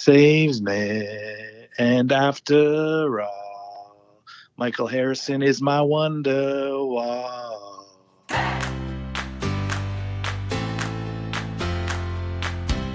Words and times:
saves 0.00 0.62
me. 0.62 1.06
And 1.76 2.10
after 2.10 3.20
all, 3.20 4.24
Michael 4.56 4.86
Harrison 4.86 5.42
is 5.42 5.60
my 5.60 5.82
wonder 5.82 6.82
wall. 6.86 7.86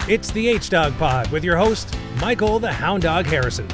It's 0.07 0.31
the 0.31 0.47
H 0.47 0.71
Dog 0.71 0.97
Pod 0.97 1.31
with 1.31 1.43
your 1.43 1.57
host, 1.57 1.95
Michael 2.19 2.57
the 2.57 2.71
Hound 2.71 3.03
Dog 3.03 3.27
Harrison. 3.27 3.69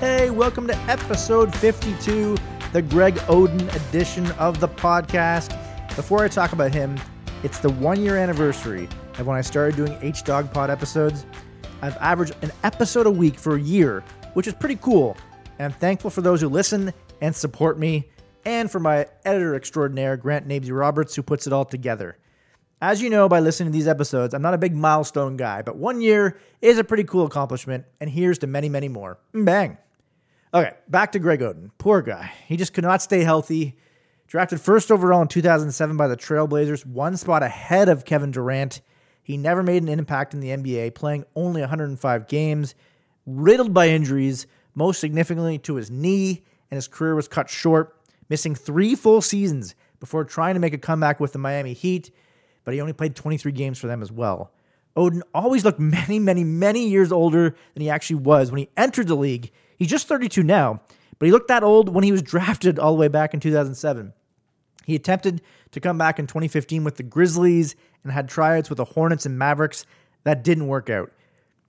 Hey, 0.00 0.30
welcome 0.30 0.66
to 0.66 0.76
episode 0.90 1.54
52, 1.54 2.36
the 2.72 2.82
Greg 2.82 3.14
Oden 3.28 3.72
edition 3.88 4.28
of 4.32 4.58
the 4.58 4.68
podcast. 4.68 5.50
Before 5.94 6.24
I 6.24 6.28
talk 6.28 6.52
about 6.52 6.74
him, 6.74 6.98
it's 7.44 7.60
the 7.60 7.70
one 7.70 8.02
year 8.02 8.16
anniversary 8.16 8.88
of 9.18 9.28
when 9.28 9.36
I 9.36 9.42
started 9.42 9.76
doing 9.76 9.96
H 10.02 10.24
Dog 10.24 10.52
Pod 10.52 10.70
episodes. 10.70 11.24
I've 11.80 11.96
averaged 11.98 12.34
an 12.42 12.52
episode 12.64 13.06
a 13.06 13.10
week 13.10 13.38
for 13.38 13.56
a 13.56 13.60
year, 13.60 14.02
which 14.34 14.46
is 14.46 14.54
pretty 14.54 14.76
cool. 14.76 15.16
And 15.58 15.72
I'm 15.72 15.78
thankful 15.78 16.10
for 16.10 16.22
those 16.22 16.40
who 16.40 16.48
listen 16.48 16.92
and 17.20 17.34
support 17.34 17.78
me, 17.78 18.08
and 18.44 18.70
for 18.70 18.80
my 18.80 19.06
editor 19.24 19.54
extraordinaire, 19.54 20.16
Grant 20.16 20.48
Nabesy 20.48 20.76
Roberts, 20.76 21.14
who 21.14 21.22
puts 21.22 21.46
it 21.46 21.52
all 21.52 21.64
together. 21.64 22.16
As 22.80 23.02
you 23.02 23.10
know 23.10 23.28
by 23.28 23.40
listening 23.40 23.72
to 23.72 23.76
these 23.76 23.88
episodes, 23.88 24.34
I'm 24.34 24.42
not 24.42 24.54
a 24.54 24.58
big 24.58 24.74
milestone 24.74 25.36
guy, 25.36 25.62
but 25.62 25.76
one 25.76 26.00
year 26.00 26.38
is 26.62 26.78
a 26.78 26.84
pretty 26.84 27.04
cool 27.04 27.26
accomplishment, 27.26 27.84
and 28.00 28.08
here's 28.08 28.38
to 28.38 28.46
many, 28.46 28.68
many 28.68 28.88
more. 28.88 29.18
Bang. 29.32 29.78
Okay, 30.54 30.72
back 30.88 31.12
to 31.12 31.18
Greg 31.18 31.40
Oden. 31.40 31.70
Poor 31.78 32.02
guy. 32.02 32.32
He 32.46 32.56
just 32.56 32.72
could 32.72 32.84
not 32.84 33.02
stay 33.02 33.22
healthy. 33.22 33.76
Drafted 34.28 34.60
first 34.60 34.92
overall 34.92 35.22
in 35.22 35.28
2007 35.28 35.96
by 35.96 36.06
the 36.06 36.16
Trailblazers, 36.16 36.86
one 36.86 37.16
spot 37.16 37.42
ahead 37.42 37.88
of 37.88 38.04
Kevin 38.04 38.30
Durant. 38.30 38.80
He 39.28 39.36
never 39.36 39.62
made 39.62 39.82
an 39.82 39.90
impact 39.90 40.32
in 40.32 40.40
the 40.40 40.48
NBA, 40.48 40.94
playing 40.94 41.26
only 41.36 41.60
105 41.60 42.28
games, 42.28 42.74
riddled 43.26 43.74
by 43.74 43.90
injuries, 43.90 44.46
most 44.74 45.00
significantly 45.00 45.58
to 45.58 45.74
his 45.74 45.90
knee, 45.90 46.42
and 46.70 46.78
his 46.78 46.88
career 46.88 47.14
was 47.14 47.28
cut 47.28 47.50
short, 47.50 47.94
missing 48.30 48.54
three 48.54 48.94
full 48.94 49.20
seasons 49.20 49.74
before 50.00 50.24
trying 50.24 50.54
to 50.54 50.60
make 50.60 50.72
a 50.72 50.78
comeback 50.78 51.20
with 51.20 51.34
the 51.34 51.38
Miami 51.38 51.74
Heat, 51.74 52.10
but 52.64 52.72
he 52.72 52.80
only 52.80 52.94
played 52.94 53.14
23 53.14 53.52
games 53.52 53.78
for 53.78 53.86
them 53.86 54.00
as 54.00 54.10
well. 54.10 54.50
Oden 54.96 55.20
always 55.34 55.62
looked 55.62 55.78
many, 55.78 56.18
many, 56.18 56.42
many 56.42 56.88
years 56.88 57.12
older 57.12 57.54
than 57.74 57.82
he 57.82 57.90
actually 57.90 58.20
was 58.20 58.50
when 58.50 58.60
he 58.60 58.70
entered 58.78 59.08
the 59.08 59.14
league. 59.14 59.50
He's 59.76 59.88
just 59.88 60.08
32 60.08 60.42
now, 60.42 60.80
but 61.18 61.26
he 61.26 61.32
looked 61.32 61.48
that 61.48 61.62
old 61.62 61.90
when 61.90 62.02
he 62.02 62.12
was 62.12 62.22
drafted 62.32 62.78
all 62.78 62.94
the 62.94 62.98
way 62.98 63.08
back 63.08 63.34
in 63.34 63.40
2007. 63.40 64.14
He 64.86 64.94
attempted 64.94 65.42
to 65.72 65.80
come 65.80 65.98
back 65.98 66.18
in 66.18 66.26
2015 66.26 66.82
with 66.82 66.96
the 66.96 67.02
Grizzlies 67.02 67.76
and 68.02 68.12
had 68.12 68.28
tryouts 68.28 68.68
with 68.68 68.76
the 68.78 68.84
Hornets 68.84 69.26
and 69.26 69.38
Mavericks. 69.38 69.86
That 70.24 70.44
didn't 70.44 70.66
work 70.66 70.90
out. 70.90 71.12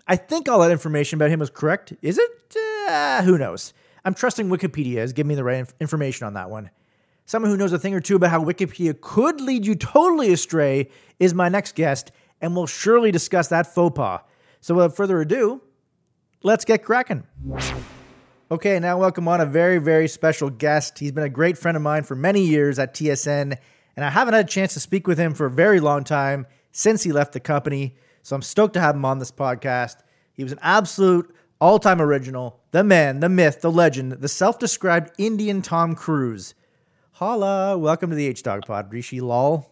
I 0.07 0.15
think 0.15 0.49
all 0.49 0.59
that 0.59 0.71
information 0.71 1.17
about 1.17 1.29
him 1.29 1.41
is 1.41 1.49
correct. 1.49 1.93
Is 2.01 2.17
it? 2.17 2.55
Uh, 2.89 3.21
who 3.23 3.37
knows? 3.37 3.73
I'm 4.03 4.13
trusting 4.13 4.49
Wikipedia 4.49 4.97
has 4.97 5.13
given 5.13 5.27
me 5.27 5.35
the 5.35 5.43
right 5.43 5.59
inf- 5.59 5.73
information 5.79 6.25
on 6.25 6.33
that 6.33 6.49
one. 6.49 6.69
Someone 7.25 7.51
who 7.51 7.57
knows 7.57 7.73
a 7.73 7.77
thing 7.77 7.93
or 7.93 7.99
two 7.99 8.15
about 8.15 8.31
how 8.31 8.43
Wikipedia 8.43 8.99
could 8.99 9.39
lead 9.39 9.65
you 9.65 9.75
totally 9.75 10.33
astray 10.33 10.89
is 11.19 11.35
my 11.35 11.47
next 11.47 11.75
guest, 11.75 12.11
and 12.41 12.55
we'll 12.55 12.65
surely 12.65 13.11
discuss 13.11 13.49
that 13.49 13.73
faux 13.73 13.95
pas. 13.95 14.21
So 14.61 14.73
without 14.73 14.95
further 14.95 15.21
ado, 15.21 15.61
let's 16.41 16.65
get 16.65 16.83
cracking. 16.83 17.23
Okay, 18.51 18.79
now 18.79 18.97
welcome 18.97 19.27
on 19.27 19.41
a 19.41 19.45
very, 19.45 19.77
very 19.77 20.07
special 20.07 20.49
guest. 20.49 20.97
He's 20.97 21.11
been 21.11 21.23
a 21.23 21.29
great 21.29 21.55
friend 21.55 21.77
of 21.77 21.83
mine 21.83 22.01
for 22.03 22.15
many 22.15 22.41
years 22.43 22.79
at 22.79 22.95
TSN, 22.95 23.59
and 23.95 24.05
I 24.05 24.09
haven't 24.09 24.33
had 24.33 24.45
a 24.45 24.47
chance 24.47 24.73
to 24.73 24.79
speak 24.79 25.07
with 25.07 25.17
him 25.17 25.33
for 25.33 25.45
a 25.45 25.51
very 25.51 25.79
long 25.79 26.03
time 26.03 26.47
since 26.71 27.03
he 27.03 27.11
left 27.11 27.33
the 27.33 27.39
company. 27.39 27.95
So 28.23 28.35
I'm 28.35 28.41
stoked 28.41 28.73
to 28.73 28.81
have 28.81 28.95
him 28.95 29.05
on 29.05 29.19
this 29.19 29.31
podcast. 29.31 29.97
He 30.33 30.43
was 30.43 30.51
an 30.51 30.59
absolute 30.61 31.33
all 31.59 31.79
time 31.79 32.01
original, 32.01 32.59
the 32.71 32.83
man, 32.83 33.19
the 33.19 33.29
myth, 33.29 33.61
the 33.61 33.71
legend, 33.71 34.13
the 34.13 34.27
self 34.27 34.59
described 34.59 35.11
Indian 35.17 35.61
Tom 35.61 35.95
Cruise. 35.95 36.53
Holla, 37.11 37.77
welcome 37.77 38.09
to 38.09 38.15
the 38.15 38.27
H 38.27 38.43
Dog 38.43 38.65
Pod, 38.65 38.91
Rishi 38.91 39.19
Lal. 39.19 39.69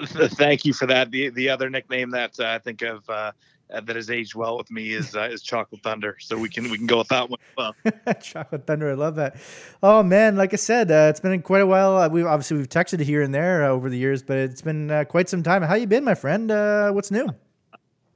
Thank 0.06 0.64
you 0.64 0.72
for 0.72 0.86
that. 0.86 1.10
The 1.10 1.28
the 1.30 1.48
other 1.48 1.70
nickname 1.70 2.10
that 2.10 2.38
uh, 2.40 2.46
I 2.46 2.58
think 2.58 2.82
of 2.82 3.08
uh, 3.08 3.32
that 3.80 3.96
has 3.96 4.10
aged 4.10 4.34
well 4.34 4.56
with 4.56 4.70
me 4.70 4.92
is 4.92 5.14
uh, 5.14 5.28
is 5.30 5.42
Chocolate 5.42 5.82
Thunder. 5.82 6.16
So 6.20 6.38
we 6.38 6.48
can 6.48 6.70
we 6.70 6.76
can 6.76 6.86
go 6.86 6.98
with 6.98 7.08
that 7.08 7.28
one. 7.28 7.38
Well, 7.56 7.74
Chocolate 8.22 8.66
Thunder, 8.66 8.90
I 8.90 8.94
love 8.94 9.16
that. 9.16 9.36
Oh 9.82 10.02
man, 10.02 10.36
like 10.36 10.52
I 10.52 10.56
said, 10.56 10.90
uh, 10.90 11.08
it's 11.10 11.20
been 11.20 11.40
quite 11.42 11.62
a 11.62 11.66
while. 11.66 11.96
Uh, 11.96 12.08
we 12.08 12.22
obviously 12.22 12.56
we've 12.56 12.68
texted 12.68 13.00
here 13.00 13.22
and 13.22 13.34
there 13.34 13.64
uh, 13.64 13.68
over 13.68 13.90
the 13.90 13.98
years, 13.98 14.22
but 14.22 14.38
it's 14.38 14.62
been 14.62 14.90
uh, 14.90 15.04
quite 15.04 15.28
some 15.28 15.42
time. 15.42 15.62
How 15.62 15.74
you 15.74 15.86
been, 15.86 16.04
my 16.04 16.14
friend? 16.14 16.50
Uh, 16.50 16.90
what's 16.92 17.10
new? 17.10 17.28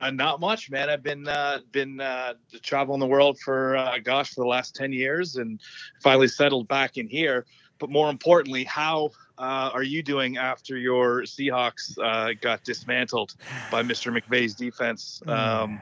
Uh, 0.00 0.10
not 0.10 0.38
much, 0.41 0.70
man. 0.70 0.88
I've 0.88 1.02
been 1.02 1.26
uh, 1.26 1.58
been 1.72 2.00
uh, 2.00 2.34
traveling 2.62 3.00
the 3.00 3.06
world 3.06 3.38
for 3.40 3.76
uh, 3.76 3.98
gosh 3.98 4.30
for 4.30 4.42
the 4.42 4.48
last 4.48 4.76
ten 4.76 4.92
years, 4.92 5.36
and 5.36 5.60
finally 6.02 6.28
settled 6.28 6.69
back 6.69 6.98
in 6.98 7.08
here. 7.08 7.46
But 7.78 7.90
more 7.90 8.10
importantly, 8.10 8.64
how 8.64 9.10
uh, 9.38 9.71
are 9.72 9.82
you 9.82 10.03
doing 10.03 10.37
after 10.37 10.76
your 10.76 11.22
Seahawks 11.22 11.99
uh, 11.99 12.34
got 12.41 12.65
dismantled 12.65 13.34
by 13.71 13.82
Mr. 13.82 14.16
McVay's 14.16 14.54
defense, 14.54 15.22
um, 15.28 15.81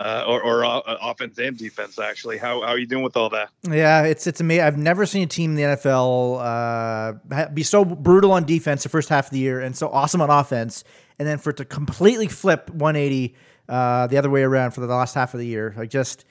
uh, 0.00 0.24
or, 0.26 0.42
or 0.42 0.64
uh, 0.64 0.80
offense 1.02 1.38
and 1.38 1.56
defense? 1.56 1.98
Actually, 1.98 2.38
how, 2.38 2.62
how 2.62 2.68
are 2.68 2.78
you 2.78 2.86
doing 2.86 3.02
with 3.02 3.16
all 3.16 3.30
that? 3.30 3.50
Yeah, 3.68 4.02
it's 4.02 4.26
it's 4.26 4.40
amazing. 4.40 4.64
I've 4.64 4.78
never 4.78 5.06
seen 5.06 5.22
a 5.22 5.26
team 5.26 5.50
in 5.50 5.56
the 5.56 5.76
NFL 5.76 7.18
uh, 7.32 7.48
be 7.48 7.62
so 7.62 7.84
brutal 7.84 8.32
on 8.32 8.44
defense 8.44 8.82
the 8.82 8.88
first 8.88 9.08
half 9.08 9.26
of 9.26 9.30
the 9.30 9.38
year 9.38 9.60
and 9.60 9.76
so 9.76 9.88
awesome 9.88 10.20
on 10.20 10.30
offense, 10.30 10.84
and 11.18 11.28
then 11.28 11.38
for 11.38 11.50
it 11.50 11.56
to 11.58 11.64
completely 11.64 12.28
flip 12.28 12.70
180 12.70 13.34
uh, 13.68 14.06
the 14.06 14.16
other 14.16 14.30
way 14.30 14.42
around 14.42 14.72
for 14.72 14.80
the 14.80 14.86
last 14.86 15.14
half 15.14 15.34
of 15.34 15.40
the 15.40 15.46
year. 15.46 15.74
Like 15.76 15.90
just 15.90 16.24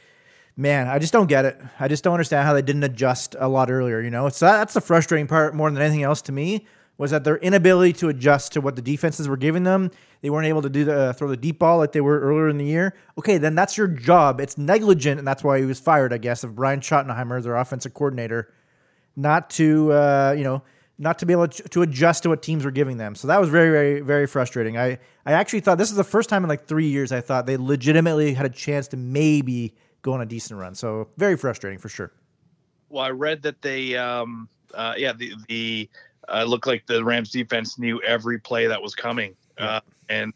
man, 0.58 0.88
I 0.88 1.00
just 1.00 1.14
don't 1.14 1.28
get 1.28 1.46
it. 1.46 1.60
I 1.80 1.88
just 1.88 2.04
don't 2.04 2.14
understand 2.14 2.46
how 2.46 2.54
they 2.54 2.62
didn't 2.62 2.84
adjust 2.84 3.36
a 3.40 3.48
lot 3.48 3.70
earlier. 3.70 4.02
You 4.02 4.10
know, 4.10 4.30
so 4.30 4.46
that's 4.46 4.74
the 4.74 4.82
frustrating 4.82 5.28
part 5.28 5.56
more 5.56 5.70
than 5.70 5.82
anything 5.82 6.04
else 6.04 6.22
to 6.24 6.32
me 6.32 6.66
was 6.98 7.12
that 7.12 7.26
their 7.26 7.38
inability 7.38 7.92
to 7.92 8.08
adjust 8.08 8.54
to 8.54 8.62
what 8.62 8.76
the 8.76 8.82
defenses 8.82 9.28
were 9.28 9.38
giving 9.38 9.64
them. 9.64 9.92
They 10.22 10.30
weren't 10.30 10.48
able 10.48 10.62
to 10.62 10.70
do 10.70 10.86
the 10.86 10.96
uh, 10.96 11.14
throw 11.14 11.28
the 11.28 11.38
deep 11.38 11.60
ball 11.60 11.78
like 11.78 11.92
they 11.92 12.02
were 12.02 12.20
earlier 12.20 12.48
in 12.48 12.58
the 12.58 12.66
year. 12.66 12.96
Okay, 13.18 13.38
then 13.38 13.54
that's 13.54 13.78
your 13.78 13.88
job. 13.88 14.40
It's 14.40 14.58
negligent, 14.58 15.20
and 15.20 15.28
that's 15.28 15.44
why 15.44 15.60
he 15.60 15.66
was 15.66 15.80
fired, 15.80 16.14
I 16.14 16.18
guess, 16.18 16.44
of 16.44 16.56
Brian 16.56 16.80
Schottenheimer, 16.80 17.44
their 17.44 17.58
offensive 17.58 17.94
coordinator, 17.94 18.52
not 19.16 19.50
to 19.52 19.92
uh, 19.92 20.36
you 20.38 20.44
know 20.44 20.64
not 20.98 21.20
to 21.20 21.26
be 21.26 21.34
able 21.34 21.48
to, 21.48 21.64
to 21.64 21.82
adjust 21.82 22.24
to 22.24 22.30
what 22.30 22.42
teams 22.42 22.64
were 22.64 22.72
giving 22.72 22.98
them. 22.98 23.16
So 23.16 23.28
that 23.28 23.40
was 23.40 23.50
very, 23.50 23.70
very, 23.70 24.00
very 24.00 24.28
frustrating. 24.28 24.78
I, 24.78 24.98
I 25.26 25.34
actually 25.34 25.60
thought 25.60 25.78
this 25.78 25.90
is 25.90 25.98
the 25.98 26.06
first 26.06 26.30
time 26.30 26.44
in 26.44 26.50
like 26.50 26.68
three 26.68 26.88
years 26.88 27.12
I 27.12 27.20
thought 27.20 27.46
they 27.46 27.58
legitimately 27.58 28.34
had 28.34 28.46
a 28.46 28.50
chance 28.50 28.88
to 28.90 28.98
maybe 28.98 29.76
go 30.06 30.14
on 30.14 30.22
a 30.22 30.26
decent 30.26 30.60
run. 30.60 30.76
So 30.76 31.10
very 31.18 31.36
frustrating 31.36 31.80
for 31.80 31.90
sure. 31.90 32.12
Well, 32.90 33.04
I 33.04 33.10
read 33.10 33.42
that 33.42 33.62
they, 33.64 33.98
um, 33.98 34.48
uh, 34.76 34.94
yeah, 34.96 35.14
the 35.14 35.34
the 35.50 35.90
uh, 36.30 36.44
looked 36.44 36.68
like 36.68 36.86
the 36.86 37.04
Rams 37.04 37.32
defense 37.32 37.80
knew 37.80 38.00
every 38.04 38.40
play 38.40 38.68
that 38.68 38.82
was 38.82 38.94
coming, 38.94 39.36
uh, 39.58 39.82
and 40.08 40.32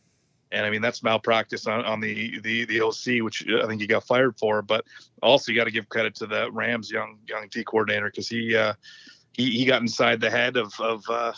and 0.51 0.65
I 0.65 0.71
mean 0.71 0.81
that's 0.81 1.03
malpractice 1.03 1.67
on, 1.67 1.85
on 1.85 1.99
the, 1.99 2.39
the 2.39 2.65
the 2.65 2.81
OC, 2.81 3.23
which 3.23 3.47
I 3.47 3.67
think 3.67 3.79
he 3.79 3.87
got 3.87 4.03
fired 4.03 4.37
for. 4.39 4.63
But 4.63 4.85
also 5.21 5.51
you 5.51 5.57
got 5.57 5.65
to 5.65 5.71
give 5.71 5.87
credit 5.87 6.15
to 6.15 6.25
the 6.25 6.51
Rams 6.51 6.89
young 6.89 7.19
young 7.27 7.47
D 7.51 7.63
coordinator 7.63 8.07
because 8.07 8.27
he 8.27 8.55
uh, 8.55 8.73
he 9.33 9.51
he 9.51 9.65
got 9.65 9.81
inside 9.81 10.19
the 10.19 10.31
head 10.31 10.57
of 10.57 10.73
of 10.79 11.03
uh, 11.09 11.33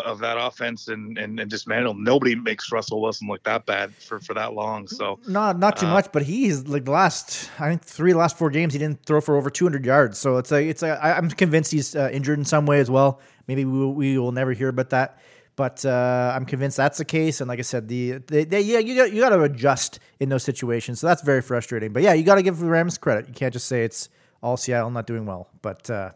of 0.00 0.18
that 0.20 0.38
offense 0.38 0.88
and, 0.88 1.18
and 1.18 1.38
and 1.38 1.50
dismantled. 1.50 1.98
Nobody 1.98 2.34
makes 2.34 2.72
Russell 2.72 3.00
Wilson 3.00 3.28
look 3.28 3.42
that 3.44 3.66
bad 3.66 3.94
for 3.94 4.18
for 4.20 4.34
that 4.34 4.54
long. 4.54 4.88
So 4.88 5.20
Not 5.28 5.58
not 5.58 5.76
too 5.76 5.86
Uh, 5.86 5.90
much, 5.92 6.10
but 6.12 6.22
he's 6.22 6.66
like 6.66 6.84
the 6.84 6.90
last 6.90 7.50
I 7.60 7.68
think 7.68 7.82
three 7.84 8.14
last 8.14 8.38
four 8.38 8.50
games 8.50 8.72
he 8.72 8.78
didn't 8.78 9.04
throw 9.04 9.20
for 9.20 9.36
over 9.36 9.50
200 9.50 9.84
yards. 9.84 10.18
So 10.18 10.38
it's 10.38 10.50
like 10.50 10.66
it's 10.66 10.82
a, 10.82 10.98
I'm 11.04 11.28
convinced 11.30 11.72
he's 11.72 11.94
uh, 11.94 12.08
injured 12.12 12.38
in 12.38 12.44
some 12.44 12.66
way 12.66 12.80
as 12.80 12.90
well. 12.90 13.20
Maybe 13.48 13.64
we 13.64 13.78
will, 13.78 13.94
we 13.94 14.18
will 14.18 14.32
never 14.32 14.52
hear 14.52 14.68
about 14.68 14.90
that, 14.90 15.18
but 15.56 15.84
uh, 15.84 16.32
I'm 16.34 16.46
convinced 16.46 16.76
that's 16.76 16.98
the 16.98 17.04
case. 17.04 17.40
And 17.40 17.48
like 17.48 17.58
I 17.58 17.62
said, 17.62 17.88
the 17.88 18.18
they, 18.26 18.44
they, 18.44 18.60
yeah 18.60 18.78
you 18.78 18.96
got 18.96 19.12
you 19.12 19.20
got 19.20 19.30
to 19.30 19.42
adjust 19.42 19.98
in 20.20 20.28
those 20.28 20.42
situations. 20.44 21.00
So 21.00 21.06
that's 21.08 21.22
very 21.22 21.42
frustrating. 21.42 21.92
But 21.92 22.02
yeah, 22.02 22.14
you 22.14 22.22
got 22.24 22.36
to 22.36 22.42
give 22.42 22.58
the 22.58 22.66
Rams 22.66 22.96
credit. 22.98 23.28
You 23.28 23.34
can't 23.34 23.52
just 23.52 23.66
say 23.66 23.84
it's 23.84 24.08
all 24.42 24.56
Seattle 24.56 24.90
not 24.90 25.06
doing 25.06 25.26
well. 25.26 25.48
But 25.60 25.90
uh, 25.90 26.12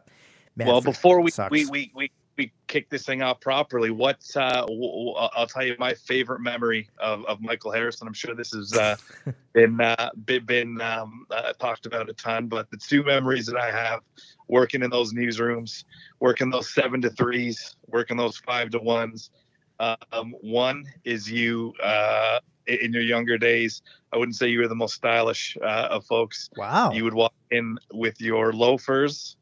man, 0.57 0.69
well, 0.69 0.81
before 0.81 1.21
we 1.21 1.31
we, 1.51 1.67
we 1.67 1.91
we 1.95 2.11
we 2.37 2.53
kick 2.67 2.91
this 2.91 3.05
thing 3.05 3.23
off 3.23 3.41
properly, 3.41 3.91
what 3.91 4.21
uh, 4.37 4.61
w- 4.63 4.81
w- 4.81 5.15
I'll 5.15 5.47
tell 5.47 5.65
you 5.65 5.77
my 5.79 5.95
favorite 5.95 6.41
memory 6.41 6.89
of, 6.99 7.25
of 7.27 7.41
Michael 7.41 7.73
Harrison. 7.73 8.07
I'm 8.07 8.15
sure 8.15 8.35
this 8.35 8.53
has 8.53 8.73
uh, 8.75 8.97
been 9.55 9.81
uh, 9.81 10.11
been, 10.25 10.45
been 10.45 10.81
um, 10.81 11.27
uh, 11.31 11.53
talked 11.55 11.87
about 11.87 12.09
a 12.09 12.13
ton, 12.13 12.47
but 12.47 12.71
the 12.71 12.77
two 12.77 13.03
memories 13.03 13.47
that 13.47 13.57
I 13.57 13.71
have 13.71 14.01
working 14.49 14.83
in 14.83 14.91
those 14.91 15.13
newsrooms, 15.13 15.85
working 16.21 16.51
those 16.51 16.73
seven 16.73 17.01
to 17.03 17.11
threes, 17.11 17.77
working 17.89 18.17
those 18.17 18.37
five 18.39 18.71
to 18.71 18.79
ones. 18.79 19.31
Um, 19.79 20.35
one 20.41 20.85
is 21.05 21.31
you 21.31 21.73
uh, 21.83 22.41
in 22.67 22.79
in 22.79 22.93
your 22.93 23.03
younger 23.03 23.39
days. 23.39 23.83
I 24.13 24.19
wouldn't 24.19 24.37
say 24.37 24.49
you 24.49 24.61
were 24.61 24.69
the 24.69 24.75
most 24.75 24.95
stylish 24.95 25.57
uh, 25.63 25.89
of 25.91 26.05
folks. 26.07 26.49
wow, 26.57 26.93
You 26.93 27.05
would 27.05 27.15
walk 27.15 27.35
in 27.51 27.79
with 27.93 28.21
your 28.21 28.53
loafers. 28.53 29.37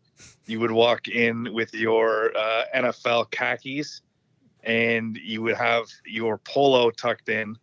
You 0.47 0.61
would 0.61 0.73
walk 0.73 1.09
in 1.09 1.53
with 1.53 1.75
your 1.75 2.37
uh, 2.37 2.65
NFL 2.75 3.31
khakis, 3.31 4.03
and 4.63 5.17
you 5.17 5.43
would 5.43 5.57
have 5.57 5.87
your 6.07 6.39
polo 6.39 6.91
tucked 6.91 7.29
in, 7.29 7.57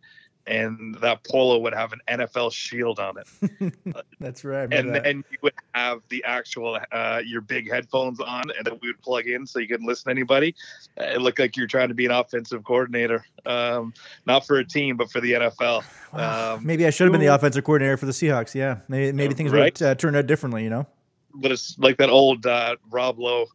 and 0.46 0.96
that 0.96 1.22
polo 1.24 1.58
would 1.58 1.74
have 1.74 1.92
an 1.92 2.00
NFL 2.08 2.52
shield 2.52 2.98
on 2.98 3.14
it. 3.18 3.74
That's 4.20 4.44
right. 4.44 4.72
and 4.72 4.94
then 4.94 5.24
you 5.30 5.38
would 5.42 5.54
have 5.74 6.00
the 6.08 6.24
actual 6.24 6.78
uh, 6.90 7.22
your 7.24 7.40
big 7.40 7.70
headphones 7.70 8.20
on, 8.20 8.44
and 8.56 8.66
then 8.66 8.78
we 8.82 8.88
would 8.88 9.00
plug 9.00 9.26
in 9.26 9.46
so 9.46 9.58
you 9.58 9.68
couldn't 9.68 9.86
listen 9.86 10.06
to 10.06 10.10
anybody. 10.10 10.54
It 10.96 11.20
looked 11.20 11.38
like 11.38 11.56
you're 11.56 11.66
trying 11.66 11.88
to 11.88 11.94
be 11.94 12.06
an 12.06 12.10
offensive 12.10 12.64
coordinator, 12.64 13.24
um, 13.46 13.94
not 14.26 14.46
for 14.46 14.58
a 14.58 14.64
team, 14.64 14.96
but 14.96 15.10
for 15.10 15.20
the 15.20 15.32
NFL. 15.32 15.84
Um, 16.12 16.66
maybe 16.66 16.86
I 16.86 16.90
should 16.90 17.04
have 17.04 17.12
been 17.12 17.20
the 17.20 17.34
offensive 17.34 17.64
coordinator 17.64 17.96
for 17.96 18.06
the 18.06 18.12
Seahawks. 18.12 18.54
Yeah, 18.54 18.78
maybe 18.88 19.12
maybe 19.12 19.34
things 19.34 19.52
right? 19.52 19.78
would 19.78 19.86
uh, 19.86 19.94
turn 19.94 20.16
out 20.16 20.26
differently. 20.26 20.64
You 20.64 20.70
know. 20.70 20.86
But 21.34 21.52
it's 21.52 21.78
like 21.78 21.96
that 21.98 22.10
old 22.10 22.46
uh, 22.46 22.76
Rob 22.90 23.18
Lowe, 23.18 23.46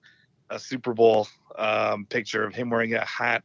a 0.49 0.59
Super 0.59 0.93
Bowl 0.93 1.27
um, 1.57 2.05
picture 2.05 2.43
of 2.43 2.53
him 2.53 2.69
wearing 2.69 2.93
a 2.93 3.05
hat 3.05 3.43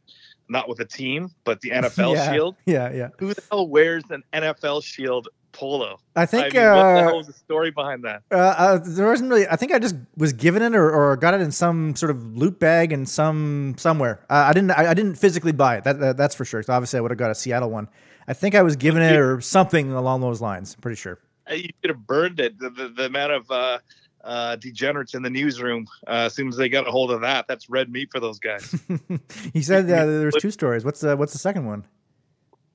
not 0.49 0.67
with 0.67 0.79
a 0.79 0.85
team, 0.85 1.29
but 1.43 1.61
the 1.61 1.69
NFL 1.71 2.15
yeah, 2.15 2.31
shield. 2.31 2.55
Yeah, 2.65 2.91
yeah. 2.91 3.09
Who 3.19 3.33
the 3.33 3.43
hell 3.51 3.67
wears 3.67 4.03
an 4.09 4.23
NFL 4.33 4.83
shield 4.83 5.29
polo? 5.51 5.99
I 6.15 6.25
think. 6.25 6.55
I 6.55 6.59
mean, 6.59 6.67
uh, 6.67 6.75
what 6.75 6.93
the 6.93 7.01
hell 7.01 7.17
was 7.17 7.27
the 7.27 7.33
story 7.33 7.71
behind 7.71 8.03
that? 8.03 8.23
Uh, 8.31 8.35
uh, 8.35 8.79
there 8.81 9.07
wasn't 9.07 9.29
really. 9.29 9.47
I 9.47 9.55
think 9.55 9.73
I 9.73 9.79
just 9.79 9.95
was 10.15 10.33
given 10.33 10.61
it 10.61 10.75
or, 10.75 10.89
or 10.89 11.17
got 11.17 11.33
it 11.33 11.41
in 11.41 11.51
some 11.51 11.95
sort 11.95 12.09
of 12.11 12.37
loot 12.37 12.59
bag 12.59 12.93
in 12.93 13.05
some 13.05 13.75
somewhere. 13.77 14.25
Uh, 14.29 14.45
I 14.47 14.53
didn't. 14.53 14.71
I, 14.71 14.91
I, 14.91 14.93
didn't 14.93 15.15
physically 15.15 15.51
buy 15.51 15.77
it. 15.77 15.83
That, 15.83 16.17
that's 16.17 16.35
for 16.35 16.45
sure. 16.45 16.63
So 16.63 16.73
obviously, 16.73 16.99
I 16.99 17.01
would 17.01 17.11
have 17.11 17.17
got 17.17 17.31
a 17.31 17.35
Seattle 17.35 17.69
one. 17.69 17.89
I 18.27 18.33
think 18.33 18.55
I 18.55 18.61
was 18.61 18.75
given 18.77 19.01
it 19.01 19.17
or 19.17 19.41
something 19.41 19.91
along 19.91 20.21
those 20.21 20.39
lines. 20.39 20.75
I'm 20.75 20.81
pretty 20.81 20.95
sure. 20.95 21.19
You 21.51 21.69
could 21.81 21.89
have 21.89 22.07
burned 22.07 22.39
it. 22.39 22.57
The, 22.57 22.69
the, 22.69 22.87
the 22.87 23.05
amount 23.07 23.33
of 23.33 23.81
uh, 24.23 24.53
uh, 24.53 24.55
degenerates 24.55 25.13
in 25.13 25.23
the 25.23 25.29
newsroom. 25.29 25.87
Uh, 26.07 26.25
as 26.25 26.33
soon 26.33 26.47
as 26.47 26.57
they 26.57 26.69
got 26.69 26.87
a 26.87 26.91
hold 26.91 27.11
of 27.11 27.21
that, 27.21 27.45
that's 27.47 27.69
red 27.69 27.91
meat 27.91 28.09
for 28.11 28.19
those 28.19 28.39
guys. 28.39 28.75
he 29.53 29.61
said 29.61 29.85
uh, 29.85 30.05
there's 30.05 30.35
two 30.39 30.51
stories. 30.51 30.85
What's 30.85 31.01
the 31.01 31.17
what's 31.17 31.33
the 31.33 31.39
second 31.39 31.65
one? 31.65 31.85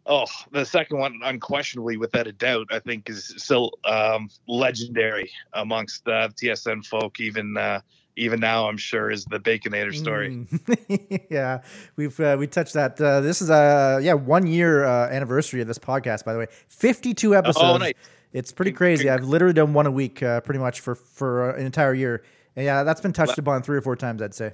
Oh, 0.06 0.24
the 0.52 0.64
second 0.64 0.98
one, 0.98 1.20
unquestionably, 1.22 1.98
without 1.98 2.26
a 2.26 2.32
doubt, 2.32 2.68
I 2.70 2.78
think 2.78 3.10
is 3.10 3.34
still 3.36 3.72
um, 3.84 4.30
legendary 4.46 5.30
amongst 5.52 6.08
uh, 6.08 6.30
TSN 6.30 6.86
folk. 6.86 7.20
Even 7.20 7.58
uh, 7.58 7.80
even 8.16 8.40
now, 8.40 8.68
I'm 8.68 8.78
sure 8.78 9.10
is 9.10 9.26
the 9.26 9.38
Baconator 9.38 9.94
story. 9.94 10.30
Mm. 10.30 11.26
yeah, 11.30 11.60
we've 11.96 12.18
uh, 12.18 12.36
we 12.38 12.46
touched 12.46 12.72
that. 12.72 12.98
Uh, 12.98 13.20
this 13.20 13.42
is 13.42 13.50
a 13.50 14.00
yeah 14.02 14.14
one 14.14 14.46
year 14.46 14.84
uh, 14.84 15.10
anniversary 15.10 15.60
of 15.60 15.68
this 15.68 15.78
podcast. 15.78 16.24
By 16.24 16.32
the 16.32 16.38
way, 16.38 16.46
52 16.68 17.36
episodes. 17.36 17.58
Oh, 17.62 17.76
nice. 17.76 17.92
It's 18.32 18.52
pretty 18.52 18.72
crazy. 18.72 19.08
I've 19.08 19.24
literally 19.24 19.54
done 19.54 19.72
one 19.72 19.86
a 19.86 19.90
week, 19.90 20.22
uh, 20.22 20.40
pretty 20.40 20.60
much 20.60 20.80
for 20.80 20.94
for 20.94 21.50
an 21.50 21.64
entire 21.64 21.94
year. 21.94 22.22
And 22.56 22.64
yeah, 22.64 22.82
that's 22.82 23.00
been 23.00 23.12
touched 23.12 23.38
upon 23.38 23.62
three 23.62 23.76
or 23.76 23.80
four 23.80 23.96
times, 23.96 24.20
I'd 24.20 24.34
say. 24.34 24.52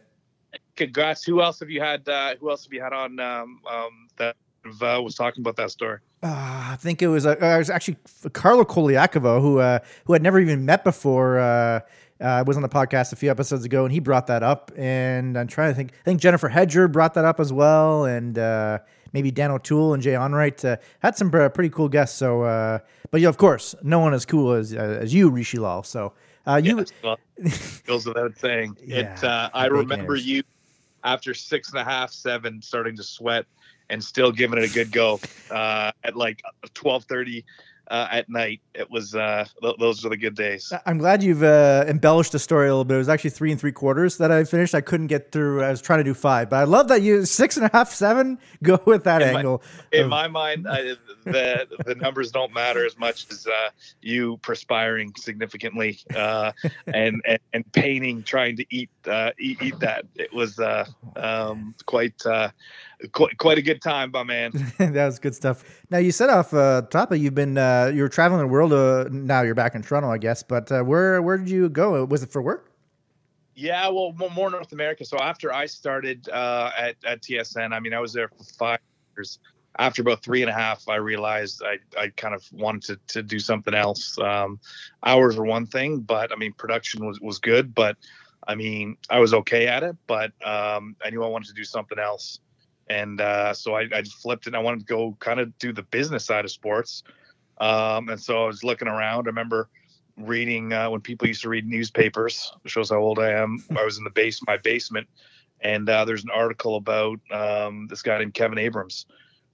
Congrats. 0.77 1.25
Who 1.25 1.43
else 1.43 1.61
have 1.61 1.71
you 1.71 1.81
had? 1.81 2.09
Uh, 2.09 2.37
who 2.41 2.51
else 2.51 2.65
have 2.65 2.73
you 2.73 2.81
had 2.81 2.93
on 2.93 3.19
um, 3.19 3.61
um, 3.69 4.09
that 4.17 4.37
uh, 4.81 5.01
was 5.03 5.15
talking 5.15 5.43
about 5.43 5.57
that 5.57 5.71
story? 5.71 5.99
Uh, 6.23 6.29
I 6.73 6.77
think 6.79 7.03
it 7.03 7.09
was 7.09 7.27
uh, 7.27 7.37
it 7.37 7.59
was 7.59 7.71
actually 7.71 7.97
Carlo 8.33 8.65
Colaiacovo, 8.65 9.41
who 9.41 9.59
uh, 9.59 9.81
who 10.05 10.13
had 10.13 10.23
never 10.23 10.39
even 10.39 10.65
met 10.65 10.85
before. 10.85 11.39
Uh, 11.39 11.81
uh, 12.21 12.45
was 12.47 12.57
on 12.57 12.63
the 12.63 12.69
podcast 12.69 13.13
a 13.13 13.17
few 13.17 13.31
episodes 13.31 13.65
ago, 13.65 13.85
and 13.85 13.93
he 13.93 13.99
brought 13.99 14.29
that 14.29 14.43
up. 14.43 14.71
And 14.77 15.37
I'm 15.37 15.49
trying 15.49 15.73
to 15.73 15.75
think. 15.75 15.93
I 15.93 16.05
think 16.05 16.21
Jennifer 16.21 16.49
Hedger 16.49 16.89
brought 16.89 17.15
that 17.15 17.25
up 17.25 17.41
as 17.41 17.53
well, 17.53 18.05
and 18.05 18.39
uh, 18.39 18.79
maybe 19.13 19.31
Dan 19.31 19.51
O'Toole 19.51 19.95
and 19.95 20.03
Jay 20.03 20.13
Onrait 20.13 20.65
uh, 20.65 20.77
had 21.01 21.17
some 21.17 21.31
pretty 21.31 21.71
cool 21.71 21.89
guests. 21.89 22.17
So, 22.17 22.43
uh, 22.43 22.79
but 23.15 23.21
yeah, 23.21 23.29
of 23.29 23.37
course, 23.37 23.77
no 23.81 24.01
one 24.01 24.13
as 24.13 24.27
cool 24.27 24.55
as 24.55 24.75
uh, 24.75 24.99
as 25.01 25.15
you, 25.15 25.31
Rishi 25.31 25.61
Lal. 25.61 25.85
So, 25.85 26.15
uh, 26.49 26.61
you 26.61 26.79
yes, 26.79 26.91
well, 27.01 27.17
goes 27.87 28.07
without 28.07 28.37
saying. 28.37 28.77
yeah, 28.85 29.15
it. 29.15 29.23
Uh, 29.23 29.51
I 29.55 29.67
remember 29.67 30.17
you 30.17 30.43
after 31.05 31.33
six 31.33 31.71
and 31.71 31.79
a 31.79 31.85
half, 31.85 32.11
seven, 32.11 32.61
starting 32.61 32.97
to 32.97 33.05
sweat 33.05 33.47
and 33.89 34.03
still 34.03 34.33
giving 34.33 34.59
it 34.59 34.69
a 34.69 34.75
good 34.75 34.91
go 34.91 35.21
uh, 35.53 35.93
at 36.03 36.17
like 36.17 36.43
twelve 36.75 37.05
thirty 37.05 37.45
uh, 37.89 38.09
at 38.11 38.29
night. 38.29 38.61
It 38.75 38.91
was 38.91 39.15
uh, 39.15 39.45
th- 39.63 39.77
those 39.79 40.05
are 40.05 40.09
the 40.09 40.17
good 40.17 40.35
days. 40.35 40.73
I'm 40.87 40.99
glad 40.99 41.23
you've 41.23 41.43
uh, 41.43 41.85
embellished 41.87 42.33
the 42.33 42.39
story 42.39 42.69
a 42.69 42.71
little 42.71 42.85
bit. 42.85 42.95
It 42.95 42.99
was 42.99 43.09
actually 43.09 43.31
three 43.31 43.51
and 43.51 43.61
three 43.61 43.73
quarters 43.73 44.19
that 44.19 44.31
I 44.31 44.45
finished. 44.45 44.75
I 44.75 44.81
couldn't 44.81 45.09
get 45.09 45.33
through. 45.33 45.63
I 45.63 45.71
was 45.71 45.81
trying 45.81 46.01
to 46.01 46.05
do 46.05 46.15
five, 46.15 46.51
but 46.51 46.57
I 46.57 46.65
love 46.65 46.89
that 46.89 47.03
you 47.03 47.25
six 47.25 47.57
and 47.57 47.67
a 47.67 47.71
half, 47.73 47.93
seven. 47.93 48.39
Go 48.63 48.81
with 48.85 49.05
that 49.05 49.23
in 49.23 49.37
angle. 49.37 49.63
My, 49.93 49.99
in 49.99 50.09
my 50.09 50.29
mind, 50.29 50.67
I, 50.69 50.95
the 51.25 51.67
the 51.85 51.95
numbers 51.95 52.31
don't 52.31 52.53
matter 52.53 52.85
as 52.85 52.99
much 52.99 53.27
as 53.31 53.47
uh, 53.47 53.71
you 54.01 54.39
perspiring 54.39 55.13
significantly 55.17 56.01
uh, 56.15 56.53
and, 56.87 57.23
and, 57.27 57.39
and 57.53 57.73
painting 57.73 58.23
trying 58.23 58.57
to 58.57 58.67
eat 58.71 58.91
uh, 59.07 59.31
eat, 59.39 59.63
eat 59.63 59.79
that. 59.81 60.07
It 60.15 60.33
was 60.33 60.59
uh 60.59 60.87
um, 61.17 61.75
quite 61.87 62.25
quite, 63.13 63.37
quite 63.39 63.59
a 63.59 63.63
good 63.63 63.83
time, 63.83 64.11
my 64.13 64.23
man. 64.23 64.53
that 64.79 65.07
was 65.07 65.19
good 65.19 65.35
stuff. 65.35 65.65
Now 65.91 65.99
you 65.99 66.13
said 66.13 66.31
off 66.31 66.53
uh, 66.55 66.83
top 66.91 67.13
of 67.13 67.19
you've 67.19 67.35
been 67.35 67.59
uh, 67.59 67.91
you're 67.95 68.09
traveling 68.09 68.41
the 68.41 68.47
world. 68.47 68.73
Uh, 68.73 69.07
now 69.11 69.43
you're 69.43 69.55
back 69.55 69.75
in 69.75 69.83
Toronto, 69.83 70.11
I 70.11 70.19
guess. 70.19 70.43
But 70.43 70.71
uh, 70.71 70.83
where 70.83 71.21
where 71.23 71.37
did 71.37 71.49
you 71.49 71.69
go? 71.69 72.05
Was 72.05 72.23
it 72.23 72.31
for 72.31 72.43
work? 72.43 72.71
Yeah, 73.57 73.89
well, 73.89 74.13
more 74.35 74.51
North 74.51 74.73
America. 74.73 75.05
So 75.05 75.17
after 75.19 75.53
I 75.53 75.67
started 75.67 76.29
uh, 76.29 76.71
at 76.77 76.97
at 77.05 77.23
TSN, 77.23 77.73
I 77.73 77.81
mean, 77.81 77.95
I 77.95 78.01
was 78.01 78.13
there 78.13 78.29
for 78.29 78.45
five 78.45 78.81
years. 79.17 79.39
After 79.77 80.03
about 80.03 80.23
three 80.23 80.41
and 80.41 80.49
a 80.49 80.55
half, 80.55 80.89
I 80.89 80.97
realized 80.97 81.61
I, 81.65 81.79
I 82.01 82.09
kind 82.11 82.33
of 82.33 82.45
wanted 82.53 83.01
to, 83.09 83.15
to 83.15 83.23
do 83.25 83.41
something 83.41 83.75
else. 83.75 84.17
Um, 84.21 84.61
hours 85.05 85.37
were 85.37 85.45
one 85.45 85.67
thing, 85.67 85.99
but 85.99 86.31
I 86.31 86.37
mean, 86.37 86.53
production 86.53 87.05
was, 87.05 87.21
was 87.21 87.41
good, 87.41 87.75
but 87.75 87.97
I 88.47 88.55
mean, 88.55 88.97
I 89.11 89.19
was 89.19 89.35
okay 89.35 89.67
at 89.67 89.83
it, 89.83 89.97
but 90.07 90.31
um, 90.45 90.95
I 91.05 91.11
knew 91.11 91.25
I 91.25 91.27
wanted 91.27 91.49
to 91.49 91.55
do 91.55 91.65
something 91.65 91.99
else 91.99 92.39
and 92.89 93.21
uh, 93.21 93.55
so 93.55 93.75
I, 93.75 93.89
I 93.93 94.03
flipped 94.03 94.47
it. 94.47 94.55
I 94.55 94.59
wanted 94.59 94.81
to 94.81 94.87
go 94.87 95.17
kind 95.21 95.41
of 95.41 95.57
do 95.59 95.73
the 95.73 95.83
business 95.83 96.25
side 96.25 96.45
of 96.45 96.51
sports, 96.51 97.03
um, 97.59 98.09
and 98.09 98.21
so 98.21 98.45
I 98.45 98.47
was 98.47 98.65
looking 98.65 98.89
around. 98.89 99.27
I 99.27 99.31
remember 99.31 99.69
reading 100.17 100.73
uh, 100.73 100.91
when 100.91 101.01
people 101.01 101.27
used 101.27 101.43
to 101.43 101.49
read 101.49 101.67
newspapers. 101.67 102.53
shows 102.67 102.91
how 102.91 102.99
old 102.99 103.19
I 103.19 103.33
am. 103.33 103.65
I 103.77 103.85
was 103.85 103.99
in 103.99 104.05
the 104.05 104.11
base, 104.11 104.41
my 104.47 104.57
basement, 104.57 105.09
and 105.61 105.89
uh, 105.89 106.05
there's 106.05 106.25
an 106.25 106.31
article 106.31 106.77
about 106.77 107.21
um, 107.31 107.87
this 107.89 108.03
guy 108.03 108.19
named 108.19 108.35
Kevin 108.35 108.59
Abrams, 108.59 109.07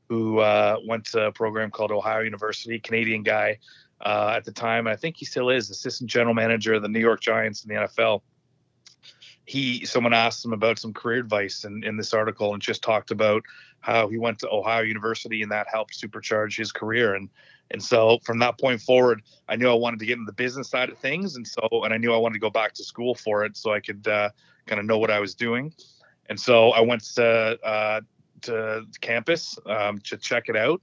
who 0.09 0.39
uh, 0.41 0.77
went 0.87 1.05
to 1.07 1.27
a 1.27 1.33
program 1.33 1.71
called 1.71 1.93
Ohio 1.93 2.21
University, 2.21 2.79
Canadian 2.81 3.23
guy 3.23 3.59
uh, 4.01 4.35
at 4.37 4.45
the 4.45 4.53
time. 4.53 4.87
I 4.87 4.97
think 4.97 5.17
he 5.17 5.25
still 5.25 5.51
is 5.51 5.71
assistant 5.71 6.11
general 6.11 6.35
manager 6.35 6.75
of 6.75 6.83
the 6.83 6.89
New 6.89 7.01
York 7.01 7.21
Giants 7.21 7.65
in 7.65 7.69
the 7.69 7.81
NFL 7.83 8.23
he 9.51 9.85
someone 9.85 10.15
asked 10.15 10.45
him 10.45 10.53
about 10.53 10.79
some 10.79 10.93
career 10.93 11.19
advice 11.19 11.65
in, 11.65 11.83
in 11.83 11.97
this 11.97 12.15
article 12.15 12.53
and 12.53 12.63
just 12.63 12.83
talked 12.83 13.11
about 13.11 13.43
how 13.81 14.09
he 14.09 14.17
went 14.17 14.39
to 14.39 14.49
Ohio 14.49 14.83
University 14.83 15.43
and 15.43 15.51
that 15.51 15.67
helped 15.69 16.01
supercharge 16.01 16.57
his 16.57 16.71
career. 16.71 17.15
And 17.15 17.29
and 17.73 17.83
so 17.83 18.21
from 18.23 18.39
that 18.39 18.61
point 18.61 18.81
forward 18.81 19.23
I 19.49 19.57
knew 19.57 19.69
I 19.69 19.75
wanted 19.75 19.99
to 19.99 20.07
get 20.07 20.19
into 20.19 20.27
the 20.27 20.35
business 20.45 20.69
side 20.69 20.89
of 20.89 20.99
things. 20.99 21.35
And 21.35 21.45
so 21.45 21.69
and 21.83 21.93
I 21.93 21.97
knew 21.97 22.15
I 22.15 22.17
wanted 22.17 22.35
to 22.35 22.41
go 22.41 22.51
back 22.51 22.75
to 22.75 22.85
school 22.85 23.17
for 23.17 23.45
it 23.45 23.57
so 23.57 23.73
I 23.73 23.81
could 23.81 24.07
uh, 24.07 24.31
kind 24.69 24.79
of 24.79 24.87
know 24.87 24.99
what 24.99 25.11
I 25.11 25.19
was 25.19 25.35
doing. 25.35 25.75
And 26.29 26.39
so 26.39 26.71
I 26.71 26.81
went 26.81 27.03
to 27.17 27.25
uh, 27.25 28.01
to 28.43 28.87
campus 29.01 29.59
um, 29.67 29.99
to 30.05 30.17
check 30.17 30.49
it 30.49 30.57
out 30.57 30.81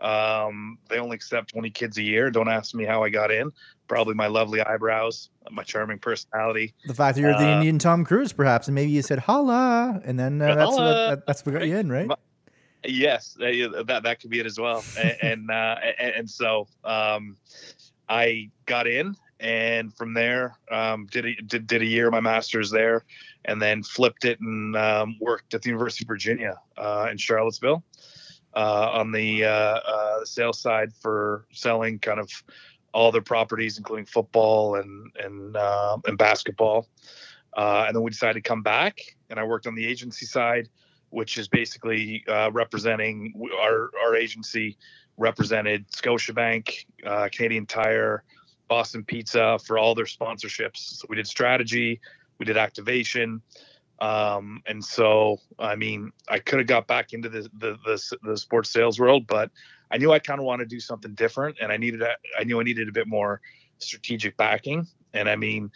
um, 0.00 0.78
they 0.88 0.98
only 0.98 1.16
accept 1.16 1.50
20 1.52 1.70
kids 1.70 1.98
a 1.98 2.02
year. 2.02 2.30
Don't 2.30 2.48
ask 2.48 2.74
me 2.74 2.84
how 2.84 3.02
I 3.02 3.08
got 3.08 3.30
in. 3.30 3.50
Probably 3.88 4.14
my 4.14 4.26
lovely 4.26 4.60
eyebrows, 4.60 5.30
my 5.50 5.62
charming 5.62 5.98
personality. 5.98 6.74
The 6.86 6.94
fact 6.94 7.16
that 7.16 7.22
you're 7.22 7.34
uh, 7.34 7.38
the 7.38 7.48
Indian 7.48 7.78
Tom 7.78 8.04
Cruise, 8.04 8.32
perhaps, 8.32 8.68
and 8.68 8.74
maybe 8.74 8.90
you 8.90 9.02
said 9.02 9.18
"holla," 9.18 10.00
and 10.04 10.18
then 10.18 10.40
uh, 10.40 10.54
that's 10.54 10.70
what, 10.70 10.78
that, 10.78 11.26
that's 11.26 11.46
what 11.46 11.52
got 11.52 11.66
you 11.66 11.76
in, 11.76 11.90
right? 11.90 12.08
Yes, 12.84 13.36
that 13.40 14.00
that 14.04 14.20
could 14.20 14.30
be 14.30 14.40
it 14.40 14.46
as 14.46 14.58
well. 14.58 14.84
and 14.98 15.16
and, 15.22 15.50
uh, 15.50 15.76
and, 15.98 16.14
and 16.14 16.30
so 16.30 16.68
um, 16.84 17.36
I 18.08 18.50
got 18.66 18.86
in, 18.86 19.16
and 19.40 19.92
from 19.96 20.12
there 20.12 20.58
um, 20.70 21.06
did 21.06 21.24
a, 21.24 21.34
did 21.42 21.66
did 21.66 21.82
a 21.82 21.86
year 21.86 22.08
of 22.08 22.12
my 22.12 22.20
master's 22.20 22.70
there, 22.70 23.04
and 23.46 23.60
then 23.60 23.82
flipped 23.82 24.26
it 24.26 24.38
and 24.40 24.76
um, 24.76 25.16
worked 25.18 25.54
at 25.54 25.62
the 25.62 25.70
University 25.70 26.04
of 26.04 26.08
Virginia 26.08 26.60
uh, 26.76 27.08
in 27.10 27.16
Charlottesville 27.16 27.82
uh, 28.54 28.90
on 28.92 29.12
the 29.12 29.44
uh, 29.44 29.48
uh, 29.48 30.24
sales 30.24 30.60
side 30.60 30.92
for 30.94 31.46
selling 31.52 31.98
kind 31.98 32.20
of 32.20 32.30
all 32.92 33.12
their 33.12 33.22
properties, 33.22 33.78
including 33.78 34.06
football 34.06 34.76
and 34.76 35.12
and 35.22 35.56
uh, 35.56 35.98
and 36.06 36.18
basketball. 36.18 36.88
Uh, 37.56 37.84
and 37.86 37.96
then 37.96 38.02
we 38.02 38.10
decided 38.10 38.42
to 38.42 38.48
come 38.48 38.62
back, 38.62 39.00
and 39.30 39.38
I 39.38 39.44
worked 39.44 39.66
on 39.66 39.74
the 39.74 39.86
agency 39.86 40.26
side, 40.26 40.68
which 41.10 41.38
is 41.38 41.48
basically 41.48 42.24
uh, 42.28 42.50
representing 42.52 43.34
our 43.60 43.90
our 44.02 44.16
agency 44.16 44.76
represented 45.16 45.88
Scotiabank, 45.90 46.84
Canadian 47.32 47.66
Tire, 47.66 48.22
Boston 48.68 49.02
Pizza 49.04 49.58
for 49.66 49.78
all 49.78 49.94
their 49.94 50.04
sponsorships. 50.04 50.76
So 50.76 51.06
we 51.08 51.16
did 51.16 51.26
strategy, 51.26 52.00
we 52.38 52.46
did 52.46 52.56
activation, 52.56 53.42
um, 54.00 54.62
and 54.66 54.84
so, 54.84 55.38
I 55.58 55.74
mean, 55.74 56.12
I 56.28 56.38
could 56.38 56.58
have 56.58 56.68
got 56.68 56.86
back 56.86 57.12
into 57.12 57.28
the, 57.28 57.42
the, 57.58 57.76
the, 57.84 58.16
the 58.22 58.36
sports 58.36 58.70
sales 58.70 59.00
world, 59.00 59.26
but 59.26 59.50
I 59.90 59.98
knew 59.98 60.12
I 60.12 60.18
kind 60.18 60.38
of 60.38 60.46
want 60.46 60.60
to 60.60 60.66
do 60.66 60.80
something 60.80 61.14
different 61.14 61.58
and 61.60 61.72
I 61.72 61.76
needed, 61.76 62.02
a, 62.02 62.12
I 62.38 62.44
knew 62.44 62.60
I 62.60 62.62
needed 62.62 62.88
a 62.88 62.92
bit 62.92 63.08
more 63.08 63.40
strategic 63.78 64.36
backing. 64.36 64.86
And 65.14 65.28
I 65.28 65.36
mean, 65.36 65.70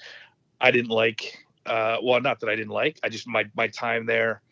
I 0.61 0.71
didn't 0.71 0.91
like, 0.91 1.39
uh, 1.67 1.97
well, 2.03 2.21
not 2.21 2.41
that 2.41 2.49
I 2.49 2.57
didn't 2.57 2.73
like, 2.73 2.99
I 3.03 3.09
just, 3.09 3.27
my, 3.27 3.45
my 3.57 3.69
time 3.69 4.07
there 4.07 4.43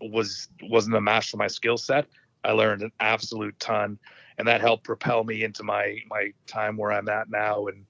was, 0.00 0.48
wasn't 0.62 0.96
a 0.96 1.00
match 1.00 1.30
for 1.30 1.36
my 1.36 1.48
skill 1.48 1.78
set. 1.78 2.06
I 2.44 2.52
learned 2.52 2.82
an 2.82 2.92
absolute 3.00 3.58
ton. 3.58 3.98
and 4.38 4.46
that 4.48 4.60
helped 4.60 4.84
propel 4.84 5.24
me 5.24 5.44
into 5.44 5.62
my 5.62 5.98
my 6.10 6.32
time 6.46 6.76
where 6.76 6.92
I'm 6.92 7.08
at 7.08 7.30
now 7.30 7.66
and 7.66 7.86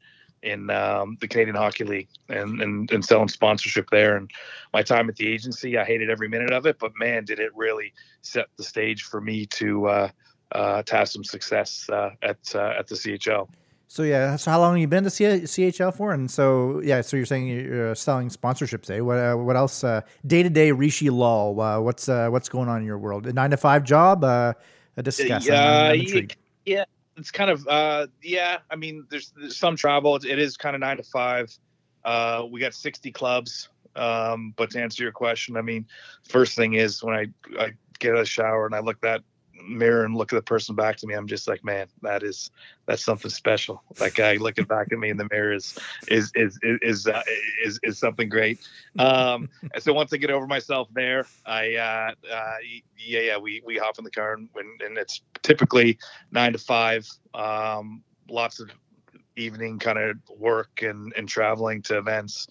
in 0.47 0.71
um, 0.71 1.19
the 1.21 1.29
Canadian 1.29 1.57
Hockey 1.57 1.85
League 1.85 2.09
and, 2.29 2.63
and 2.63 2.91
and 2.91 3.05
selling 3.05 3.29
sponsorship 3.29 3.91
there. 3.91 4.17
And 4.17 4.31
my 4.73 4.83
time 4.83 5.09
at 5.09 5.17
the 5.17 5.27
agency, 5.27 5.77
I 5.77 5.85
hated 5.85 6.09
every 6.09 6.29
minute 6.29 6.53
of 6.53 6.67
it, 6.67 6.79
but 6.79 6.93
man, 6.99 7.25
did 7.25 7.41
it 7.41 7.51
really 7.55 7.93
set 8.23 8.47
the 8.57 8.63
stage 8.63 9.03
for 9.03 9.21
me 9.21 9.47
to 9.47 9.89
uh, 9.89 10.09
uh, 10.53 10.83
to 10.85 10.97
have 10.97 11.09
some 11.09 11.25
success 11.25 11.91
uh, 11.91 12.11
at 12.23 12.39
uh, 12.55 12.75
at 12.79 12.87
the 12.87 12.95
CHL. 12.95 13.49
So 13.89 14.03
yeah, 14.03 14.35
so 14.37 14.51
how 14.51 14.61
long 14.61 14.75
have 14.75 14.81
you 14.81 14.89
been 14.89 15.05
to 15.05 15.11
CHL 15.11 15.95
for? 15.95 16.13
And 16.13 16.31
so 16.31 16.81
yeah, 16.83 17.01
so 17.03 17.17
you're 17.17 17.27
saying 17.27 17.49
you're 17.49 17.95
selling 17.95 18.31
sponsorships, 18.31 18.91
eh? 18.91 19.01
What 19.01 19.19
uh, 19.19 19.35
what 19.35 19.57
else? 19.57 19.83
Day 20.27 20.43
to 20.43 20.51
day, 20.51 20.73
Rishi 20.73 21.11
Lal. 21.11 21.61
Uh, 21.61 21.81
what's 21.81 22.09
uh, 22.09 22.29
what's 22.29 22.49
going 22.49 22.69
on 22.69 22.81
in 22.81 22.87
your 22.87 22.99
world? 22.99 23.27
A 23.27 23.33
nine 23.33 23.51
to 23.51 23.57
five 23.57 23.85
job? 23.85 24.25
Uh, 24.25 24.55
discuss. 25.03 25.47
Yeah, 25.47 25.93
yeah, 26.65 26.85
it's 27.17 27.31
kind 27.31 27.51
of 27.51 27.67
uh, 27.67 28.07
yeah. 28.23 28.59
I 28.71 28.77
mean, 28.77 29.07
there's, 29.11 29.33
there's 29.37 29.57
some 29.57 29.77
travel. 29.77 30.17
It 30.17 30.39
is 30.39 30.57
kind 30.57 30.75
of 30.75 30.81
nine 30.81 30.99
to 30.99 31.03
five. 31.03 31.57
Uh, 32.05 32.45
we 32.49 32.61
got 32.61 32.75
60 32.75 33.11
clubs. 33.13 33.69
Um, 33.97 34.53
but 34.57 34.71
to 34.71 34.81
answer 34.81 35.03
your 35.03 35.13
question, 35.13 35.57
I 35.57 35.63
mean, 35.63 35.87
first 36.29 36.55
thing 36.55 36.75
is 36.75 37.03
when 37.03 37.15
I 37.15 37.27
I 37.59 37.73
get 37.99 38.15
a 38.15 38.25
shower 38.25 38.67
and 38.67 38.75
I 38.75 38.81
look 38.81 39.01
that 39.01 39.23
mirror 39.67 40.05
and 40.05 40.15
look 40.15 40.33
at 40.33 40.37
the 40.37 40.43
person 40.43 40.75
back 40.75 40.97
to 40.99 41.07
me, 41.07 41.15
I'm 41.15 41.27
just 41.27 41.49
like, 41.49 41.65
man, 41.65 41.87
that 42.03 42.23
is 42.23 42.51
that's 42.87 43.05
something 43.05 43.31
special. 43.31 43.83
That 43.97 44.15
guy 44.15 44.37
looking 44.37 44.65
back 44.65 44.93
at 44.93 44.99
me 44.99 45.11
in 45.11 45.17
the 45.17 45.29
mirror 45.31 45.53
is 45.53 45.79
is 46.09 46.31
is 46.35 46.59
is 46.63 47.07
uh, 47.07 47.23
is, 47.65 47.79
is 47.83 47.99
something 47.99 48.29
great. 48.29 48.61
Um, 48.99 49.49
so 49.79 49.93
once 49.93 50.13
I 50.13 50.17
get 50.19 50.31
over 50.31 50.47
myself 50.47 50.89
there, 50.93 51.27
I 51.45 51.75
uh, 51.75 52.15
uh, 52.33 52.55
yeah 52.99 53.21
yeah 53.21 53.39
we 53.39 53.63
we 53.65 53.77
hop 53.77 53.99
in 53.99 54.05
the 54.05 54.11
car 54.11 54.35
and, 54.35 54.49
and 54.81 54.99
it's 54.99 55.23
typically 55.43 55.99
nine 56.31 56.53
to 56.53 56.59
five. 56.59 57.09
Um, 57.35 58.03
lots 58.29 58.61
of 58.61 58.71
evening 59.37 59.79
kind 59.79 59.99
of 59.99 60.17
work 60.39 60.83
and 60.83 61.13
and 61.17 61.29
traveling 61.29 61.83
to 61.83 61.99
events, 61.99 62.47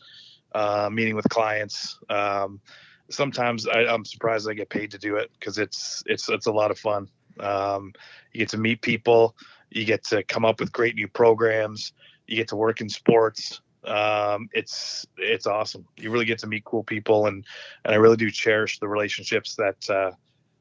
uh, 0.54 0.90
meeting 0.92 1.16
with 1.16 1.28
clients. 1.30 2.00
Um, 2.10 2.62
sometimes 3.10 3.68
I, 3.68 3.82
am 3.82 4.06
surprised 4.06 4.50
I 4.50 4.54
get 4.54 4.70
paid 4.70 4.92
to 4.92 4.98
do 4.98 5.16
it 5.16 5.32
because 5.40 5.58
it's 5.58 6.04
it's 6.06 6.30
it's 6.30 6.48
a 6.48 6.52
lot 6.52 6.72
of 6.72 6.80
fun. 6.80 7.10
Um, 7.40 7.94
you 8.32 8.40
get 8.40 8.50
to 8.50 8.58
meet 8.58 8.82
people, 8.82 9.36
you 9.70 9.86
get 9.86 10.04
to 10.06 10.24
come 10.24 10.46
up 10.46 10.60
with 10.60 10.72
great 10.72 10.96
new 10.96 11.08
programs, 11.08 11.94
you 12.28 12.36
get 12.36 12.48
to 12.50 12.56
work 12.56 12.82
in 12.82 12.90
sports. 12.90 13.62
Um, 13.86 14.50
it's 14.54 15.06
it's 15.18 15.46
awesome. 15.46 15.86
You 15.98 16.12
really 16.12 16.26
get 16.26 16.40
to 16.40 16.48
meet 16.48 16.66
cool 16.66 16.84
people, 16.84 17.28
and 17.28 17.46
and 17.84 17.94
I 17.94 17.98
really 17.98 18.18
do 18.18 18.32
cherish 18.32 18.80
the 18.80 18.88
relationships 18.88 19.56
that 19.56 19.90
uh, 19.90 20.12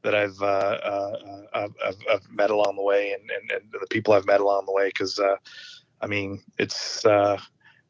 that 0.03 0.13
I've, 0.13 0.39
uh, 0.39 0.45
uh, 0.45 1.37
I've, 1.55 1.75
I've, 2.13 2.31
met 2.31 2.51
along 2.51 2.75
the 2.75 2.83
way, 2.83 3.13
and, 3.13 3.27
and, 3.31 3.51
and, 3.51 3.71
the 3.71 3.87
people 3.87 4.13
I've 4.13 4.27
met 4.27 4.39
along 4.39 4.67
the 4.67 4.71
way. 4.71 4.89
Because 4.89 5.17
uh, 5.17 5.37
I 5.99 6.05
mean, 6.05 6.43
it's 6.59 7.03
uh, 7.05 7.39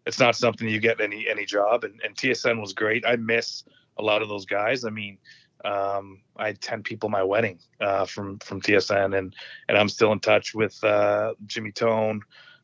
it's 0.05 0.19
not 0.19 0.37
something 0.37 0.67
you 0.69 0.79
get 0.79 1.01
any 1.01 1.27
any 1.27 1.45
job, 1.45 1.83
and, 1.83 1.99
and 2.05 2.15
TSN 2.15 2.61
was 2.61 2.71
great. 2.71 3.05
I 3.05 3.17
miss 3.17 3.65
a 3.97 4.03
lot 4.03 4.21
of 4.21 4.29
those 4.29 4.45
guys. 4.45 4.85
I 4.85 4.89
mean, 4.89 5.17
um, 5.63 6.21
I 6.37 6.47
had 6.47 6.61
10 6.61 6.83
people 6.83 7.09
my 7.09 7.23
wedding 7.23 7.59
uh, 7.81 8.05
from 8.05 8.39
from 8.39 8.61
TSN, 8.61 9.17
and 9.17 9.35
and 9.67 9.77
I'm 9.77 9.89
still 9.89 10.11
in 10.11 10.19
touch 10.19 10.53
with 10.53 10.81
uh, 10.83 11.33
Jimmy 11.45 11.71
Tone, 11.71 12.21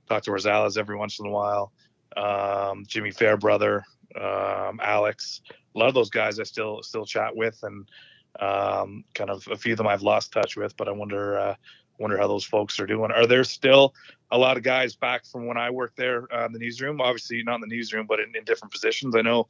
Dr. 0.08 0.32
Rosales 0.32 0.78
every 0.78 0.96
once 0.96 1.20
in 1.20 1.26
a 1.26 1.30
while, 1.30 1.72
um, 2.16 2.84
Jimmy 2.88 3.12
Fairbrother, 3.12 3.84
um, 4.20 4.80
Alex. 4.84 5.42
A 5.76 5.80
lot 5.80 5.88
of 5.88 5.94
those 5.96 6.10
guys 6.10 6.40
I 6.40 6.44
still 6.44 6.84
still 6.84 7.06
chat 7.06 7.36
with, 7.36 7.58
and 7.64 7.90
um, 8.40 9.04
kind 9.16 9.30
of 9.30 9.48
a 9.50 9.56
few 9.56 9.74
of 9.74 9.78
them 9.78 9.88
I've 9.88 10.04
lost 10.04 10.32
touch 10.32 10.56
with. 10.56 10.76
But 10.78 10.88
I 10.88 10.92
wonder 10.92 11.40
uh, 11.40 11.56
wonder 12.02 12.18
how 12.18 12.28
those 12.28 12.44
folks 12.44 12.80
are 12.80 12.86
doing. 12.86 13.12
Are 13.12 13.28
there 13.28 13.44
still 13.44 13.94
a 14.32 14.38
lot 14.38 14.58
of 14.58 14.64
guys 14.64 14.96
back 14.96 15.26
from 15.26 15.46
when 15.46 15.58
I 15.58 15.70
worked 15.70 15.98
there 15.98 16.28
uh, 16.34 16.46
in 16.46 16.54
the 16.54 16.60
newsroom? 16.60 17.02
Obviously, 17.02 17.44
not 17.44 17.56
in 17.56 17.62
the 17.62 17.68
newsroom, 17.68 18.06
but 18.08 18.20
in, 18.20 18.36
in 18.36 18.44
different 18.44 18.72
positions. 18.72 19.16
I 19.16 19.22
know 19.22 19.48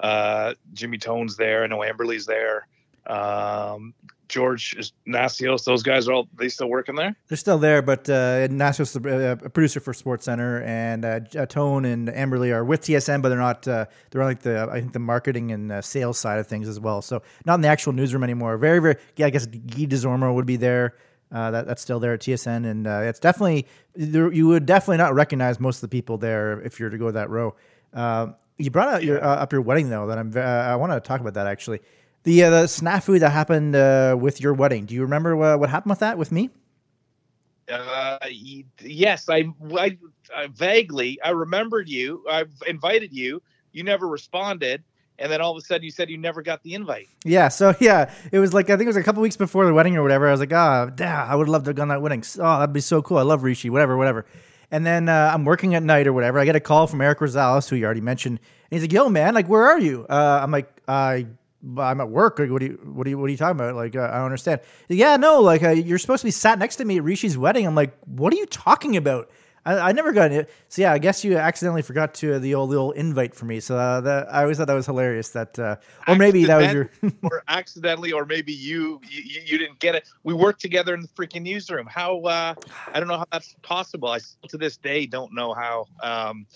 uh, 0.00 0.54
Jimmy 0.72 0.98
Tone's 0.98 1.36
there. 1.36 1.64
I 1.64 1.66
know 1.66 1.78
Amberly's 1.78 2.26
there. 2.26 2.66
Um, 3.06 3.94
George 4.28 4.92
Nasios, 5.06 5.64
those 5.64 5.82
guys 5.82 6.08
are 6.08 6.12
all 6.12 6.28
they 6.36 6.48
still 6.48 6.68
working 6.68 6.94
there? 6.94 7.14
They're 7.28 7.36
still 7.36 7.58
there, 7.58 7.82
but 7.82 8.08
uh, 8.08 8.48
Nasios, 8.48 8.96
uh, 8.96 9.44
a 9.44 9.50
producer 9.50 9.80
for 9.80 9.92
Sports 9.92 10.24
Center, 10.24 10.62
and 10.62 11.04
uh, 11.04 11.20
Tone 11.46 11.84
and 11.84 12.08
Amberly 12.08 12.52
are 12.52 12.64
with 12.64 12.80
TSN, 12.82 13.22
but 13.22 13.28
they're 13.28 13.38
not. 13.38 13.68
Uh, 13.68 13.86
they're 14.10 14.22
on 14.22 14.28
like 14.28 14.40
the 14.40 14.68
I 14.70 14.80
think 14.80 14.92
the 14.92 14.98
marketing 14.98 15.52
and 15.52 15.70
uh, 15.70 15.82
sales 15.82 16.18
side 16.18 16.38
of 16.38 16.46
things 16.46 16.68
as 16.68 16.80
well. 16.80 17.02
So 17.02 17.22
not 17.44 17.56
in 17.56 17.60
the 17.60 17.68
actual 17.68 17.92
newsroom 17.92 18.24
anymore. 18.24 18.56
Very 18.56 18.78
very. 18.78 18.96
Yeah, 19.16 19.26
I 19.26 19.30
guess 19.30 19.46
Guy 19.46 19.84
Desormeaux 19.84 20.34
would 20.34 20.46
be 20.46 20.56
there. 20.56 20.94
Uh, 21.32 21.50
that, 21.50 21.66
that's 21.66 21.82
still 21.82 21.98
there 21.98 22.12
at 22.12 22.20
TSN, 22.20 22.64
and 22.70 22.86
uh, 22.86 23.00
it's 23.04 23.18
definitely 23.18 23.66
you 23.96 24.46
would 24.46 24.66
definitely 24.66 24.98
not 24.98 25.14
recognize 25.14 25.58
most 25.58 25.78
of 25.78 25.80
the 25.82 25.88
people 25.88 26.16
there 26.16 26.60
if 26.60 26.78
you 26.78 26.86
were 26.86 26.90
to 26.90 26.98
go 26.98 27.10
that 27.10 27.28
row. 27.28 27.54
Uh, 27.92 28.28
you 28.56 28.70
brought 28.70 28.88
out 28.88 29.02
your 29.02 29.22
uh, 29.22 29.36
up 29.36 29.50
your 29.50 29.60
wedding 29.60 29.90
though. 29.90 30.06
That 30.06 30.18
I'm 30.18 30.32
uh, 30.36 30.40
I 30.40 30.76
want 30.76 30.92
to 30.92 31.00
talk 31.00 31.20
about 31.20 31.34
that 31.34 31.46
actually. 31.46 31.80
The 32.22 32.44
uh, 32.44 32.50
the 32.50 32.62
snafu 32.66 33.18
that 33.18 33.30
happened 33.30 33.72
with 34.20 34.40
your 34.40 34.54
wedding. 34.54 34.86
Do 34.86 34.94
you 34.94 35.02
remember 35.02 35.36
what 35.36 35.68
happened 35.70 35.90
with 35.90 36.00
that 36.00 36.18
with 36.18 36.30
me? 36.30 36.50
yes, 38.80 39.28
I, 39.28 39.48
I, 39.76 39.98
I 40.36 40.46
vaguely 40.48 41.20
I 41.22 41.30
remembered 41.30 41.88
you. 41.88 42.24
I've 42.30 42.52
invited 42.66 43.12
you. 43.12 43.42
You 43.72 43.82
never 43.82 44.06
responded 44.06 44.84
and 45.18 45.30
then 45.30 45.40
all 45.40 45.52
of 45.52 45.56
a 45.56 45.60
sudden 45.60 45.84
you 45.84 45.90
said 45.90 46.10
you 46.10 46.18
never 46.18 46.42
got 46.42 46.62
the 46.62 46.74
invite. 46.74 47.08
Yeah, 47.24 47.48
so 47.48 47.74
yeah, 47.80 48.12
it 48.32 48.38
was 48.38 48.52
like 48.52 48.70
I 48.70 48.76
think 48.76 48.82
it 48.82 48.88
was 48.88 48.96
a 48.96 49.02
couple 49.02 49.22
weeks 49.22 49.36
before 49.36 49.66
the 49.66 49.74
wedding 49.74 49.96
or 49.96 50.02
whatever. 50.02 50.28
I 50.28 50.30
was 50.30 50.40
like, 50.40 50.52
ah, 50.52 50.90
oh, 50.90 51.04
I 51.04 51.34
would 51.34 51.48
love 51.48 51.64
to 51.64 51.70
have 51.70 51.76
gone 51.76 51.88
that 51.88 52.02
wedding. 52.02 52.24
Oh, 52.38 52.58
that'd 52.58 52.72
be 52.72 52.80
so 52.80 53.02
cool. 53.02 53.18
I 53.18 53.22
love 53.22 53.42
Rishi, 53.42 53.70
whatever, 53.70 53.96
whatever. 53.96 54.26
And 54.70 54.84
then 54.84 55.08
uh, 55.08 55.30
I'm 55.32 55.44
working 55.44 55.74
at 55.74 55.82
night 55.82 56.06
or 56.06 56.12
whatever. 56.12 56.38
I 56.38 56.44
get 56.44 56.56
a 56.56 56.60
call 56.60 56.86
from 56.86 57.00
Eric 57.00 57.20
Rosales, 57.20 57.68
who 57.68 57.76
you 57.76 57.84
already 57.84 58.00
mentioned, 58.00 58.40
and 58.70 58.80
he's 58.80 58.82
like, 58.82 58.92
"Yo, 58.92 59.08
man, 59.08 59.34
like, 59.34 59.48
where 59.48 59.64
are 59.64 59.78
you?" 59.78 60.06
Uh, 60.08 60.40
I'm 60.42 60.50
like, 60.50 60.70
"I." 60.88 61.26
I'm 61.78 61.98
at 61.98 62.10
work. 62.10 62.38
Like, 62.38 62.50
what 62.50 62.60
do 62.60 62.66
you, 62.66 62.80
what 62.92 63.06
are 63.06 63.10
you, 63.10 63.16
what 63.16 63.24
are 63.24 63.30
you 63.30 63.38
talking 63.38 63.58
about? 63.58 63.74
Like, 63.74 63.96
uh, 63.96 64.02
I 64.02 64.16
don't 64.16 64.26
understand. 64.26 64.60
Yeah, 64.90 65.16
no, 65.16 65.40
like, 65.40 65.62
uh, 65.62 65.70
you're 65.70 65.96
supposed 65.96 66.20
to 66.20 66.26
be 66.26 66.30
sat 66.30 66.58
next 66.58 66.76
to 66.76 66.84
me 66.84 66.98
at 66.98 67.02
Rishi's 67.02 67.38
wedding. 67.38 67.66
I'm 67.66 67.74
like, 67.74 67.96
what 68.04 68.34
are 68.34 68.36
you 68.36 68.44
talking 68.44 68.98
about? 68.98 69.30
I, 69.66 69.78
I 69.78 69.92
never 69.92 70.12
got 70.12 70.30
it. 70.32 70.50
So 70.68 70.82
yeah, 70.82 70.92
I 70.92 70.98
guess 70.98 71.24
you 71.24 71.36
accidentally 71.36 71.82
forgot 71.82 72.14
to 72.14 72.34
uh, 72.34 72.38
the 72.38 72.54
old 72.54 72.70
little 72.70 72.92
invite 72.92 73.34
for 73.34 73.46
me. 73.46 73.60
So 73.60 73.76
uh, 73.76 74.00
that 74.02 74.32
I 74.32 74.42
always 74.42 74.58
thought 74.58 74.66
that 74.66 74.74
was 74.74 74.86
hilarious. 74.86 75.30
That 75.30 75.58
uh, 75.58 75.76
or 76.06 76.16
maybe 76.16 76.44
that 76.44 76.60
was 76.60 76.72
your 76.72 76.90
or 77.22 77.42
accidentally, 77.48 78.12
or 78.12 78.26
maybe 78.26 78.52
you, 78.52 79.00
you, 79.08 79.40
you 79.44 79.58
didn't 79.58 79.78
get 79.78 79.94
it. 79.94 80.08
We 80.22 80.34
worked 80.34 80.60
together 80.60 80.94
in 80.94 81.00
the 81.00 81.08
freaking 81.08 81.42
newsroom. 81.42 81.86
How 81.86 82.20
uh, 82.20 82.54
I 82.92 82.98
don't 82.98 83.08
know 83.08 83.18
how 83.18 83.26
that's 83.32 83.54
possible. 83.62 84.08
I 84.08 84.18
still 84.18 84.48
to 84.48 84.58
this 84.58 84.76
day 84.76 85.06
don't 85.06 85.34
know 85.34 85.54
how. 85.54 85.86
Um, 86.02 86.46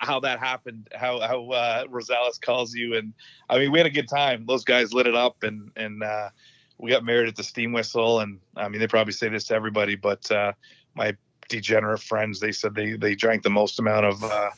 how 0.00 0.20
that 0.20 0.38
happened, 0.38 0.86
how 0.94 1.18
how 1.20 1.48
uh, 1.48 1.84
Rosales 1.86 2.38
calls 2.38 2.74
you, 2.74 2.96
and 2.96 3.14
I 3.48 3.58
mean 3.58 3.72
we 3.72 3.78
had 3.78 3.86
a 3.86 3.90
good 3.90 4.06
time. 4.06 4.44
Those 4.46 4.62
guys 4.62 4.92
lit 4.92 5.06
it 5.06 5.14
up, 5.14 5.42
and 5.42 5.70
and 5.76 6.02
uh, 6.02 6.28
we 6.76 6.90
got 6.90 7.04
married 7.04 7.28
at 7.28 7.36
the 7.36 7.42
Steam 7.42 7.72
Whistle, 7.72 8.20
and 8.20 8.38
I 8.54 8.68
mean 8.68 8.80
they 8.80 8.86
probably 8.86 9.14
say 9.14 9.30
this 9.30 9.46
to 9.46 9.54
everybody, 9.54 9.96
but 9.96 10.30
uh, 10.30 10.52
my 10.94 11.16
degenerate 11.48 12.00
friends. 12.00 12.40
They 12.40 12.52
said 12.52 12.74
they 12.74 12.94
they 12.94 13.14
drank 13.14 13.42
the 13.42 13.50
most 13.50 13.78
amount 13.78 14.06
of 14.06 14.24
uh, 14.24 14.50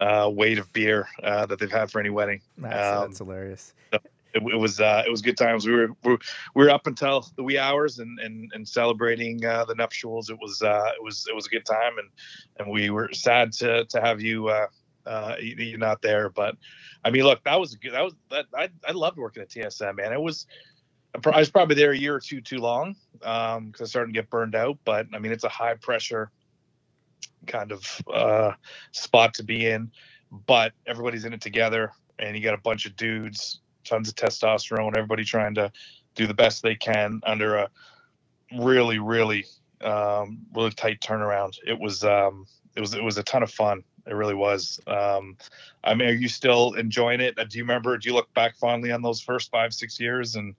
uh, 0.00 0.30
weight 0.30 0.58
of 0.58 0.72
beer 0.72 1.08
uh, 1.22 1.46
that 1.46 1.58
they've 1.58 1.70
had 1.70 1.90
for 1.90 2.00
any 2.00 2.10
wedding. 2.10 2.40
That's, 2.58 2.96
um, 2.96 3.08
that's 3.08 3.18
hilarious. 3.18 3.74
So 3.92 3.98
it, 4.34 4.42
it, 4.42 4.56
was 4.56 4.80
uh, 4.80 5.02
it 5.06 5.10
was 5.10 5.22
good 5.22 5.36
times. 5.36 5.66
We 5.66 5.74
were, 5.74 5.88
we 6.04 6.18
were 6.54 6.70
up 6.70 6.86
until 6.86 7.26
the 7.36 7.42
wee 7.42 7.58
hours 7.58 7.98
and 7.98 8.18
and, 8.20 8.50
and 8.54 8.66
celebrating 8.66 9.44
uh, 9.44 9.64
the 9.64 9.74
nuptials. 9.74 10.30
It 10.30 10.38
was 10.40 10.62
uh, 10.62 10.92
it 10.94 11.02
was 11.02 11.26
it 11.28 11.34
was 11.34 11.46
a 11.46 11.50
good 11.50 11.66
time, 11.66 11.98
and 11.98 12.08
and 12.58 12.70
we 12.70 12.90
were 12.90 13.10
sad 13.12 13.52
to 13.54 13.84
to 13.86 14.00
have 14.00 14.20
you. 14.20 14.50
you're 15.40 15.78
not 15.78 16.02
there, 16.02 16.28
but 16.28 16.56
I 17.04 17.10
mean, 17.10 17.22
look, 17.22 17.44
that 17.44 17.58
was 17.60 17.74
good. 17.76 17.92
That 17.92 18.04
was 18.04 18.14
that. 18.30 18.46
I 18.54 18.68
I 18.86 18.92
loved 18.92 19.18
working 19.18 19.42
at 19.42 19.50
TSN, 19.50 19.96
man. 19.96 20.12
It 20.12 20.20
was 20.20 20.46
I 21.24 21.38
was 21.38 21.50
probably 21.50 21.76
there 21.76 21.92
a 21.92 21.96
year 21.96 22.14
or 22.14 22.20
two 22.20 22.40
too 22.40 22.58
long 22.58 22.96
because 23.12 23.56
um, 23.56 23.72
I 23.80 23.84
started 23.84 24.12
to 24.12 24.12
get 24.12 24.30
burned 24.30 24.54
out. 24.54 24.78
But 24.84 25.06
I 25.14 25.18
mean, 25.18 25.32
it's 25.32 25.44
a 25.44 25.48
high 25.48 25.74
pressure 25.74 26.30
kind 27.46 27.72
of 27.72 28.02
uh, 28.12 28.52
spot 28.92 29.34
to 29.34 29.42
be 29.42 29.66
in. 29.66 29.90
But 30.46 30.72
everybody's 30.86 31.24
in 31.24 31.32
it 31.32 31.40
together, 31.40 31.92
and 32.18 32.36
you 32.36 32.42
got 32.42 32.54
a 32.54 32.58
bunch 32.58 32.84
of 32.84 32.96
dudes, 32.96 33.60
tons 33.84 34.08
of 34.08 34.16
testosterone, 34.16 34.96
everybody 34.96 35.24
trying 35.24 35.54
to 35.54 35.70
do 36.14 36.26
the 36.26 36.34
best 36.34 36.62
they 36.62 36.74
can 36.74 37.20
under 37.24 37.56
a 37.56 37.70
really, 38.58 38.98
really, 38.98 39.44
um, 39.82 40.38
really 40.54 40.72
tight 40.72 41.00
turnaround. 41.00 41.56
It 41.64 41.78
was, 41.78 42.02
um, 42.02 42.46
it 42.74 42.80
was, 42.80 42.94
it 42.94 43.04
was 43.04 43.18
a 43.18 43.22
ton 43.22 43.42
of 43.42 43.50
fun. 43.50 43.84
It 44.06 44.14
really 44.14 44.34
was. 44.34 44.80
Um, 44.86 45.36
I 45.84 45.94
mean, 45.94 46.08
are 46.08 46.14
you 46.14 46.28
still 46.28 46.74
enjoying 46.74 47.20
it? 47.20 47.36
Do 47.36 47.58
you 47.58 47.64
remember? 47.64 47.96
Do 47.98 48.08
you 48.08 48.14
look 48.14 48.32
back 48.34 48.56
fondly 48.56 48.92
on 48.92 49.02
those 49.02 49.20
first 49.20 49.50
five, 49.50 49.72
six 49.72 49.98
years 50.00 50.36
and 50.36 50.54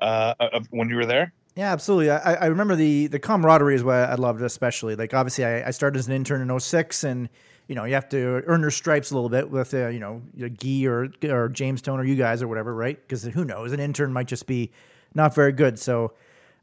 uh, 0.00 0.34
of 0.38 0.66
when 0.70 0.88
you 0.88 0.96
were 0.96 1.06
there? 1.06 1.32
Yeah, 1.56 1.72
absolutely. 1.72 2.10
I, 2.10 2.34
I 2.34 2.46
remember 2.46 2.74
the 2.74 3.06
the 3.06 3.18
camaraderie 3.18 3.76
is 3.76 3.84
what 3.84 3.94
I 3.94 4.14
loved 4.16 4.42
especially. 4.42 4.96
Like 4.96 5.14
obviously, 5.14 5.44
I, 5.44 5.68
I 5.68 5.70
started 5.70 5.98
as 5.98 6.08
an 6.08 6.14
intern 6.14 6.48
in 6.48 6.60
06 6.60 7.04
and 7.04 7.28
you 7.68 7.74
know 7.74 7.84
you 7.84 7.94
have 7.94 8.08
to 8.10 8.42
earn 8.46 8.60
your 8.60 8.70
stripes 8.70 9.12
a 9.12 9.14
little 9.14 9.30
bit 9.30 9.50
with 9.50 9.72
uh, 9.72 9.88
you 9.88 10.00
know 10.00 10.20
Guy 10.36 10.84
or 10.86 11.08
or 11.22 11.48
James 11.48 11.80
Tone 11.80 12.00
or 12.00 12.04
you 12.04 12.16
guys 12.16 12.42
or 12.42 12.48
whatever, 12.48 12.74
right? 12.74 13.00
Because 13.00 13.24
who 13.24 13.44
knows, 13.44 13.72
an 13.72 13.80
intern 13.80 14.12
might 14.12 14.26
just 14.26 14.46
be 14.46 14.72
not 15.14 15.34
very 15.34 15.52
good. 15.52 15.78
So 15.78 16.12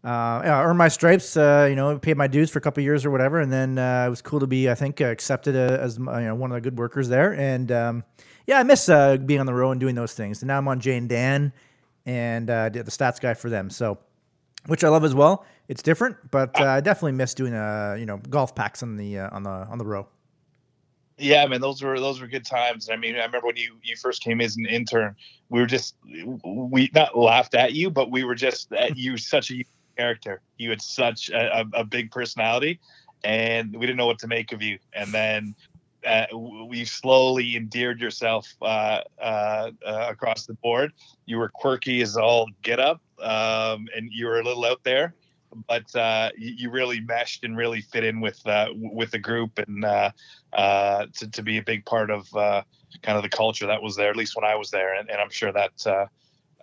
uh, 0.03 0.41
yeah, 0.43 0.63
earned 0.63 0.79
my 0.79 0.87
stripes. 0.87 1.37
Uh, 1.37 1.67
you 1.69 1.75
know, 1.75 1.97
paid 1.99 2.17
my 2.17 2.27
dues 2.27 2.49
for 2.49 2.57
a 2.57 2.61
couple 2.61 2.81
years 2.81 3.05
or 3.05 3.11
whatever, 3.11 3.39
and 3.39 3.51
then 3.51 3.77
uh, 3.77 4.05
it 4.07 4.09
was 4.09 4.21
cool 4.21 4.39
to 4.39 4.47
be, 4.47 4.69
I 4.69 4.73
think, 4.73 4.99
accepted 4.99 5.55
uh, 5.55 5.77
as 5.81 5.97
you 5.99 6.03
know 6.05 6.35
one 6.35 6.51
of 6.51 6.55
the 6.55 6.61
good 6.61 6.77
workers 6.77 7.07
there. 7.07 7.33
And 7.33 7.71
um, 7.71 8.03
yeah, 8.47 8.59
I 8.59 8.63
miss 8.63 8.89
uh, 8.89 9.17
being 9.17 9.39
on 9.39 9.45
the 9.45 9.53
road 9.53 9.71
and 9.71 9.79
doing 9.79 9.95
those 9.95 10.13
things. 10.13 10.41
And 10.41 10.47
now 10.47 10.57
I'm 10.57 10.67
on 10.67 10.79
Jay 10.79 10.97
and 10.97 11.07
Dan, 11.07 11.53
and 12.05 12.49
uh, 12.49 12.69
did 12.69 12.85
the 12.85 12.91
stats 12.91 13.19
guy 13.19 13.33
for 13.33 13.49
them. 13.49 13.69
So, 13.69 13.97
which 14.67 14.83
I 14.83 14.89
love 14.89 15.03
as 15.03 15.15
well. 15.15 15.45
It's 15.67 15.81
different, 15.81 16.17
but 16.31 16.59
uh, 16.59 16.65
I 16.65 16.81
definitely 16.81 17.13
miss 17.13 17.33
doing 17.33 17.53
uh, 17.53 17.95
you 17.97 18.05
know 18.05 18.17
golf 18.17 18.53
packs 18.55 18.83
on 18.83 18.97
the 18.97 19.19
uh, 19.19 19.29
on 19.31 19.43
the 19.43 19.49
on 19.49 19.77
the 19.77 19.85
row. 19.85 20.07
Yeah, 21.17 21.45
man, 21.45 21.61
those 21.61 21.81
were 21.81 21.99
those 21.99 22.19
were 22.19 22.27
good 22.27 22.45
times. 22.45 22.89
I 22.89 22.95
mean, 22.95 23.15
I 23.15 23.25
remember 23.25 23.47
when 23.47 23.55
you 23.55 23.77
you 23.83 23.95
first 23.95 24.23
came 24.23 24.41
as 24.41 24.57
an 24.57 24.65
intern, 24.65 25.15
we 25.49 25.59
were 25.59 25.67
just 25.67 25.95
we 26.43 26.89
not 26.93 27.17
laughed 27.17 27.53
at 27.53 27.73
you, 27.73 27.89
but 27.89 28.11
we 28.11 28.23
were 28.23 28.35
just 28.35 28.73
at 28.73 28.97
you 28.97 29.17
such 29.17 29.51
a 29.51 29.63
character. 29.97 30.41
You 30.57 30.71
had 30.71 30.81
such 30.81 31.29
a, 31.29 31.59
a, 31.59 31.81
a 31.81 31.83
big 31.83 32.11
personality, 32.11 32.79
and 33.23 33.73
we 33.73 33.85
didn't 33.85 33.97
know 33.97 34.07
what 34.07 34.19
to 34.19 34.27
make 34.27 34.51
of 34.51 34.61
you. 34.61 34.79
And 34.93 35.13
then 35.13 35.55
uh, 36.05 36.25
we 36.67 36.85
slowly 36.85 37.55
endeared 37.55 37.99
yourself 37.99 38.47
uh, 38.61 39.01
uh, 39.21 39.71
uh, 39.85 40.07
across 40.09 40.45
the 40.45 40.53
board. 40.55 40.93
You 41.25 41.37
were 41.37 41.49
quirky 41.49 42.01
as 42.01 42.17
all 42.17 42.47
get 42.63 42.79
up, 42.79 43.01
um, 43.19 43.87
and 43.95 44.09
you 44.11 44.25
were 44.25 44.39
a 44.39 44.43
little 44.43 44.65
out 44.65 44.81
there, 44.83 45.13
but 45.67 45.95
uh, 45.95 46.29
you, 46.37 46.53
you, 46.57 46.69
really 46.71 47.01
meshed 47.01 47.43
and 47.43 47.55
really 47.55 47.81
fit 47.81 48.03
in 48.03 48.19
with 48.19 48.45
uh, 48.47 48.69
with 48.73 49.11
the 49.11 49.19
group, 49.19 49.59
and 49.59 49.83
to, 49.83 51.29
to 51.31 51.43
be 51.43 51.57
a 51.57 51.63
big 51.63 51.85
part 51.85 52.09
of 52.09 52.29
kind 52.31 53.17
of 53.17 53.23
the 53.23 53.29
culture 53.29 53.67
that 53.67 53.81
was 53.81 53.95
there, 53.95 54.09
at 54.09 54.15
least 54.15 54.35
when 54.35 54.45
I 54.45 54.55
was 54.55 54.71
there, 54.71 54.95
and, 54.95 55.09
and 55.09 55.19
I'm 55.19 55.31
sure 55.31 55.51
that. 55.51 56.07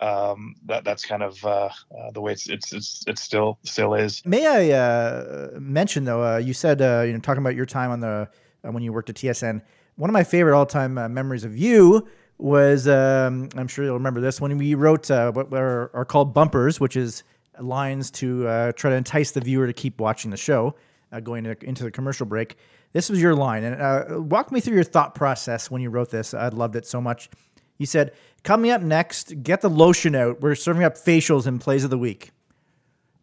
Um, 0.01 0.55
that 0.67 0.85
that's 0.85 1.03
kind 1.03 1.21
of 1.21 1.41
the 1.41 2.21
way 2.21 2.31
it's, 2.31 2.47
it's 2.47 2.71
it's 2.71 3.03
it 3.05 3.19
still 3.19 3.59
still 3.65 3.95
is. 3.95 4.25
May 4.25 4.47
I 4.47 5.59
mention 5.59 6.05
though? 6.05 6.37
you 6.37 6.53
said 6.53 6.79
you 6.79 7.11
know 7.11 7.19
talking 7.19 7.41
about 7.41 7.53
your 7.53 7.65
time 7.65 7.91
on 7.91 7.99
the 7.99 8.29
uh, 8.65 8.71
when 8.71 8.83
you 8.83 8.93
worked 8.93 9.09
at 9.09 9.15
TSN. 9.15 9.61
One 9.95 10.09
of 10.09 10.13
my 10.13 10.23
favorite 10.23 10.55
all 10.55 10.65
time 10.65 10.97
uh, 10.97 11.09
memories 11.09 11.43
of 11.43 11.57
you 11.57 12.07
was 12.37 12.87
um, 12.87 13.49
I'm 13.55 13.67
sure 13.67 13.83
you'll 13.83 13.95
remember 13.95 14.21
this 14.21 14.39
when 14.39 14.57
we 14.57 14.73
wrote 14.73 15.11
uh, 15.11 15.31
what 15.31 15.53
are, 15.53 15.91
are, 15.93 16.05
called 16.05 16.33
bumpers, 16.33 16.79
which 16.79 16.95
is 16.95 17.23
lines 17.59 18.09
to 18.11 18.47
uh, 18.47 18.71
try 18.71 18.89
to 18.91 18.95
entice 18.95 19.31
the 19.31 19.41
viewer 19.41 19.67
to 19.67 19.73
keep 19.73 19.99
watching 19.99 20.31
the 20.31 20.37
show 20.37 20.75
uh, 21.11 21.19
going 21.19 21.45
into 21.45 21.83
the 21.83 21.91
commercial 21.91 22.25
break. 22.25 22.55
This 22.93 23.09
was 23.09 23.21
your 23.21 23.35
line, 23.35 23.63
and 23.63 23.81
uh, 23.81 24.21
walk 24.21 24.51
me 24.51 24.61
through 24.61 24.75
your 24.75 24.83
thought 24.83 25.13
process 25.13 25.69
when 25.69 25.81
you 25.81 25.89
wrote 25.89 26.09
this. 26.09 26.33
I 26.33 26.47
loved 26.47 26.75
it 26.75 26.87
so 26.87 27.01
much. 27.01 27.29
You 27.77 27.85
said, 27.85 28.13
"Coming 28.43 28.71
up 28.71 28.81
next, 28.81 29.43
get 29.43 29.61
the 29.61 29.69
lotion 29.69 30.15
out. 30.15 30.41
We're 30.41 30.55
serving 30.55 30.83
up 30.83 30.95
facials 30.95 31.45
and 31.45 31.61
plays 31.61 31.83
of 31.83 31.89
the 31.89 31.97
week." 31.97 32.31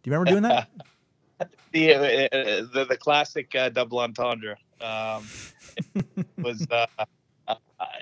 Do 0.03 0.11
you 0.11 0.17
remember 0.17 0.31
doing 0.31 0.43
that? 0.45 0.69
the, 1.73 2.29
the, 2.73 2.87
the 2.89 2.97
classic 2.97 3.55
double 3.73 4.01
entendre. 4.01 4.57
Um, 4.81 5.27
was 6.39 6.67
uh, 6.71 6.87
uh, 7.49 7.55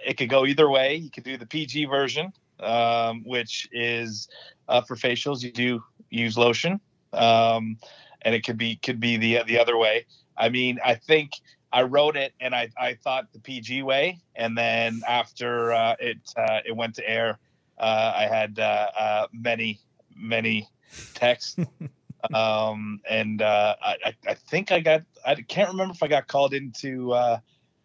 it 0.07 0.17
could 0.17 0.29
go 0.29 0.47
either 0.47 0.69
way. 0.69 0.97
You 0.97 1.11
could 1.11 1.25
do 1.25 1.37
the 1.37 1.47
PG 1.47 1.87
version, 1.87 2.33
um, 2.61 3.23
which 3.25 3.69
is 3.73 4.29
uh, 4.69 4.81
for 4.81 4.97
facials. 4.97 5.43
You 5.43 5.53
do 5.53 5.85
use 6.11 6.37
lotion, 6.37 6.81
um, 7.13 7.79
and 8.23 8.35
it 8.35 8.45
could 8.45 8.59
be 8.59 8.77
could 8.77 9.01
be 9.01 9.17
the 9.17 9.43
the 9.47 9.59
other 9.59 9.77
way. 9.77 10.07
I 10.37 10.49
mean, 10.49 10.79
I 10.85 10.95
think 10.95 11.33
I 11.73 11.83
wrote 11.83 12.17
it 12.17 12.33
and 12.41 12.55
I, 12.55 12.69
I 12.79 12.95
thought 12.95 13.33
the 13.33 13.41
PG 13.41 13.83
way, 13.83 14.21
and 14.37 14.57
then 14.57 15.03
after 15.09 15.73
uh, 15.73 15.97
it 15.99 16.19
uh, 16.37 16.61
it 16.65 16.75
went 16.75 16.95
to 16.97 17.09
air, 17.09 17.39
uh, 17.79 18.13
I 18.15 18.27
had 18.27 18.59
uh, 18.59 18.89
uh, 18.99 19.27
many 19.33 19.81
many 20.17 20.69
texts 21.15 21.57
um, 22.33 23.01
and 23.09 23.43
uh, 23.43 23.77
I, 23.83 24.15
I 24.27 24.35
think 24.35 24.73
I 24.73 24.81
got 24.81 25.03
I 25.27 25.35
can't 25.35 25.71
remember 25.71 25.95
if 25.95 26.03
I 26.03 26.09
got 26.09 26.27
called 26.27 26.55
into 26.55 27.13
uh, 27.13 27.39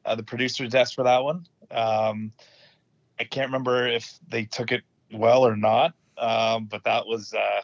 uh, 0.06 0.16
the 0.16 0.24
producer's 0.24 0.70
desk 0.70 0.96
for 0.96 1.04
that 1.04 1.24
one. 1.24 1.46
Um, 1.72 2.32
I 3.20 3.24
can't 3.26 3.48
remember 3.48 3.88
if 3.88 4.18
they 4.28 4.46
took 4.46 4.72
it 4.72 4.84
well 5.12 5.46
or 5.46 5.56
not, 5.56 5.94
um, 6.18 6.66
but 6.66 6.84
that 6.86 7.06
was 7.06 7.34
uh, 7.34 7.62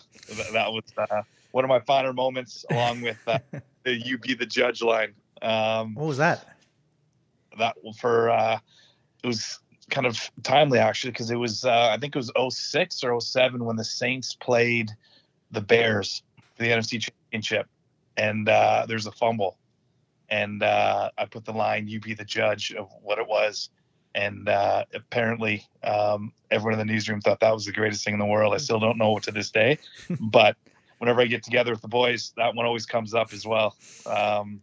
that 0.53 0.71
was 0.71 0.83
uh, 0.97 1.21
one 1.51 1.63
of 1.63 1.69
my 1.69 1.79
finer 1.79 2.13
moments, 2.13 2.65
along 2.69 3.01
with 3.01 3.17
uh, 3.27 3.39
the 3.83 3.93
"You 3.93 4.17
be 4.17 4.33
the 4.33 4.45
judge" 4.45 4.81
line. 4.81 5.13
Um, 5.41 5.95
what 5.95 6.07
was 6.07 6.17
that? 6.17 6.57
That 7.57 7.75
for 7.97 8.29
it 9.23 9.27
was 9.27 9.59
kind 9.89 10.07
of 10.07 10.31
timely 10.41 10.79
actually 10.79 11.11
because 11.11 11.29
it 11.29 11.35
was 11.35 11.63
I 11.63 11.97
think 11.97 12.15
it 12.15 12.19
was 12.19 12.31
06 12.57 13.03
or 13.03 13.21
07 13.21 13.63
when 13.63 13.77
the 13.77 13.83
Saints 13.83 14.33
played 14.33 14.91
the 15.51 15.61
Bears 15.61 16.21
the 16.57 16.65
NFC 16.65 17.01
Championship, 17.01 17.67
and 18.17 18.47
uh, 18.47 18.85
there's 18.87 19.05
a 19.05 19.11
fumble, 19.11 19.57
and 20.29 20.63
uh, 20.63 21.09
I 21.17 21.25
put 21.25 21.45
the 21.45 21.53
line, 21.53 21.87
"You 21.87 21.99
be 21.99 22.13
the 22.13 22.25
judge 22.25 22.73
of 22.73 22.89
what 23.01 23.19
it 23.19 23.27
was," 23.27 23.69
and 24.13 24.47
uh, 24.47 24.85
apparently 24.93 25.67
um, 25.83 26.31
everyone 26.51 26.79
in 26.79 26.87
the 26.87 26.91
newsroom 26.91 27.21
thought 27.21 27.39
that 27.41 27.53
was 27.53 27.65
the 27.65 27.71
greatest 27.71 28.03
thing 28.03 28.13
in 28.13 28.19
the 28.19 28.25
world. 28.25 28.53
I 28.53 28.57
still 28.57 28.79
don't 28.79 28.97
know 28.97 29.19
to 29.19 29.31
this 29.31 29.51
day, 29.51 29.77
but 30.19 30.55
whenever 30.99 31.21
I 31.21 31.25
get 31.25 31.43
together 31.43 31.71
with 31.71 31.81
the 31.81 31.87
boys, 31.87 32.33
that 32.37 32.55
one 32.55 32.65
always 32.65 32.85
comes 32.85 33.13
up 33.13 33.33
as 33.33 33.45
well. 33.45 33.75
Um, 34.05 34.61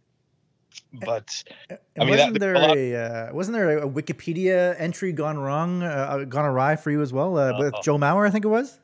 but 0.91 1.43
I 1.69 2.01
mean, 2.01 2.09
wasn't 2.09 2.33
that, 2.33 2.39
there 2.39 2.55
a, 2.55 2.91
a 2.91 3.29
uh, 3.29 3.33
wasn't 3.33 3.55
there 3.55 3.79
a 3.79 3.87
Wikipedia 3.87 4.75
entry 4.79 5.11
gone 5.11 5.37
wrong, 5.37 5.83
uh, 5.83 6.25
gone 6.27 6.45
awry 6.45 6.75
for 6.75 6.91
you 6.91 7.01
as 7.01 7.13
well 7.13 7.37
uh, 7.37 7.57
with 7.57 7.73
Joe 7.83 7.97
Mauer? 7.97 8.27
I 8.27 8.31
think 8.31 8.45
it 8.45 8.49
was 8.49 8.79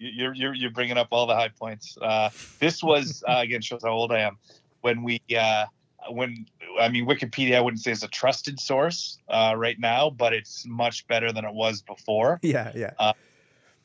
you're 0.00 0.34
you're 0.34 0.54
you're 0.54 0.70
bringing 0.70 0.96
up 0.96 1.08
all 1.10 1.26
the 1.26 1.34
high 1.34 1.48
points. 1.48 1.96
Uh, 2.00 2.30
this 2.58 2.82
was 2.82 3.22
uh, 3.28 3.38
again 3.38 3.60
shows 3.60 3.82
how 3.84 3.90
old 3.90 4.10
I 4.10 4.20
am. 4.20 4.38
When 4.80 5.02
we 5.02 5.20
uh, 5.38 5.66
when 6.10 6.46
I 6.80 6.88
mean 6.88 7.06
Wikipedia, 7.06 7.56
I 7.56 7.60
wouldn't 7.60 7.82
say 7.82 7.92
is 7.92 8.02
a 8.02 8.08
trusted 8.08 8.58
source 8.58 9.18
uh, 9.28 9.54
right 9.56 9.78
now, 9.78 10.10
but 10.10 10.32
it's 10.32 10.66
much 10.66 11.06
better 11.06 11.32
than 11.32 11.44
it 11.44 11.52
was 11.52 11.82
before. 11.82 12.40
Yeah, 12.50 12.72
yeah. 12.74 12.92
Uh, 12.98 13.12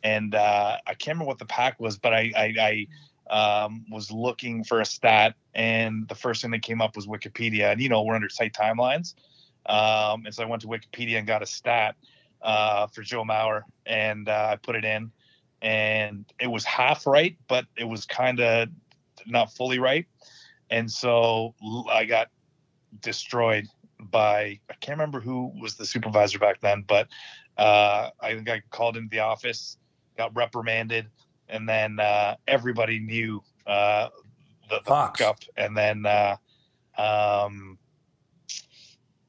and 0.04 0.34
uh, 0.34 0.78
I 0.88 0.94
can't 0.94 1.16
remember 1.16 1.26
what 1.26 1.40
the 1.40 1.46
pack 1.46 1.80
was, 1.80 1.98
but 1.98 2.14
I 2.14 2.32
I, 2.36 2.88
I 3.30 3.66
um, 3.66 3.86
was 3.92 4.10
looking 4.10 4.64
for 4.64 4.80
a 4.80 4.86
stat, 4.86 5.36
and 5.54 6.08
the 6.08 6.16
first 6.16 6.42
thing 6.42 6.52
that 6.52 6.62
came 6.62 6.82
up 6.82 6.96
was 6.96 7.08
Wikipedia. 7.08 7.72
And 7.72 7.82
you 7.82 7.90
know 7.90 8.02
we're 8.04 8.16
under 8.16 8.30
tight 8.30 8.54
timelines, 8.54 9.16
um, 9.66 10.26
and 10.26 10.34
so 10.34 10.44
I 10.44 10.46
went 10.46 10.62
to 10.62 10.68
Wikipedia 10.70 11.18
and 11.18 11.28
got 11.28 11.44
a 11.44 11.46
stat 11.46 11.96
for 12.42 13.02
Joe 13.02 13.26
Mauer, 13.26 13.64
and 13.86 14.30
I 14.30 14.56
put 14.56 14.76
it 14.78 14.86
in 14.86 15.12
and 15.66 16.32
it 16.40 16.46
was 16.46 16.64
half 16.64 17.08
right, 17.08 17.36
but 17.48 17.66
it 17.76 17.86
was 17.86 18.06
kind 18.06 18.40
of 18.40 18.70
not 19.26 19.52
fully 19.52 19.80
right. 19.80 20.06
And 20.70 20.90
so 20.90 21.56
I 21.92 22.06
got 22.06 22.30
destroyed 23.02 23.68
by 24.00 24.60
I 24.70 24.74
can't 24.80 24.98
remember 25.00 25.20
who 25.20 25.52
was 25.60 25.74
the 25.76 25.86
supervisor 25.88 26.38
back 26.38 26.62
then, 26.62 26.86
but 26.88 27.08
uh, 27.58 28.12
I 28.20 28.36
think 28.36 28.48
I 28.48 28.62
called 28.70 28.96
into 28.96 29.10
the 29.10 29.22
office, 29.22 29.78
got 30.18 30.36
reprimanded, 30.36 31.08
and 31.50 31.68
then 31.68 32.00
uh, 32.00 32.36
everybody 32.48 33.00
knew 33.00 33.42
uh, 33.66 34.10
the, 34.70 34.82
the 34.86 34.92
up. 35.22 35.40
And 35.58 35.76
then 35.76 36.06
uh, 36.06 36.36
um, 36.96 37.80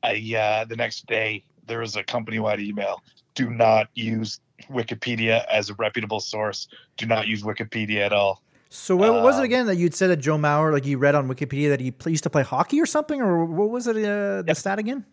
I 0.02 0.34
uh, 0.36 0.64
the 0.66 0.76
next 0.76 1.06
day 1.06 1.44
there 1.66 1.78
was 1.78 1.96
a 1.96 2.04
company 2.04 2.40
wide 2.40 2.60
email: 2.60 3.00
do 3.36 3.50
not 3.50 3.88
use 3.94 4.40
Wikipedia 4.68 5.44
as 5.46 5.70
a 5.70 5.74
reputable 5.74 6.18
source. 6.18 6.66
Do 6.96 7.06
not 7.06 7.28
use 7.28 7.42
Wikipedia 7.42 8.00
at 8.00 8.12
all. 8.12 8.42
So 8.68 8.96
what 8.96 9.10
um, 9.10 9.22
was 9.22 9.36
it 9.36 9.40
um, 9.40 9.44
again 9.44 9.66
that 9.66 9.76
you'd 9.76 9.94
said 9.94 10.08
that 10.08 10.16
Joe 10.16 10.36
Mauer, 10.36 10.72
like 10.72 10.84
you 10.84 10.98
read 10.98 11.14
on 11.14 11.28
Wikipedia 11.28 11.68
that 11.68 11.80
he 11.80 11.94
used 12.06 12.24
to 12.24 12.30
play 12.30 12.42
hockey 12.42 12.80
or 12.80 12.86
something, 12.86 13.20
or 13.20 13.44
what 13.44 13.70
was 13.70 13.86
it? 13.86 13.96
Uh, 13.96 14.42
the 14.42 14.54
stat 14.54 14.80
again? 14.80 15.04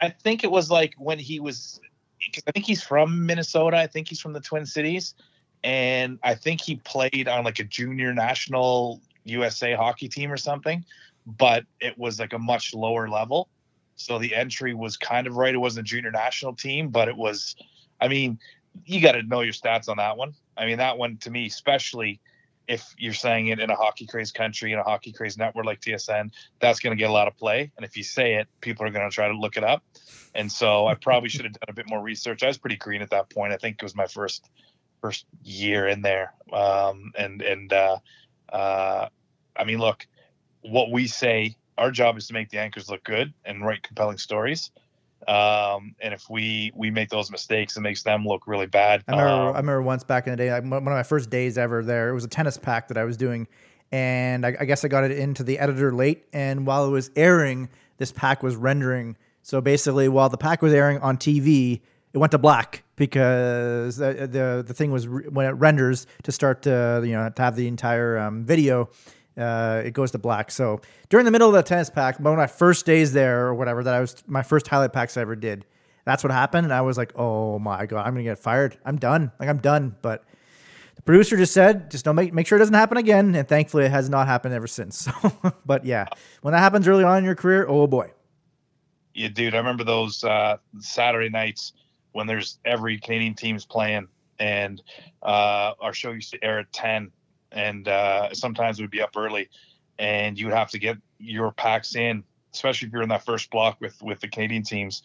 I 0.00 0.10
think 0.10 0.44
it 0.44 0.50
was 0.50 0.70
like 0.70 0.94
when 0.98 1.18
he 1.18 1.40
was. 1.40 1.80
because 2.18 2.42
I 2.46 2.52
think 2.52 2.66
he's 2.66 2.82
from 2.82 3.24
Minnesota. 3.24 3.78
I 3.78 3.86
think 3.86 4.08
he's 4.08 4.20
from 4.20 4.34
the 4.34 4.40
Twin 4.40 4.66
Cities, 4.66 5.14
and 5.64 6.18
I 6.22 6.34
think 6.34 6.60
he 6.60 6.76
played 6.76 7.28
on 7.28 7.44
like 7.44 7.58
a 7.60 7.64
junior 7.64 8.12
national 8.12 9.00
USA 9.24 9.74
hockey 9.74 10.08
team 10.08 10.30
or 10.30 10.36
something, 10.36 10.84
but 11.26 11.64
it 11.80 11.96
was 11.96 12.20
like 12.20 12.34
a 12.34 12.38
much 12.38 12.74
lower 12.74 13.08
level. 13.08 13.48
So 13.98 14.18
the 14.18 14.34
entry 14.34 14.74
was 14.74 14.96
kind 14.96 15.26
of 15.26 15.36
right. 15.36 15.52
It 15.52 15.58
wasn't 15.58 15.86
a 15.86 15.90
junior 15.90 16.10
national 16.10 16.54
team, 16.54 16.88
but 16.88 17.08
it 17.08 17.16
was. 17.16 17.56
I 18.00 18.08
mean, 18.08 18.38
you 18.86 19.00
got 19.00 19.12
to 19.12 19.22
know 19.24 19.40
your 19.40 19.52
stats 19.52 19.88
on 19.88 19.96
that 19.96 20.16
one. 20.16 20.34
I 20.56 20.66
mean, 20.66 20.78
that 20.78 20.96
one 20.98 21.16
to 21.18 21.30
me, 21.30 21.46
especially 21.46 22.20
if 22.68 22.94
you're 22.98 23.14
saying 23.14 23.48
it 23.48 23.58
in 23.58 23.70
a 23.70 23.74
hockey 23.74 24.06
craze 24.06 24.30
country 24.30 24.72
in 24.72 24.78
a 24.78 24.82
hockey 24.82 25.10
craze 25.10 25.36
network 25.36 25.64
like 25.64 25.80
TSN, 25.80 26.30
that's 26.60 26.78
going 26.80 26.96
to 26.96 26.98
get 26.98 27.10
a 27.10 27.12
lot 27.12 27.26
of 27.26 27.36
play. 27.36 27.72
And 27.76 27.84
if 27.84 27.96
you 27.96 28.04
say 28.04 28.34
it, 28.34 28.46
people 28.60 28.86
are 28.86 28.90
going 28.90 29.08
to 29.08 29.14
try 29.14 29.26
to 29.26 29.36
look 29.36 29.56
it 29.56 29.64
up. 29.64 29.82
And 30.34 30.52
so 30.52 30.86
I 30.86 30.94
probably 30.94 31.30
should 31.30 31.44
have 31.44 31.54
done 31.54 31.68
a 31.68 31.72
bit 31.72 31.88
more 31.88 32.00
research. 32.00 32.42
I 32.42 32.46
was 32.46 32.58
pretty 32.58 32.76
green 32.76 33.02
at 33.02 33.10
that 33.10 33.30
point. 33.30 33.52
I 33.52 33.56
think 33.56 33.76
it 33.76 33.82
was 33.82 33.96
my 33.96 34.06
first 34.06 34.48
first 35.00 35.26
year 35.42 35.88
in 35.88 36.02
there. 36.02 36.34
Um, 36.52 37.12
and 37.16 37.42
and 37.42 37.72
uh, 37.72 37.98
uh, 38.52 39.08
I 39.56 39.64
mean, 39.64 39.78
look, 39.78 40.06
what 40.60 40.90
we 40.92 41.06
say, 41.06 41.56
our 41.78 41.90
job 41.90 42.18
is 42.18 42.26
to 42.26 42.34
make 42.34 42.50
the 42.50 42.58
anchors 42.58 42.90
look 42.90 43.02
good 43.04 43.32
and 43.44 43.64
write 43.64 43.82
compelling 43.82 44.18
stories. 44.18 44.70
Um, 45.26 45.94
and 46.00 46.14
if 46.14 46.30
we 46.30 46.72
we 46.74 46.90
make 46.90 47.08
those 47.10 47.30
mistakes, 47.30 47.76
it 47.76 47.80
makes 47.80 48.02
them 48.02 48.24
look 48.24 48.46
really 48.46 48.66
bad. 48.66 49.02
I 49.08 49.12
remember, 49.12 49.30
um, 49.30 49.42
I 49.42 49.58
remember 49.58 49.82
once 49.82 50.04
back 50.04 50.26
in 50.26 50.32
the 50.32 50.36
day, 50.36 50.50
one 50.60 50.72
of 50.72 50.84
my 50.84 51.02
first 51.02 51.28
days 51.28 51.58
ever 51.58 51.82
there, 51.82 52.08
it 52.10 52.14
was 52.14 52.24
a 52.24 52.28
tennis 52.28 52.56
pack 52.56 52.88
that 52.88 52.96
I 52.96 53.04
was 53.04 53.16
doing, 53.16 53.48
and 53.90 54.46
I, 54.46 54.56
I 54.60 54.64
guess 54.64 54.84
I 54.84 54.88
got 54.88 55.04
it 55.04 55.10
into 55.10 55.42
the 55.42 55.58
editor 55.58 55.92
late. 55.92 56.24
And 56.32 56.66
while 56.66 56.86
it 56.86 56.90
was 56.90 57.10
airing, 57.16 57.68
this 57.96 58.12
pack 58.12 58.42
was 58.42 58.54
rendering. 58.54 59.16
So 59.42 59.60
basically, 59.60 60.08
while 60.08 60.28
the 60.28 60.38
pack 60.38 60.62
was 60.62 60.72
airing 60.72 60.98
on 61.00 61.16
TV, 61.16 61.80
it 62.12 62.18
went 62.18 62.30
to 62.30 62.38
black 62.38 62.84
because 62.96 63.96
the 63.96 64.28
the, 64.30 64.64
the 64.66 64.74
thing 64.74 64.92
was 64.92 65.08
re- 65.08 65.28
when 65.28 65.46
it 65.46 65.50
renders 65.50 66.06
to 66.22 66.32
start 66.32 66.62
to 66.62 67.02
you 67.04 67.12
know 67.12 67.28
to 67.28 67.42
have 67.42 67.56
the 67.56 67.66
entire 67.66 68.18
um, 68.18 68.44
video. 68.44 68.88
Uh, 69.38 69.82
it 69.84 69.92
goes 69.92 70.10
to 70.10 70.18
black. 70.18 70.50
So 70.50 70.80
during 71.08 71.24
the 71.24 71.30
middle 71.30 71.48
of 71.48 71.54
the 71.54 71.62
tennis 71.62 71.90
pack, 71.90 72.18
one 72.18 72.32
of 72.32 72.38
my 72.38 72.46
first 72.46 72.84
days 72.84 73.12
there 73.12 73.46
or 73.46 73.54
whatever, 73.54 73.84
that 73.84 73.94
I 73.94 74.00
was 74.00 74.16
my 74.26 74.42
first 74.42 74.66
highlight 74.66 74.92
packs 74.92 75.16
I 75.16 75.20
ever 75.20 75.36
did. 75.36 75.64
That's 76.04 76.24
what 76.24 76.32
happened, 76.32 76.64
and 76.64 76.72
I 76.72 76.80
was 76.80 76.96
like, 76.96 77.12
"Oh 77.16 77.58
my 77.58 77.84
god, 77.84 78.06
I'm 78.06 78.14
gonna 78.14 78.22
get 78.24 78.38
fired. 78.38 78.78
I'm 78.84 78.96
done. 78.96 79.30
Like 79.38 79.50
I'm 79.50 79.58
done." 79.58 79.94
But 80.00 80.24
the 80.96 81.02
producer 81.02 81.36
just 81.36 81.52
said, 81.52 81.90
"Just 81.90 82.04
don't 82.04 82.16
make 82.16 82.32
make 82.32 82.46
sure 82.46 82.56
it 82.56 82.60
doesn't 82.60 82.74
happen 82.74 82.96
again." 82.96 83.34
And 83.34 83.46
thankfully, 83.46 83.84
it 83.84 83.90
has 83.90 84.08
not 84.08 84.26
happened 84.26 84.54
ever 84.54 84.66
since. 84.66 84.96
So, 84.96 85.12
but 85.66 85.84
yeah, 85.84 86.06
when 86.40 86.52
that 86.52 86.60
happens 86.60 86.88
early 86.88 87.04
on 87.04 87.18
in 87.18 87.24
your 87.24 87.34
career, 87.34 87.66
oh 87.68 87.86
boy. 87.86 88.10
Yeah, 89.12 89.28
dude, 89.28 89.54
I 89.54 89.58
remember 89.58 89.84
those 89.84 90.24
uh, 90.24 90.56
Saturday 90.78 91.28
nights 91.28 91.74
when 92.12 92.26
there's 92.26 92.58
every 92.64 92.98
Canadian 92.98 93.34
team's 93.34 93.66
playing, 93.66 94.08
and 94.38 94.80
uh, 95.22 95.74
our 95.78 95.92
show 95.92 96.12
used 96.12 96.30
to 96.30 96.42
air 96.42 96.60
at 96.60 96.72
ten, 96.72 97.10
and 97.52 97.88
uh, 97.88 98.32
sometimes 98.34 98.80
we'd 98.80 98.90
be 98.90 99.02
up 99.02 99.16
early, 99.16 99.48
and 99.98 100.38
you 100.38 100.46
would 100.46 100.54
have 100.54 100.70
to 100.70 100.78
get 100.78 100.96
your 101.18 101.52
packs 101.52 101.94
in, 101.96 102.22
especially 102.52 102.88
if 102.88 102.92
you're 102.92 103.02
in 103.02 103.08
that 103.08 103.24
first 103.24 103.50
block 103.50 103.80
with 103.80 104.00
with 104.02 104.20
the 104.20 104.28
Canadian 104.28 104.62
teams. 104.62 105.02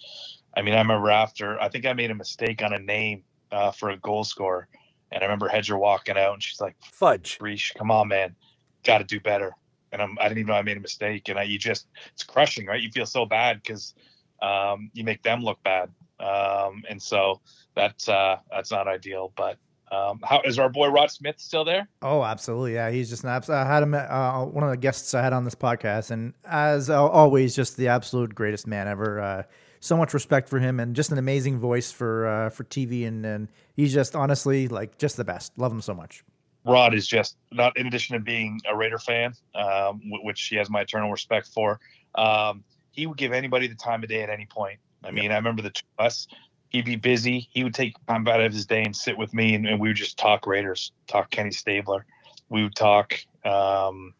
I 0.55 0.61
mean, 0.61 0.75
I 0.75 0.81
remember 0.81 1.09
after 1.09 1.59
I 1.61 1.69
think 1.69 1.85
I 1.85 1.93
made 1.93 2.11
a 2.11 2.15
mistake 2.15 2.61
on 2.61 2.73
a 2.73 2.79
name 2.79 3.23
uh, 3.51 3.71
for 3.71 3.89
a 3.89 3.97
goal 3.97 4.23
scorer, 4.23 4.67
and 5.11 5.23
I 5.23 5.25
remember 5.25 5.47
Hedger 5.47 5.77
walking 5.77 6.17
out, 6.17 6.33
and 6.33 6.43
she's 6.43 6.61
like, 6.61 6.75
Fudge. 6.91 7.37
"Reesh, 7.39 7.73
come 7.75 7.91
on, 7.91 8.07
man, 8.07 8.35
got 8.83 8.99
to 8.99 9.03
do 9.03 9.19
better." 9.19 9.55
And 9.91 10.01
I'm, 10.01 10.17
I 10.19 10.23
didn't 10.23 10.39
even 10.39 10.47
know 10.47 10.55
I 10.55 10.63
made 10.63 10.77
a 10.77 10.81
mistake, 10.81 11.29
and 11.29 11.37
I, 11.37 11.43
you 11.43 11.59
just 11.59 11.87
it's 12.13 12.23
crushing, 12.23 12.65
right? 12.65 12.81
You 12.81 12.91
feel 12.91 13.05
so 13.05 13.25
bad 13.25 13.61
because 13.61 13.93
um, 14.41 14.89
you 14.93 15.03
make 15.03 15.21
them 15.23 15.41
look 15.41 15.61
bad, 15.63 15.89
um, 16.19 16.83
and 16.89 17.01
so 17.01 17.41
that's 17.75 18.09
uh, 18.09 18.37
that's 18.51 18.71
not 18.71 18.87
ideal. 18.87 19.31
But 19.35 19.57
um, 19.91 20.19
how 20.23 20.41
is 20.41 20.57
our 20.57 20.69
boy 20.69 20.87
Rod 20.87 21.11
Smith 21.11 21.35
still 21.37 21.65
there? 21.65 21.87
Oh, 22.01 22.23
absolutely. 22.23 22.73
Yeah, 22.73 22.89
he's 22.89 23.09
just 23.09 23.23
an 23.23 23.29
abs- 23.29 23.49
I 23.49 23.65
had 23.65 23.83
him 23.83 23.93
uh, 23.93 24.45
one 24.45 24.63
of 24.63 24.69
the 24.69 24.77
guests 24.77 25.13
I 25.13 25.21
had 25.21 25.33
on 25.33 25.43
this 25.43 25.55
podcast, 25.55 26.11
and 26.11 26.33
as 26.45 26.89
always, 26.89 27.55
just 27.55 27.77
the 27.77 27.89
absolute 27.89 28.33
greatest 28.33 28.65
man 28.65 28.87
ever. 28.87 29.19
Uh, 29.19 29.43
so 29.79 29.97
much 29.97 30.13
respect 30.13 30.47
for 30.49 30.59
him, 30.59 30.79
and 30.79 30.95
just 30.95 31.11
an 31.11 31.17
amazing 31.17 31.59
voice 31.59 31.91
for 31.91 32.27
uh, 32.27 32.49
for 32.49 32.63
TV, 32.63 33.05
and 33.07 33.25
and 33.25 33.49
he's 33.75 33.93
just 33.93 34.15
honestly 34.15 34.67
like 34.67 34.97
just 34.97 35.17
the 35.17 35.25
best. 35.25 35.51
Love 35.57 35.71
him 35.71 35.81
so 35.81 35.93
much. 35.93 36.23
Rod 36.65 36.93
is 36.93 37.05
just 37.05 37.35
not 37.51 37.75
in 37.77 37.87
addition 37.87 38.13
to 38.13 38.19
being 38.21 38.61
a 38.67 38.75
Raider 38.75 38.97
fan, 38.97 39.33
um, 39.53 40.01
which 40.23 40.41
he 40.43 40.55
has 40.55 40.69
my 40.69 40.81
eternal 40.81 41.11
respect 41.11 41.47
for. 41.47 41.79
Um, 42.15 42.63
he 42.91 43.05
would 43.05 43.17
give 43.17 43.33
anybody 43.33 43.67
the 43.67 43.75
time 43.75 44.01
of 44.03 44.09
day 44.09 44.23
at 44.23 44.29
any 44.29 44.45
point. 44.45 44.79
I 45.03 45.11
mean, 45.11 45.31
I 45.31 45.35
remember 45.35 45.61
the 45.61 45.71
two 45.71 45.83
of 45.99 46.05
us. 46.05 46.27
He'd 46.73 46.85
be 46.85 46.95
busy. 46.95 47.47
He 47.51 47.63
would 47.63 47.73
take 47.73 47.93
time 48.07 48.27
out 48.27 48.41
of 48.41 48.51
his 48.51 48.65
day 48.65 48.83
and 48.83 48.95
sit 48.95 49.17
with 49.17 49.33
me, 49.33 49.53
and, 49.55 49.65
and 49.65 49.79
we 49.79 49.89
would 49.89 49.97
just 49.97 50.17
talk 50.17 50.45
Raiders, 50.45 50.91
talk 51.07 51.29
Kenny 51.29 51.51
Stabler. 51.51 52.05
We 52.49 52.63
would 52.63 52.75
talk 52.75 53.17
um, 53.45 54.13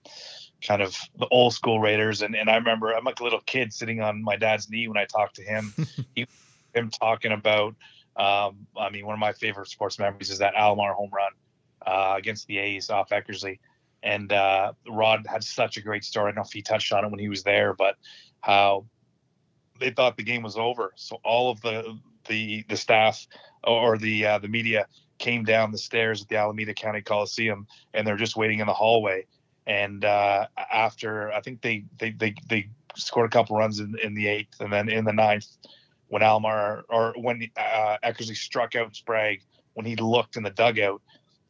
kind 0.66 0.82
of 0.82 0.98
the 1.18 1.28
old 1.28 1.54
school 1.54 1.80
Raiders. 1.80 2.22
And, 2.22 2.36
and 2.36 2.50
I 2.50 2.56
remember 2.56 2.94
I'm 2.94 3.04
like 3.04 3.20
a 3.20 3.24
little 3.24 3.42
kid 3.42 3.74
sitting 3.74 4.02
on 4.02 4.24
my 4.24 4.36
dad's 4.36 4.70
knee 4.70 4.88
when 4.88 4.98
I 4.98 5.06
talked 5.06 5.36
to 5.36 5.44
him. 5.44 5.74
he, 6.16 6.28
him 6.74 6.90
talking 6.90 7.32
about, 7.32 7.76
um, 8.16 8.68
I 8.78 8.90
mean, 8.92 9.06
one 9.06 9.14
of 9.14 9.20
my 9.20 9.34
favorite 9.34 9.68
sports 9.68 10.00
memories 10.00 10.30
is 10.30 10.40
that 10.40 10.56
Alomar 10.56 10.94
home 10.94 11.12
run 11.12 11.32
uh, 11.86 12.16
against 12.18 12.48
the 12.48 12.60
A's 12.60 12.90
off 12.90 13.10
Eckersley. 13.10 13.60
And 14.02 14.32
uh, 14.34 14.74
Rod 14.88 15.26
had 15.28 15.44
such 15.44 15.78
a 15.78 15.82
great 15.82 16.04
story. 16.04 16.26
I 16.26 16.30
don't 16.30 16.36
know 16.36 16.42
if 16.44 16.52
he 16.52 16.62
touched 16.62 16.92
on 16.92 17.06
it 17.06 17.10
when 17.10 17.20
he 17.20 17.30
was 17.30 17.44
there, 17.44 17.74
but 17.74 17.96
how 18.42 18.86
they 19.80 19.92
thought 19.92 20.18
the 20.18 20.24
game 20.24 20.44
was 20.44 20.58
over. 20.58 20.92
So 20.96 21.20
all 21.24 21.52
of 21.52 21.62
the 21.62 21.98
the 22.26 22.66
the 22.70 22.78
staff 22.78 23.28
or 23.64 23.98
the 23.98 24.26
uh, 24.26 24.40
the 24.40 24.48
media 24.48 24.88
came 25.20 25.44
down 25.44 25.72
the 25.72 25.78
stairs 25.78 26.22
at 26.22 26.28
the 26.28 26.36
Alameda 26.36 26.74
County 26.74 27.02
Coliseum, 27.02 27.68
and 27.94 28.06
they're 28.06 28.18
just 28.18 28.36
waiting 28.36 28.60
in 28.60 28.68
the 28.68 28.74
hallway. 28.74 29.26
And 29.66 30.04
uh, 30.04 30.48
after 30.58 31.32
I 31.32 31.42
think 31.42 31.62
they 31.62 31.86
they 31.98 32.12
they, 32.12 32.36
they 32.50 32.70
scored 32.96 33.28
a 33.28 33.30
couple 33.30 33.58
runs 33.58 33.80
in, 33.80 33.98
in 34.04 34.14
the 34.14 34.28
eighth, 34.28 34.60
and 34.60 34.72
then 34.72 34.90
in 34.90 35.06
the 35.06 35.14
ninth, 35.14 35.48
when 36.08 36.22
Almar 36.22 36.84
or 36.90 37.14
when 37.18 37.50
uh, 37.58 37.98
Eckersley 38.04 38.36
struck 38.36 38.76
out 38.76 38.96
Sprague, 38.96 39.42
when 39.74 39.86
he 39.86 39.96
looked 39.96 40.36
in 40.36 40.44
the 40.44 40.50
dugout, 40.50 41.02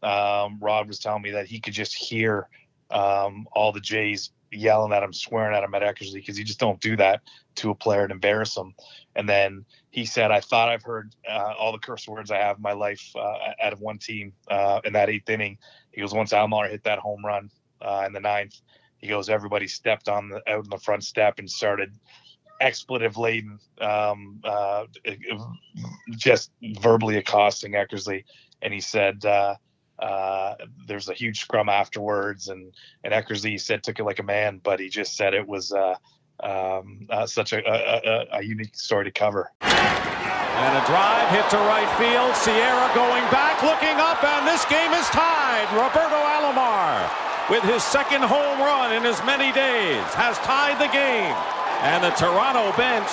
um, 0.04 0.60
Rod 0.62 0.88
was 0.88 1.00
telling 1.00 1.24
me 1.24 1.32
that 1.32 1.48
he 1.48 1.60
could 1.60 1.74
just 1.74 1.96
hear 1.96 2.48
um, 2.92 3.48
all 3.54 3.72
the 3.72 3.80
Jays 3.80 4.32
yelling 4.54 4.94
at 4.94 5.04
him, 5.04 5.14
swearing 5.14 5.56
at 5.56 5.64
him 5.64 5.74
at 5.74 5.82
Eckersley 5.82 6.16
because 6.16 6.38
you 6.38 6.46
just 6.46 6.60
don't 6.60 6.80
do 6.80 6.96
that 6.98 7.22
to 7.56 7.72
a 7.72 7.76
player 7.76 8.04
and 8.04 8.12
embarrass 8.12 8.56
him. 8.56 8.74
And 9.16 9.28
then 9.28 9.66
he 9.92 10.06
said, 10.06 10.32
"I 10.32 10.40
thought 10.40 10.70
I've 10.70 10.84
heard 10.84 11.16
uh, 11.30 11.54
all 11.58 11.72
the 11.72 11.80
curse 11.80 12.08
words 12.08 12.32
I 12.32 12.38
have 12.38 12.58
in 12.58 12.62
my 12.62 12.74
life 12.74 13.12
uh, 13.16 13.38
out 13.62 13.74
of 13.74 13.82
one 13.82 13.98
team 13.98 14.34
uh, 14.50 14.82
in 14.84 14.94
that 14.94 15.10
eighth 15.10 15.30
inning." 15.30 15.58
He 15.92 16.02
goes, 16.02 16.14
"Once 16.14 16.34
Alomar 16.34 16.70
hit 16.70 16.84
that 16.84 17.00
home 17.00 17.26
run 17.26 17.50
uh, 17.82 18.04
in 18.06 18.14
the 18.14 18.20
ninth, 18.20 18.62
he 18.98 19.08
goes, 19.08 19.30
everybody 19.30 19.68
stepped 19.68 20.08
on 20.08 20.30
the 20.30 20.38
out 20.50 20.64
in 20.64 20.70
the 20.70 20.78
front 20.78 21.04
step 21.04 21.40
and 21.40 21.50
started." 21.50 21.94
expletive 22.62 23.18
laden 23.18 23.60
um, 23.82 24.40
uh, 24.46 24.86
just 26.12 26.52
verbally 26.76 27.18
accosting 27.18 27.74
Eckersley 27.74 28.24
and 28.62 28.74
he 28.74 28.80
said 28.80 29.26
uh, 30.00 30.56
there's 30.88 31.10
a 31.10 31.14
huge 31.14 31.42
scrum 31.42 31.70
afterwards, 31.70 32.50
and 32.50 32.74
and 33.04 33.14
Eckersley 33.14 33.60
said 33.60 33.84
took 33.84 34.00
it 34.00 34.04
like 34.04 34.20
a 34.20 34.24
man, 34.24 34.60
but 34.64 34.80
he 34.80 34.90
just 34.90 35.16
said 35.16 35.34
it 35.34 35.48
was 35.48 35.72
uh, 35.72 35.96
um, 36.44 37.08
uh, 37.10 37.26
such 37.26 37.54
a, 37.54 37.62
a, 37.66 38.40
a, 38.40 38.44
unique 38.44 38.76
story 38.76 39.06
to 39.06 39.12
cover. 39.12 39.52
And 39.62 40.78
a 40.78 40.86
drive 40.86 41.30
hit 41.30 41.50
to 41.52 41.58
right 41.58 41.88
field. 41.98 42.36
Sierra 42.36 42.92
going 42.94 43.24
back, 43.32 43.62
looking 43.64 43.96
up, 44.00 44.24
and 44.24 44.48
this 44.48 44.66
game 44.66 44.92
is 44.94 45.08
tied. 45.08 45.68
Roberto 45.72 46.20
Alomar, 46.20 47.10
with 47.50 47.64
his 47.64 47.84
second 47.84 48.24
home 48.24 48.60
run 48.60 48.94
in 48.94 49.06
as 49.06 49.24
many 49.26 49.52
days, 49.54 50.04
has 50.14 50.38
tied 50.40 50.80
the 50.82 50.92
game. 50.92 51.36
And 51.82 52.04
the 52.04 52.12
Toronto 52.12 52.76
bench 52.78 53.10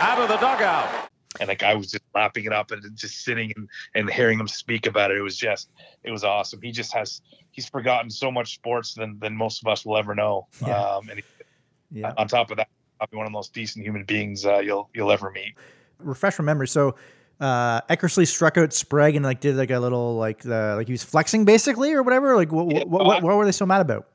out 0.00 0.18
of 0.20 0.28
the 0.28 0.36
dugout 0.36 1.07
and 1.40 1.48
like 1.48 1.62
I 1.62 1.74
was 1.74 1.90
just 1.90 2.04
lapping 2.14 2.44
it 2.44 2.52
up 2.52 2.70
and 2.70 2.82
just 2.96 3.24
sitting 3.24 3.52
and, 3.56 3.68
and 3.94 4.10
hearing 4.10 4.38
him 4.38 4.48
speak 4.48 4.86
about 4.86 5.10
it. 5.10 5.18
It 5.18 5.22
was 5.22 5.36
just 5.36 5.70
it 6.02 6.10
was 6.10 6.24
awesome. 6.24 6.60
He 6.62 6.72
just 6.72 6.92
has 6.94 7.20
he's 7.50 7.68
forgotten 7.68 8.10
so 8.10 8.30
much 8.30 8.54
sports 8.54 8.94
than 8.94 9.18
than 9.18 9.36
most 9.36 9.62
of 9.62 9.68
us 9.68 9.84
will 9.84 9.96
ever 9.96 10.14
know. 10.14 10.46
Yeah. 10.66 10.80
Um, 10.80 11.08
and 11.08 11.18
he, 11.20 12.00
yeah. 12.00 12.12
on 12.16 12.28
top 12.28 12.50
of 12.50 12.56
that, 12.56 12.68
probably 12.98 13.16
one 13.16 13.26
of 13.26 13.30
the 13.30 13.36
most 13.36 13.52
decent 13.52 13.84
human 13.84 14.04
beings 14.04 14.44
uh, 14.44 14.58
you'll 14.58 14.88
you'll 14.94 15.12
ever 15.12 15.30
meet. 15.30 15.54
Refresh 15.98 16.38
my 16.38 16.44
memory. 16.44 16.68
So 16.68 16.94
uh, 17.40 17.82
Eckersley 17.82 18.26
struck 18.26 18.56
out 18.56 18.72
Sprague 18.72 19.16
and 19.16 19.24
like 19.24 19.40
did 19.40 19.56
like 19.56 19.70
a 19.70 19.78
little 19.78 20.16
like 20.16 20.42
the 20.42 20.74
like 20.76 20.86
he 20.86 20.92
was 20.92 21.04
flexing 21.04 21.44
basically 21.44 21.92
or 21.92 22.02
whatever. 22.02 22.36
Like 22.36 22.52
what 22.52 22.70
yeah, 22.70 22.84
what, 22.84 23.04
what, 23.04 23.22
what 23.22 23.36
were 23.36 23.44
they 23.44 23.52
so 23.52 23.66
mad 23.66 23.80
about? 23.80 24.08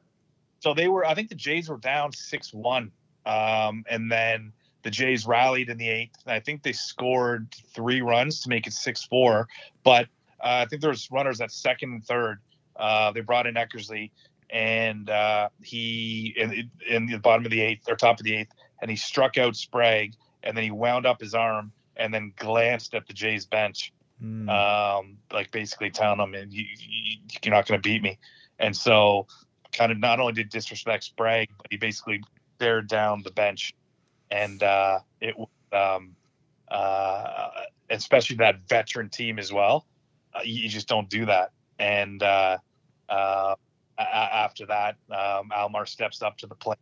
So 0.59 0.73
they 0.73 0.87
were. 0.87 1.05
I 1.05 1.13
think 1.13 1.29
the 1.29 1.35
Jays 1.35 1.69
were 1.69 1.77
down 1.77 2.13
six 2.13 2.53
one, 2.53 2.91
um, 3.25 3.83
and 3.89 4.11
then 4.11 4.53
the 4.83 4.91
Jays 4.91 5.25
rallied 5.25 5.69
in 5.69 5.77
the 5.77 5.89
eighth. 5.89 6.17
I 6.27 6.39
think 6.39 6.61
they 6.61 6.73
scored 6.73 7.53
three 7.73 8.01
runs 8.01 8.41
to 8.41 8.49
make 8.49 8.67
it 8.67 8.73
six 8.73 9.03
four. 9.03 9.47
But 9.83 10.07
uh, 10.39 10.63
I 10.63 10.65
think 10.65 10.81
there 10.81 10.91
was 10.91 11.09
runners 11.11 11.41
at 11.41 11.51
second 11.51 11.93
and 11.93 12.05
third. 12.05 12.39
Uh, 12.75 13.11
they 13.11 13.21
brought 13.21 13.47
in 13.47 13.55
Eckersley, 13.55 14.11
and 14.49 15.09
uh, 15.09 15.49
he 15.61 16.33
in, 16.37 16.69
in, 16.87 17.05
the 17.05 17.17
bottom 17.17 17.45
of 17.45 17.51
the 17.51 17.61
eighth 17.61 17.89
or 17.89 17.95
top 17.95 18.19
of 18.19 18.25
the 18.25 18.35
eighth, 18.35 18.51
and 18.81 18.91
he 18.91 18.97
struck 18.97 19.37
out 19.37 19.55
Sprague, 19.55 20.13
and 20.43 20.55
then 20.55 20.63
he 20.63 20.71
wound 20.71 21.05
up 21.05 21.21
his 21.21 21.33
arm 21.33 21.71
and 21.95 22.13
then 22.13 22.33
glanced 22.37 22.93
at 22.93 23.07
the 23.07 23.13
Jays 23.13 23.45
bench, 23.45 23.93
mm. 24.21 24.49
um, 24.49 25.17
like 25.31 25.51
basically 25.51 25.91
telling 25.91 26.17
them, 26.17 26.33
you, 26.49 26.65
you, 26.77 27.17
"You're 27.43 27.53
not 27.53 27.67
going 27.67 27.81
to 27.81 27.87
beat 27.87 28.01
me." 28.01 28.17
And 28.59 28.75
so, 28.75 29.27
kind 29.71 29.91
of 29.91 29.99
not 29.99 30.19
only 30.19 30.33
did 30.33 30.49
disrespect 30.49 31.05
Sprague, 31.05 31.49
but 31.57 31.67
he 31.69 31.77
basically 31.77 32.21
stared 32.57 32.87
down 32.87 33.21
the 33.23 33.31
bench 33.31 33.73
and 34.33 34.63
uh, 34.63 34.99
it 35.21 35.35
um, 35.71 36.15
uh, 36.69 37.49
especially 37.89 38.37
that 38.37 38.67
veteran 38.67 39.09
team 39.09 39.37
as 39.37 39.53
well. 39.53 39.85
Uh, 40.33 40.39
you 40.43 40.67
just 40.67 40.87
don't 40.87 41.09
do 41.09 41.25
that. 41.25 41.51
And 41.77 42.21
uh, 42.23 42.57
uh, 43.07 43.55
after 43.99 44.65
that, 44.65 44.95
um, 45.11 45.51
Alomar 45.55 45.87
steps 45.87 46.23
up 46.23 46.37
to 46.39 46.47
the 46.47 46.55
plate, 46.55 46.79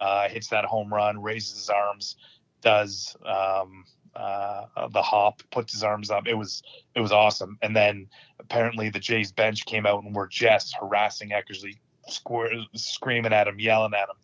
uh, 0.00 0.28
hits 0.28 0.48
that 0.48 0.64
home 0.64 0.94
run, 0.94 1.20
raises 1.20 1.58
his 1.58 1.70
arms, 1.70 2.16
does 2.62 3.16
um, 3.26 3.84
the 4.14 5.02
hop, 5.02 5.42
puts 5.50 5.72
his 5.72 5.82
arms 5.82 6.10
up. 6.10 6.28
It 6.28 6.34
was 6.34 6.62
it 6.94 7.00
was 7.00 7.10
awesome. 7.10 7.58
And 7.60 7.74
then 7.74 8.06
apparently 8.38 8.88
the 8.88 9.00
Jays 9.00 9.32
bench 9.32 9.66
came 9.66 9.84
out 9.84 10.04
and 10.04 10.14
were 10.14 10.28
just 10.28 10.76
harassing 10.78 11.30
Eckersley, 11.30 11.78
squir- 12.08 12.66
screaming 12.76 13.32
at 13.32 13.48
him, 13.48 13.58
yelling 13.58 13.94
at 13.94 14.08
him. 14.08 14.16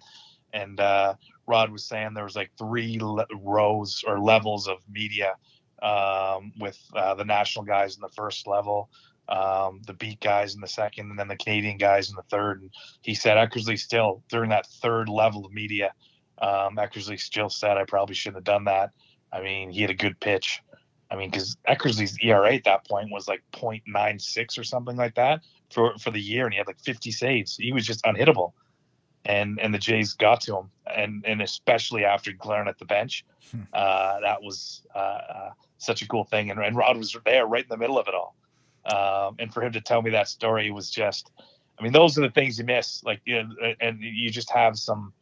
And 0.52 0.80
Rod 1.50 1.70
was 1.72 1.84
saying 1.84 2.14
there 2.14 2.24
was 2.24 2.36
like 2.36 2.52
three 2.56 2.98
le- 3.00 3.26
rows 3.34 4.04
or 4.06 4.20
levels 4.20 4.68
of 4.68 4.78
media 4.88 5.34
um, 5.82 6.52
with 6.58 6.78
uh, 6.94 7.14
the 7.14 7.24
national 7.24 7.64
guys 7.64 7.96
in 7.96 8.00
the 8.00 8.08
first 8.08 8.46
level, 8.46 8.88
um, 9.28 9.82
the 9.86 9.94
beat 9.94 10.20
guys 10.20 10.54
in 10.54 10.60
the 10.60 10.68
second, 10.68 11.10
and 11.10 11.18
then 11.18 11.28
the 11.28 11.36
Canadian 11.36 11.76
guys 11.76 12.08
in 12.08 12.16
the 12.16 12.22
third. 12.30 12.62
And 12.62 12.70
he 13.02 13.14
said 13.14 13.36
Eckersley 13.36 13.78
still 13.78 14.22
during 14.28 14.50
that 14.50 14.66
third 14.66 15.08
level 15.08 15.44
of 15.44 15.52
media, 15.52 15.92
um, 16.40 16.76
Eckersley 16.76 17.18
still 17.18 17.50
said 17.50 17.76
I 17.76 17.84
probably 17.84 18.14
shouldn't 18.14 18.36
have 18.36 18.44
done 18.44 18.64
that. 18.64 18.90
I 19.32 19.40
mean, 19.40 19.70
he 19.70 19.82
had 19.82 19.90
a 19.90 19.94
good 19.94 20.18
pitch. 20.20 20.62
I 21.10 21.16
mean, 21.16 21.30
because 21.30 21.56
Eckersley's 21.68 22.16
ERA 22.22 22.54
at 22.54 22.64
that 22.64 22.86
point 22.86 23.10
was 23.10 23.26
like 23.26 23.42
0.96 23.52 24.58
or 24.58 24.64
something 24.64 24.96
like 24.96 25.16
that 25.16 25.40
for 25.72 25.96
for 25.98 26.10
the 26.10 26.20
year, 26.20 26.44
and 26.44 26.52
he 26.52 26.58
had 26.58 26.66
like 26.66 26.80
50 26.80 27.10
saves. 27.10 27.56
He 27.56 27.72
was 27.72 27.86
just 27.86 28.04
unhittable, 28.04 28.52
and 29.24 29.60
and 29.60 29.74
the 29.74 29.78
Jays 29.78 30.14
got 30.14 30.40
to 30.42 30.56
him, 30.56 30.70
and 30.86 31.24
and 31.26 31.42
especially 31.42 32.04
after 32.04 32.32
glaring 32.32 32.68
at 32.68 32.78
the 32.78 32.84
bench, 32.84 33.24
hmm. 33.50 33.62
uh, 33.72 34.20
that 34.20 34.42
was 34.42 34.82
uh, 34.94 34.98
uh, 34.98 35.50
such 35.78 36.02
a 36.02 36.08
cool 36.08 36.24
thing. 36.24 36.50
And, 36.50 36.60
and 36.60 36.76
Rod 36.76 36.96
was 36.96 37.16
there 37.24 37.46
right 37.46 37.62
in 37.62 37.68
the 37.68 37.76
middle 37.76 37.98
of 37.98 38.08
it 38.08 38.14
all, 38.14 38.34
um, 38.86 39.36
and 39.38 39.52
for 39.52 39.62
him 39.62 39.72
to 39.72 39.80
tell 39.80 40.02
me 40.02 40.10
that 40.10 40.28
story 40.28 40.70
was 40.70 40.90
just, 40.90 41.30
I 41.78 41.82
mean, 41.82 41.92
those 41.92 42.16
are 42.18 42.22
the 42.22 42.30
things 42.30 42.58
you 42.58 42.64
miss. 42.64 43.04
Like, 43.04 43.20
you 43.24 43.42
know, 43.42 43.74
and 43.80 44.00
you 44.00 44.30
just 44.30 44.50
have 44.50 44.78
some 44.78 45.12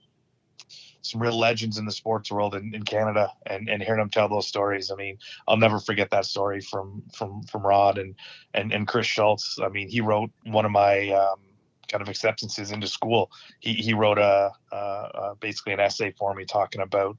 some 1.03 1.23
real 1.23 1.39
legends 1.39 1.79
in 1.79 1.87
the 1.87 1.93
sports 1.93 2.31
world 2.31 2.55
in, 2.55 2.75
in 2.75 2.83
Canada 2.83 3.33
and, 3.47 3.69
and 3.69 3.83
hearing 3.83 4.01
them 4.01 4.11
tell 4.11 4.29
those 4.29 4.47
stories. 4.47 4.91
I 4.91 4.97
mean, 4.97 5.19
I'll 5.47 5.57
never 5.57 5.79
forget 5.79 6.11
that 6.11 6.25
story 6.25 6.61
from 6.61 7.03
from 7.15 7.43
from 7.45 7.63
Rod 7.63 7.99
and 7.99 8.15
and, 8.55 8.73
and 8.73 8.87
Chris 8.87 9.07
Schultz. 9.07 9.59
I 9.63 9.69
mean, 9.69 9.89
he 9.89 10.01
wrote 10.01 10.31
one 10.45 10.65
of 10.65 10.71
my 10.71 11.11
um, 11.11 11.39
kind 11.89 12.03
of 12.03 12.09
acceptances 12.09 12.71
into 12.71 12.87
school. 12.87 13.31
He 13.61 13.75
he 13.75 13.95
wrote 13.95 14.19
a, 14.19 14.51
a, 14.73 14.77
a 14.77 15.35
basically 15.41 15.73
an 15.73 15.81
essay 15.81 16.13
for 16.19 16.35
me 16.35 16.45
talking 16.45 16.81
about 16.81 17.17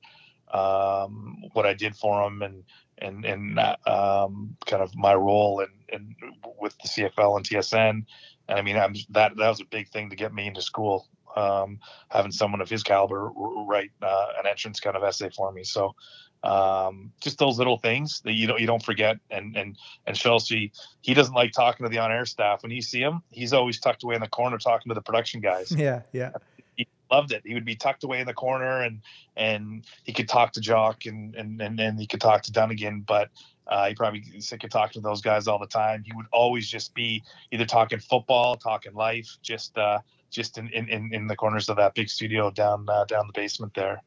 um, 0.51 1.43
what 1.53 1.65
I 1.65 1.73
did 1.73 1.95
for 1.95 2.23
him 2.25 2.41
and 2.41 2.63
and 2.97 3.25
and 3.25 3.59
um, 3.87 4.55
kind 4.65 4.83
of 4.83 4.95
my 4.95 5.13
role 5.13 5.61
and 5.61 5.71
and 5.91 6.15
with 6.59 6.77
the 6.79 6.87
CFL 6.87 7.37
and 7.37 7.45
TSN. 7.47 8.05
And 8.47 8.57
I 8.57 8.61
mean, 8.61 8.77
I'm, 8.77 8.95
that 9.09 9.37
that 9.37 9.49
was 9.49 9.61
a 9.61 9.65
big 9.65 9.89
thing 9.89 10.09
to 10.09 10.15
get 10.15 10.33
me 10.33 10.47
into 10.47 10.61
school 10.61 11.07
um, 11.35 11.79
having 12.09 12.31
someone 12.31 12.61
of 12.61 12.69
his 12.69 12.83
caliber 12.83 13.31
write 13.67 13.91
uh, 14.01 14.27
an 14.39 14.47
entrance 14.47 14.79
kind 14.79 14.95
of 14.95 15.03
essay 15.03 15.29
for 15.35 15.51
me. 15.51 15.63
So 15.63 15.95
um, 16.43 17.11
just 17.19 17.37
those 17.37 17.57
little 17.57 17.77
things 17.77 18.21
that 18.21 18.33
you 18.33 18.47
don't 18.47 18.59
you 18.59 18.67
don't 18.67 18.83
forget. 18.83 19.17
And 19.29 19.55
and 19.55 19.77
and 20.05 20.15
Schultzy, 20.15 20.71
he 21.01 21.13
doesn't 21.13 21.33
like 21.33 21.51
talking 21.51 21.85
to 21.85 21.89
the 21.89 21.99
on 21.99 22.11
air 22.11 22.25
staff. 22.25 22.63
When 22.63 22.71
you 22.71 22.81
see 22.81 23.01
him, 23.01 23.21
he's 23.31 23.53
always 23.53 23.79
tucked 23.79 24.03
away 24.03 24.15
in 24.15 24.21
the 24.21 24.27
corner 24.27 24.57
talking 24.57 24.89
to 24.89 24.93
the 24.93 25.01
production 25.01 25.41
guys. 25.41 25.71
Yeah, 25.71 26.01
yeah. 26.11 26.31
He 26.75 26.87
loved 27.11 27.31
it. 27.31 27.41
He 27.45 27.53
would 27.53 27.65
be 27.65 27.75
tucked 27.75 28.03
away 28.03 28.21
in 28.21 28.27
the 28.27 28.33
corner, 28.33 28.81
and 28.81 29.01
and 29.35 29.85
he 30.03 30.13
could 30.13 30.29
talk 30.29 30.53
to 30.53 30.61
Jock 30.61 31.05
and 31.05 31.35
and 31.35 31.61
and, 31.61 31.79
and 31.79 31.99
he 31.99 32.07
could 32.07 32.21
talk 32.21 32.43
to 32.43 32.51
Dunigan, 32.51 33.05
but. 33.05 33.29
Uh, 33.67 33.87
he 33.87 33.93
probably 33.93 34.23
sick 34.39 34.63
of 34.63 34.71
talking 34.71 34.99
to 34.99 35.07
those 35.07 35.21
guys 35.21 35.47
all 35.47 35.59
the 35.59 35.67
time. 35.67 36.01
He 36.03 36.11
would 36.15 36.25
always 36.33 36.67
just 36.67 36.95
be 36.95 37.21
either 37.51 37.65
talking 37.65 37.99
football, 37.99 38.55
talking 38.55 38.95
life, 38.95 39.37
just 39.43 39.77
uh, 39.77 39.99
just 40.31 40.57
in, 40.57 40.69
in, 40.69 41.13
in 41.13 41.27
the 41.27 41.35
corners 41.35 41.69
of 41.69 41.77
that 41.77 41.93
big 41.93 42.09
studio 42.09 42.49
down 42.49 42.87
uh, 42.89 43.05
down 43.05 43.27
the 43.27 43.33
basement 43.33 43.75
there. 43.75 44.01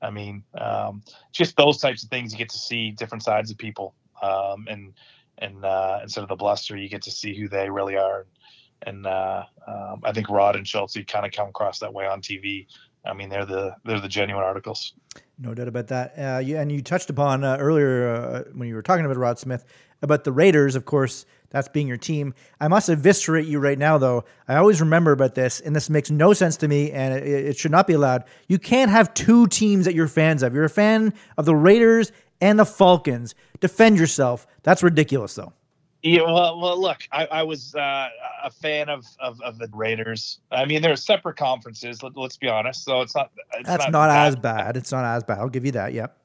I 0.00 0.10
mean, 0.10 0.44
um, 0.58 1.02
just 1.32 1.56
those 1.56 1.78
types 1.78 2.02
of 2.04 2.10
things 2.10 2.32
you 2.32 2.38
get 2.38 2.50
to 2.50 2.58
see 2.58 2.90
different 2.92 3.24
sides 3.24 3.50
of 3.50 3.58
people, 3.58 3.94
um, 4.22 4.66
and 4.68 4.92
and 5.38 5.64
uh, 5.64 6.00
instead 6.02 6.22
of 6.22 6.28
the 6.28 6.36
bluster, 6.36 6.76
you 6.76 6.88
get 6.88 7.02
to 7.02 7.10
see 7.10 7.36
who 7.36 7.48
they 7.48 7.70
really 7.70 7.96
are. 7.96 8.26
And 8.82 9.06
uh, 9.06 9.44
um, 9.66 10.02
I 10.04 10.12
think 10.12 10.28
Rod 10.28 10.56
and 10.56 10.66
Schultz 10.66 10.96
kind 11.06 11.26
of 11.26 11.32
come 11.32 11.48
across 11.48 11.80
that 11.80 11.92
way 11.92 12.06
on 12.06 12.20
TV. 12.20 12.66
I 13.04 13.12
mean, 13.12 13.28
they're 13.28 13.46
the 13.46 13.74
they're 13.84 14.00
the 14.00 14.08
genuine 14.08 14.44
articles. 14.44 14.94
No 15.38 15.54
doubt 15.54 15.68
about 15.68 15.88
that. 15.88 16.14
Uh, 16.18 16.38
yeah, 16.38 16.60
and 16.60 16.70
you 16.70 16.82
touched 16.82 17.10
upon 17.10 17.44
uh, 17.44 17.56
earlier 17.58 18.08
uh, 18.08 18.44
when 18.54 18.68
you 18.68 18.74
were 18.74 18.82
talking 18.82 19.04
about 19.04 19.16
Rod 19.16 19.38
Smith 19.38 19.64
about 20.02 20.24
the 20.24 20.32
Raiders. 20.32 20.76
Of 20.76 20.84
course, 20.84 21.24
that's 21.50 21.68
being 21.68 21.88
your 21.88 21.96
team. 21.96 22.34
I 22.60 22.68
must 22.68 22.88
eviscerate 22.88 23.46
you 23.46 23.58
right 23.58 23.78
now, 23.78 23.98
though. 23.98 24.24
I 24.46 24.56
always 24.56 24.80
remember 24.80 25.12
about 25.12 25.34
this, 25.34 25.60
and 25.60 25.74
this 25.74 25.88
makes 25.88 26.10
no 26.10 26.32
sense 26.32 26.56
to 26.58 26.68
me, 26.68 26.90
and 26.92 27.14
it, 27.14 27.26
it 27.26 27.56
should 27.56 27.70
not 27.70 27.86
be 27.86 27.94
allowed. 27.94 28.24
You 28.48 28.58
can't 28.58 28.90
have 28.90 29.14
two 29.14 29.46
teams 29.46 29.84
that 29.84 29.94
you're 29.94 30.08
fans 30.08 30.42
of. 30.42 30.54
You're 30.54 30.64
a 30.64 30.70
fan 30.70 31.14
of 31.36 31.44
the 31.44 31.56
Raiders 31.56 32.12
and 32.40 32.58
the 32.58 32.66
Falcons. 32.66 33.34
Defend 33.60 33.98
yourself. 33.98 34.46
That's 34.62 34.82
ridiculous, 34.82 35.34
though. 35.34 35.52
Yeah, 36.02 36.22
well, 36.22 36.60
well, 36.60 36.80
look, 36.80 36.98
I, 37.10 37.26
I 37.26 37.42
was 37.42 37.74
uh, 37.74 38.08
a 38.44 38.50
fan 38.50 38.88
of, 38.88 39.04
of, 39.18 39.40
of 39.40 39.58
the 39.58 39.68
Raiders. 39.72 40.38
I 40.52 40.64
mean, 40.64 40.80
they're 40.80 40.94
separate 40.94 41.36
conferences. 41.36 42.04
Let, 42.04 42.16
us 42.16 42.36
be 42.36 42.48
honest. 42.48 42.84
So 42.84 43.00
it's 43.00 43.16
not. 43.16 43.32
It's 43.54 43.68
That's 43.68 43.84
not, 43.86 43.92
not 43.92 44.10
as 44.10 44.36
bad. 44.36 44.76
It's 44.76 44.92
not 44.92 45.04
as 45.04 45.24
bad. 45.24 45.38
I'll 45.38 45.48
give 45.48 45.64
you 45.64 45.72
that. 45.72 45.92
Yep. 45.92 46.16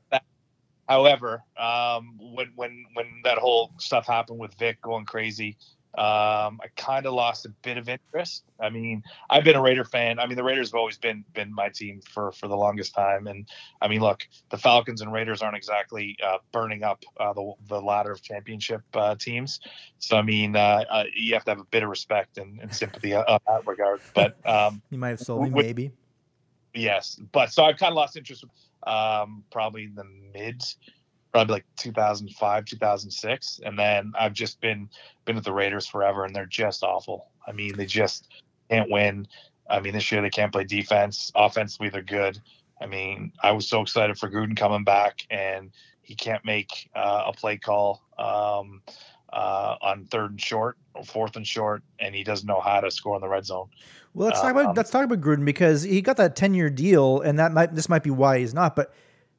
However, 0.88 1.43
um, 1.58 2.17
when 2.19 2.52
when 2.56 2.86
when 2.93 3.22
that 3.24 3.38
whole 3.38 3.72
stuff 3.78 4.06
happened 4.06 4.39
with 4.39 4.54
Vick 4.56 4.82
going 4.82 5.06
crazy, 5.06 5.58
um, 5.96 6.60
I 6.62 6.67
kind 6.76 7.06
of 7.06 7.13
lost 7.13 7.46
a 7.46 7.50
bit 7.62 7.78
of 7.78 7.88
interest. 7.88 8.43
I 8.60 8.69
mean, 8.69 9.04
I've 9.30 9.43
been 9.43 9.56
a 9.56 9.62
Raider 9.62 9.86
fan. 9.86 10.19
I 10.19 10.26
mean, 10.26 10.36
the 10.36 10.43
Raiders 10.43 10.69
have 10.69 10.76
always 10.76 10.98
been 10.98 11.24
been 11.34 11.54
my 11.54 11.69
team 11.69 12.02
for 12.02 12.32
for 12.32 12.48
the 12.48 12.58
longest 12.58 12.96
time. 12.96 13.28
And 13.28 13.48
I 13.80 13.88
mean, 13.88 14.02
look, 14.02 14.28
the 14.50 14.58
Falcons 14.58 15.02
and 15.02 15.13
Raiders 15.13 15.41
aren't 15.41 15.56
exactly 15.56 16.17
uh, 16.26 16.39
burning 16.52 16.84
up 16.84 17.04
uh, 17.17 17.32
the 17.34 17.54
the 17.67 17.80
ladder 17.80 18.12
of 18.12 18.22
championship 18.22 18.82
uh, 18.96 19.15
teams. 19.15 19.60
So 20.00 20.17
I 20.17 20.24
mean, 20.24 20.56
uh, 20.56 20.84
uh, 20.89 21.04
you 21.15 21.34
have 21.36 21.46
to 21.46 21.52
have 21.52 21.60
a 21.60 21.65
bit 21.65 21.84
of 21.84 21.89
respect 21.89 22.39
and, 22.39 22.60
and 22.60 22.74
sympathy 22.74 23.13
on 23.13 23.39
that 23.48 23.67
regard. 23.67 24.02
But 24.15 24.36
um, 24.48 24.82
you 24.89 24.98
might 24.98 25.10
have 25.10 25.22
sold 25.22 25.43
me, 25.43 25.52
with, 25.52 25.65
maybe. 25.65 25.91
Yes, 26.74 27.22
but 27.32 27.54
so 27.54 27.63
I've 27.63 27.78
kind 27.78 27.91
of 27.91 27.96
lost 27.96 28.17
interest 28.17 28.43
um, 28.88 29.43
probably 29.52 29.86
in 29.86 29.96
the 29.96 30.06
mid, 30.34 30.63
probably 31.32 31.54
like 31.54 31.65
2005, 31.78 32.65
2006, 32.65 33.62
and 33.65 33.78
then 33.78 34.13
I've 34.17 34.34
just 34.34 34.62
been 34.62 34.89
been 35.26 35.36
with 35.36 35.46
the 35.46 35.54
Raiders 35.54 35.88
forever, 35.88 36.26
and 36.26 36.36
they're 36.36 36.46
just 36.46 36.84
awful. 36.84 37.28
I 37.48 37.52
mean, 37.52 37.76
they 37.76 37.86
just 37.86 38.30
can't 38.69 38.89
win. 38.89 39.28
I 39.69 39.80
mean, 39.80 39.93
this 39.93 40.12
year 40.12 40.22
they 40.22 40.30
can't 40.30 40.52
play 40.52 40.65
defense. 40.65 41.32
Offensively, 41.36 41.89
they're 41.89 42.02
good. 42.02 42.39
I 42.82 42.86
mean, 42.86 43.32
I 43.41 43.52
was 43.52 43.67
so 43.67 43.82
excited 43.82 44.17
for 44.17 44.30
Gruden 44.30 44.58
coming 44.58 44.84
back, 44.84 45.22
and 45.30 45.72
he 46.02 46.15
can't 46.15 46.43
make 46.43 46.89
uh, 46.96 47.24
a 47.28 47.34
play 47.34 47.58
call 47.58 48.04
um, 48.17 48.82
uh, 49.34 49.76
on 49.82 50.06
third 50.06 50.32
and 50.32 50.41
short 50.41 50.78
or 50.93 51.04
fourth 51.04 51.36
and 51.36 51.46
short, 51.46 51.84
and 52.00 52.13
he 52.13 52.24
doesn't 52.24 52.48
know 52.48 52.60
how 52.60 52.80
to 52.80 52.91
score 52.91 53.15
in 53.15 53.22
the 53.22 53.28
red 53.28 53.46
zone. 53.46 53.67
Well, 54.13 54.28
let's 54.28 54.39
talk 54.39 54.52
about 54.52 54.65
um, 54.67 54.74
let's 54.76 54.91
talk 54.91 55.04
about 55.04 55.22
Gruden 55.22 55.43
because 55.43 55.82
he 55.82 56.02
got 56.02 56.17
that 56.17 56.36
ten 56.36 56.54
year 56.54 56.69
deal, 56.69 57.22
and 57.22 57.39
that 57.39 57.52
might 57.52 57.74
this 57.74 57.89
might 57.89 58.04
be 58.04 58.12
why 58.12 58.39
he's 58.39 58.54
not. 58.54 58.76
But 58.76 58.93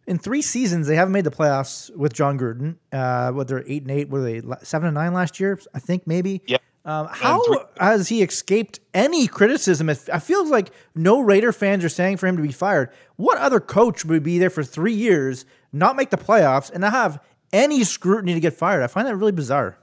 in 0.07 0.18
three 0.18 0.42
seasons, 0.42 0.88
they 0.88 0.96
haven't 0.96 1.12
made 1.12 1.24
the 1.24 1.30
playoffs 1.30 1.94
with 1.96 2.12
Jon 2.12 2.38
Gruden. 2.38 2.76
Uh, 2.92 3.30
what 3.30 3.46
they're 3.46 3.64
eight 3.66 3.83
and 3.83 3.90
eight, 3.92 4.09
were 4.11 4.20
they 4.20 4.42
seven 4.62 4.88
and 4.88 4.94
nine 4.94 5.14
last 5.14 5.38
year? 5.38 5.59
I 5.74 5.78
think 5.78 6.07
maybe. 6.07 6.42
Yep. 6.46 6.61
Um, 6.87 7.09
how 7.11 7.40
has 7.78 8.09
he 8.09 8.22
escaped 8.22 8.78
any 8.92 9.26
criticism? 9.26 9.88
It 9.88 9.96
feels 9.96 10.50
like 10.50 10.70
no 10.94 11.20
Raider 11.20 11.50
fans 11.50 11.83
are 11.83 11.88
saying 11.88 12.18
for 12.18 12.26
him 12.26 12.37
to 12.37 12.42
be 12.42 12.52
fired. 12.52 12.90
What 13.16 13.38
other 13.38 13.59
coach 13.59 14.04
would 14.04 14.22
be 14.22 14.38
there 14.38 14.50
for 14.50 14.62
three 14.62 14.92
years, 14.92 15.46
not 15.72 15.96
make 15.96 16.11
the 16.11 16.18
playoffs, 16.18 16.70
and 16.70 16.83
not 16.83 16.92
have 16.92 17.22
any 17.54 17.85
scrutiny 17.85 18.35
to 18.35 18.40
get 18.40 18.52
fired? 18.52 18.83
I 18.83 18.88
find 18.88 19.07
that 19.07 19.16
really 19.16 19.33
bizarre. 19.33 19.78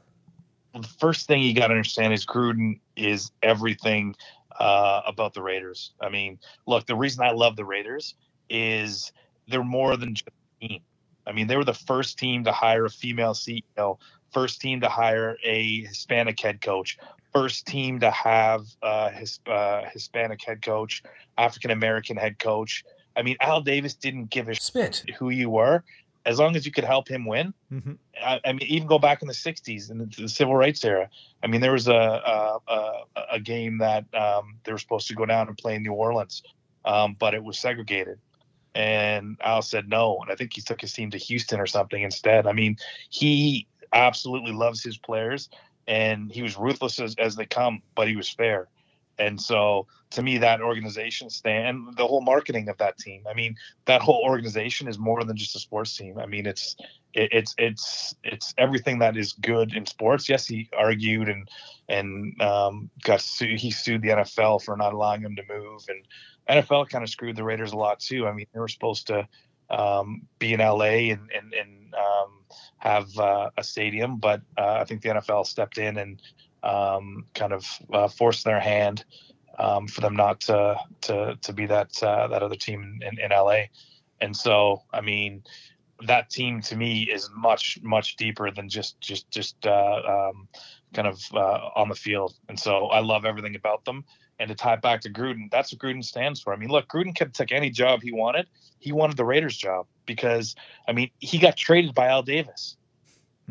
The 0.74 0.88
first 0.88 1.28
thing 1.28 1.42
you 1.42 1.54
got 1.54 1.68
to 1.68 1.74
understand 1.74 2.14
is 2.14 2.26
Gruden 2.26 2.80
is 2.96 3.32
everything 3.44 4.16
uh, 4.60 5.02
about 5.06 5.34
the 5.34 5.42
Raiders. 5.42 5.92
I 6.00 6.10
mean, 6.10 6.40
look, 6.66 6.86
the 6.86 6.96
reason 6.96 7.24
I 7.24 7.32
love 7.32 7.56
the 7.56 7.66
Raiders 7.66 8.16
is 8.50 9.12
they're 9.48 9.64
more 9.64 9.98
than 9.98 10.16
just 10.16 10.30
a 10.62 10.68
team. 10.68 10.82
I 11.28 11.32
mean, 11.34 11.48
they 11.48 11.58
were 11.58 11.66
the 11.66 11.74
first 11.74 12.18
team 12.18 12.44
to 12.46 12.52
hire 12.52 12.86
a 12.86 12.90
female 12.90 13.34
CEO, 13.34 13.98
first 14.32 14.62
team 14.62 14.82
to 14.82 14.90
hire 14.90 15.38
a 15.44 15.82
Hispanic 15.82 16.40
head 16.40 16.62
coach, 16.62 16.98
first 17.34 17.66
team 17.68 18.00
to 18.00 18.12
have 18.12 18.66
a 18.82 19.12
his, 19.12 19.40
uh, 19.48 19.84
Hispanic 19.92 20.44
head 20.44 20.62
coach, 20.62 21.04
African 21.38 21.72
American 21.72 22.18
head 22.18 22.40
coach. 22.40 22.84
I 23.16 23.24
mean, 23.24 23.36
Al 23.42 23.62
Davis 23.62 23.94
didn't 23.94 24.30
give 24.30 24.48
a 24.48 24.56
spit 24.56 25.04
who 25.18 25.30
you 25.30 25.50
were 25.50 25.84
as 26.26 26.40
long 26.40 26.56
as 26.56 26.66
you 26.66 26.72
could 26.72 26.84
help 26.84 27.08
him 27.08 27.26
win. 27.26 27.54
Mm-hmm. 27.72 27.94
I, 28.24 28.40
I, 28.46 28.52
mean, 28.54 28.64
even 28.64 28.88
go 28.88 29.00
back 29.00 29.22
in 29.22 29.28
the 29.28 29.34
'60s 29.34 29.90
and 29.90 30.02
the, 30.02 30.22
the, 30.22 30.30
civil 30.30 30.56
rights 30.56 30.84
era. 30.84 31.10
I 31.44 31.48
mean, 31.48 31.62
there 31.62 31.72
was 31.72 31.88
a 31.88 31.94
a, 31.94 32.60
a, 32.68 33.02
a 33.34 33.40
game 33.40 33.80
that 33.80 34.06
um, 34.14 34.58
they 34.64 34.72
were 34.72 34.78
supposed 34.78 35.08
to 35.08 35.16
go 35.16 35.26
down 35.26 35.48
and 35.48 35.58
play 35.58 35.76
in 35.76 35.84
New 35.84 35.94
Orleans, 35.94 36.44
um, 36.86 37.16
but 37.18 37.34
it 37.34 37.44
was 37.44 37.58
segregated. 37.58 38.20
And 38.74 39.38
Al 39.42 39.62
said 39.62 39.90
no, 39.90 40.20
and 40.22 40.32
I 40.32 40.36
think 40.36 40.54
he 40.54 40.62
took 40.62 40.80
his 40.80 40.94
team 40.94 41.12
to 41.12 41.18
Houston 41.18 41.60
or 41.60 41.66
something 41.66 42.02
instead. 42.02 42.48
I 42.48 42.54
mean, 42.54 42.78
he 43.10 43.68
absolutely 43.92 44.54
loves 44.54 44.82
his 44.82 44.98
players, 44.98 45.50
and 45.88 46.32
he 46.32 46.42
was 46.42 46.58
ruthless 46.58 47.00
as, 47.00 47.16
as 47.18 47.36
they 47.36 47.46
come, 47.46 47.82
but 47.96 48.08
he 48.08 48.16
was 48.16 48.30
fair. 48.30 48.70
And 49.22 49.40
so 49.40 49.86
to 50.12 50.24
me, 50.24 50.40
that 50.40 50.62
organization 50.62 51.30
stand 51.30 51.96
the 51.96 52.08
whole 52.08 52.22
marketing 52.22 52.68
of 52.70 52.78
that 52.80 52.98
team. 52.98 53.24
I 53.30 53.36
mean, 53.36 53.56
that 53.86 54.02
whole 54.02 54.22
organization 54.24 54.88
is 54.88 54.98
more 54.98 55.24
than 55.24 55.38
just 55.38 55.56
a 55.56 55.60
sports 55.60 55.96
team. 55.96 56.18
I 56.18 56.26
mean, 56.26 56.48
it's 56.48 56.76
it, 57.14 57.30
it's 57.32 57.54
it's 57.60 58.16
it's 58.24 58.54
everything 58.58 58.98
that 59.00 59.16
is 59.16 59.34
good 59.34 59.76
in 59.76 59.86
sports. 59.86 60.28
Yes, 60.28 60.48
he 60.48 60.70
argued 60.76 61.30
and 61.30 61.48
and 61.88 62.42
um, 62.42 62.90
got 63.04 63.22
sued. 63.22 63.60
He 63.60 63.70
sued 63.70 64.02
the 64.02 64.10
NFL 64.10 64.64
for 64.64 64.76
not 64.76 64.94
allowing 64.94 65.22
him 65.22 65.36
to 65.36 65.44
move, 65.48 65.86
and 65.88 66.04
NFL 66.50 66.90
kind 66.90 67.04
of 67.04 67.10
screwed 67.10 67.36
the 67.36 67.44
Raiders 67.44 67.74
a 67.74 67.78
lot 67.78 68.00
too. 68.00 68.28
I 68.28 68.34
mean, 68.34 68.48
they 68.54 68.60
were 68.60 68.68
supposed 68.68 69.06
to 69.08 69.28
um, 69.70 70.24
be 70.40 70.54
in 70.54 70.60
LA 70.60 71.12
and 71.14 71.30
and, 71.32 71.54
and 71.54 71.94
um, 71.94 72.44
have 72.80 73.08
uh, 73.20 73.52
a 73.56 73.64
stadium, 73.64 74.18
but 74.18 74.42
uh, 74.58 74.80
I 74.82 74.86
think 74.86 75.04
the 75.04 75.10
NFL 75.10 75.46
stepped 75.46 75.78
in 75.78 75.98
and 75.98 76.20
um, 76.64 77.26
kind 77.34 77.54
of 77.54 77.66
uh, 77.94 78.08
forced 78.08 78.44
their 78.46 78.60
hand 78.60 79.06
um, 79.60 79.88
for 79.88 80.02
them 80.02 80.16
not 80.16 80.42
to 80.42 80.76
to 81.02 81.38
to 81.42 81.54
be 81.54 81.66
that 81.66 82.02
uh, 82.04 82.28
that 82.28 82.44
other 82.44 82.56
team 82.56 83.00
in, 83.02 83.20
in 83.20 83.32
LA. 83.32 83.64
And 84.20 84.36
so, 84.36 84.84
I 84.94 85.02
mean, 85.02 85.44
that 86.08 86.30
team 86.30 86.62
to 86.62 86.76
me 86.76 87.04
is 87.04 87.30
much 87.36 87.80
much 87.82 88.16
deeper 88.16 88.52
than 88.52 88.70
just 88.70 89.00
just 89.02 89.30
just 89.32 89.56
uh, 89.66 90.30
um, 90.32 90.48
kind 90.94 91.08
of 91.08 91.22
uh, 91.34 91.70
on 91.76 91.90
the 91.90 91.96
field. 91.96 92.36
And 92.50 92.60
so, 92.60 92.88
I 92.88 93.00
love 93.00 93.26
everything 93.26 93.56
about 93.56 93.86
them. 93.86 94.06
And 94.40 94.50
to 94.50 94.56
tie 94.56 94.74
it 94.74 94.82
back 94.82 95.02
to 95.02 95.10
Gruden, 95.10 95.52
that's 95.52 95.72
what 95.72 95.80
Gruden 95.82 96.04
stands 96.04 96.42
for. 96.42 96.52
I 96.52 96.56
mean, 96.56 96.70
look, 96.70 96.88
Gruden 96.88 97.16
could 97.16 97.32
take 97.34 97.52
any 97.52 97.70
job 97.70 98.02
he 98.02 98.12
wanted. 98.12 98.48
He 98.80 98.92
wanted 98.92 99.16
the 99.16 99.26
Raiders 99.26 99.56
job 99.56 99.86
because, 100.08 100.56
I 100.88 100.94
mean, 100.94 101.12
he 101.20 101.38
got 101.38 101.56
traded 101.56 101.94
by 101.94 102.08
Al 102.08 102.24
Davis. 102.24 102.76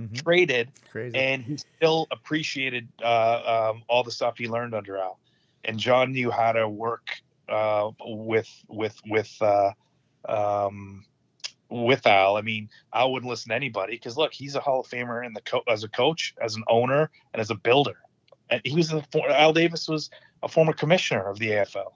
Mm-hmm. 0.00 0.14
Traded, 0.14 0.70
Crazy. 0.90 1.16
and 1.16 1.42
he 1.42 1.56
still 1.56 2.06
appreciated 2.10 2.88
uh, 3.02 3.70
um, 3.72 3.82
all 3.88 4.02
the 4.02 4.10
stuff 4.10 4.38
he 4.38 4.48
learned 4.48 4.74
under 4.74 4.96
Al 4.96 5.18
and 5.64 5.78
Jon 5.78 6.12
knew 6.12 6.30
how 6.30 6.52
to 6.52 6.68
work 6.68 7.20
uh, 7.48 7.90
with 8.04 8.48
with 8.68 8.96
with 9.06 9.34
uh, 9.40 9.72
um, 10.28 11.04
with 11.68 12.06
Al. 12.06 12.36
I 12.36 12.42
mean, 12.42 12.68
Al 12.92 13.12
wouldn't 13.12 13.28
listen 13.28 13.50
to 13.50 13.54
anybody 13.54 13.94
because 13.94 14.16
look, 14.16 14.32
he's 14.32 14.54
a 14.54 14.60
Hall 14.60 14.80
of 14.80 14.86
Famer 14.88 15.24
in 15.24 15.32
the 15.32 15.42
co- 15.42 15.64
as 15.68 15.84
a 15.84 15.88
coach, 15.88 16.34
as 16.42 16.56
an 16.56 16.64
owner, 16.68 17.10
and 17.32 17.40
as 17.40 17.50
a 17.50 17.54
builder. 17.54 17.98
And 18.48 18.60
he 18.64 18.76
was 18.76 18.92
a, 18.92 19.04
Al 19.28 19.52
Davis 19.52 19.88
was 19.88 20.10
a 20.42 20.48
former 20.48 20.72
commissioner 20.72 21.28
of 21.28 21.38
the 21.38 21.50
AFL. 21.50 21.92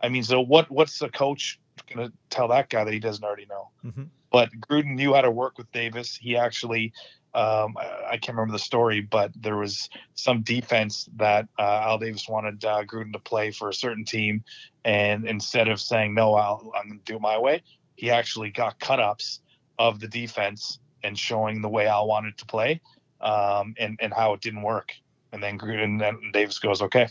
I 0.00 0.08
mean, 0.08 0.22
so 0.22 0.40
what? 0.40 0.70
What's 0.70 1.00
a 1.02 1.08
coach 1.08 1.58
going 1.92 2.08
to 2.08 2.16
tell 2.28 2.48
that 2.48 2.68
guy 2.68 2.84
that 2.84 2.92
he 2.92 3.00
doesn't 3.00 3.24
already 3.24 3.46
know? 3.46 3.68
Mm-hmm. 3.84 4.04
But 4.30 4.50
Gruden 4.52 4.94
knew 4.94 5.14
how 5.14 5.22
to 5.22 5.30
work 5.30 5.58
with 5.58 5.70
Davis. 5.72 6.16
He 6.16 6.36
actually 6.36 6.92
um, 7.34 7.76
I, 7.78 8.12
I, 8.12 8.16
can't 8.16 8.36
remember 8.36 8.52
the 8.52 8.58
story, 8.58 9.00
but 9.00 9.30
there 9.36 9.56
was 9.56 9.88
some 10.14 10.42
defense 10.42 11.08
that 11.16 11.46
uh, 11.58 11.80
Al 11.84 11.98
Davis 11.98 12.28
wanted 12.28 12.64
uh, 12.64 12.82
Gruden 12.84 13.12
to 13.12 13.20
play 13.20 13.52
for 13.52 13.68
a 13.68 13.74
certain 13.74 14.04
team, 14.04 14.42
and 14.84 15.24
instead 15.26 15.68
of 15.68 15.80
saying 15.80 16.14
no, 16.14 16.36
Al, 16.36 16.72
I'm 16.76 16.88
going 16.88 16.98
to 16.98 17.04
do 17.04 17.16
it 17.16 17.20
my 17.20 17.38
way, 17.38 17.62
he 17.94 18.10
actually 18.10 18.50
got 18.50 18.80
cut 18.80 18.98
ups 18.98 19.40
of 19.78 20.00
the 20.00 20.08
defense 20.08 20.80
and 21.04 21.16
showing 21.16 21.62
the 21.62 21.68
way 21.68 21.86
Al 21.86 22.08
wanted 22.08 22.36
to 22.38 22.46
play, 22.46 22.80
um, 23.20 23.74
and 23.78 23.96
and 24.02 24.12
how 24.12 24.32
it 24.32 24.40
didn't 24.40 24.62
work. 24.62 24.92
And 25.32 25.42
then 25.42 25.58
Gruden 25.58 26.06
and 26.06 26.32
Davis 26.32 26.58
goes, 26.58 26.82
okay, 26.82 27.06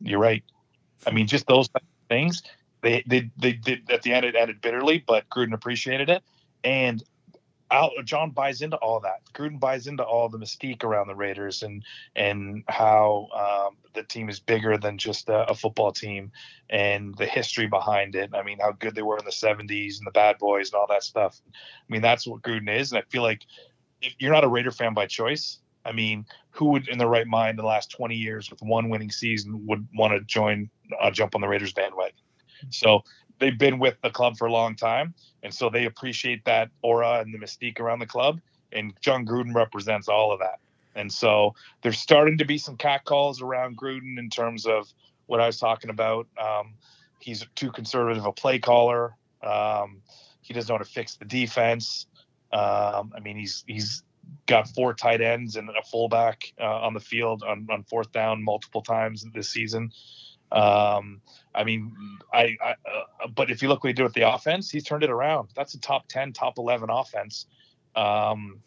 you're 0.00 0.20
right. 0.20 0.44
I 1.06 1.10
mean, 1.10 1.26
just 1.26 1.46
those 1.46 1.68
things. 2.08 2.42
They, 2.82 3.02
they, 3.06 3.30
they 3.36 3.52
did 3.52 3.90
at 3.90 4.02
the 4.02 4.12
end 4.12 4.24
it 4.24 4.36
ended 4.36 4.60
bitterly, 4.60 5.02
but 5.04 5.28
Gruden 5.28 5.54
appreciated 5.54 6.08
it. 6.08 6.22
And 6.62 7.02
Al, 7.70 7.90
Jon 8.04 8.30
buys 8.30 8.62
into 8.62 8.76
all 8.76 9.00
that. 9.00 9.22
Gruden 9.34 9.58
buys 9.58 9.86
into 9.86 10.04
all 10.04 10.28
the 10.28 10.38
mystique 10.38 10.84
around 10.84 11.08
the 11.08 11.14
Raiders 11.14 11.62
and 11.62 11.84
and 12.14 12.62
how 12.68 13.28
um, 13.34 13.76
the 13.94 14.02
team 14.02 14.28
is 14.28 14.38
bigger 14.38 14.78
than 14.78 14.98
just 14.98 15.28
a, 15.28 15.50
a, 15.50 15.54
football 15.54 15.90
team 15.90 16.30
and 16.70 17.16
the 17.16 17.26
history 17.26 17.66
behind 17.66 18.14
it. 18.14 18.30
I 18.34 18.42
mean, 18.42 18.58
how 18.60 18.72
good 18.72 18.94
they 18.94 19.02
were 19.02 19.18
in 19.18 19.24
the 19.24 19.30
'70s 19.30 19.98
and 19.98 20.06
the 20.06 20.12
Bad 20.12 20.38
Boys 20.38 20.70
and 20.70 20.78
all 20.78 20.86
that 20.88 21.02
stuff. 21.02 21.40
I 21.48 21.52
mean, 21.88 22.02
that's 22.02 22.26
what 22.26 22.42
Gruden 22.42 22.74
is, 22.74 22.92
and 22.92 22.98
I 22.98 23.02
feel 23.10 23.22
like 23.22 23.42
if 24.00 24.14
you're 24.18 24.32
not 24.32 24.44
a 24.44 24.48
Raider 24.48 24.70
fan 24.70 24.94
by 24.94 25.06
choice, 25.06 25.58
I 25.84 25.92
mean, 25.92 26.26
who 26.50 26.66
would 26.66 26.88
in 26.88 26.98
the 26.98 27.08
right 27.08 27.26
mind 27.26 27.50
in 27.50 27.56
the 27.56 27.64
last 27.64 27.90
20 27.90 28.14
years 28.14 28.50
with 28.50 28.60
one 28.62 28.88
winning 28.88 29.10
season 29.10 29.66
would 29.66 29.86
want 29.94 30.12
to 30.12 30.20
join, 30.20 30.70
uh, 31.00 31.10
jump 31.10 31.34
on 31.34 31.40
the 31.40 31.48
Raiders 31.48 31.72
bandwagon? 31.72 32.16
So 32.70 33.02
they've 33.38 33.58
been 33.58 33.78
with 33.78 33.96
the 34.02 34.10
club 34.10 34.36
for 34.36 34.46
a 34.46 34.52
long 34.52 34.76
time, 34.76 35.14
and 35.42 35.52
so 35.52 35.70
they 35.70 35.84
appreciate 35.84 36.44
that 36.44 36.70
aura 36.82 37.20
and 37.20 37.32
the 37.32 37.38
mystique 37.38 37.80
around 37.80 38.00
the 38.00 38.06
club. 38.06 38.40
And 38.72 38.92
Jon 39.00 39.24
Gruden 39.26 39.54
represents 39.54 40.08
all 40.08 40.32
of 40.32 40.40
that. 40.40 40.58
And 40.94 41.12
so 41.12 41.54
there's 41.82 41.98
starting 41.98 42.38
to 42.38 42.44
be 42.44 42.58
some 42.58 42.76
catcalls 42.76 43.42
around 43.42 43.76
Gruden 43.76 44.18
in 44.18 44.30
terms 44.30 44.66
of 44.66 44.92
what 45.26 45.40
I 45.40 45.46
was 45.46 45.58
talking 45.58 45.90
about. 45.90 46.26
Um, 46.40 46.74
he's 47.20 47.46
too 47.54 47.70
conservative 47.70 48.24
a 48.24 48.32
play 48.32 48.58
caller. 48.58 49.14
Um, 49.42 50.02
he 50.40 50.54
doesn't 50.54 50.68
know 50.68 50.78
how 50.78 50.84
to 50.84 50.90
fix 50.90 51.16
the 51.16 51.24
defense. 51.24 52.06
Um, 52.52 53.12
I 53.14 53.20
mean, 53.22 53.36
he's 53.36 53.64
he's 53.66 54.02
got 54.46 54.68
four 54.68 54.94
tight 54.94 55.20
ends 55.20 55.56
and 55.56 55.68
a 55.70 55.82
fullback 55.84 56.52
uh, 56.60 56.80
on 56.80 56.94
the 56.94 57.00
field 57.00 57.42
on, 57.42 57.66
on 57.70 57.84
fourth 57.84 58.10
down 58.12 58.42
multiple 58.42 58.82
times 58.82 59.24
this 59.34 59.48
season. 59.48 59.92
Um, 60.52 61.20
I 61.54 61.64
mean, 61.64 61.94
I, 62.32 62.56
I 62.62 62.70
uh, 62.70 63.28
but 63.34 63.50
if 63.50 63.62
you 63.62 63.68
look 63.68 63.82
what 63.82 63.88
he 63.88 63.94
did 63.94 64.02
with 64.02 64.14
the 64.14 64.32
offense, 64.32 64.70
he's 64.70 64.84
turned 64.84 65.02
it 65.02 65.10
around. 65.10 65.48
That's 65.54 65.74
a 65.74 65.80
top 65.80 66.08
10, 66.08 66.32
top 66.32 66.58
11 66.58 66.88
offense. 66.90 67.46
Um, 67.94 68.60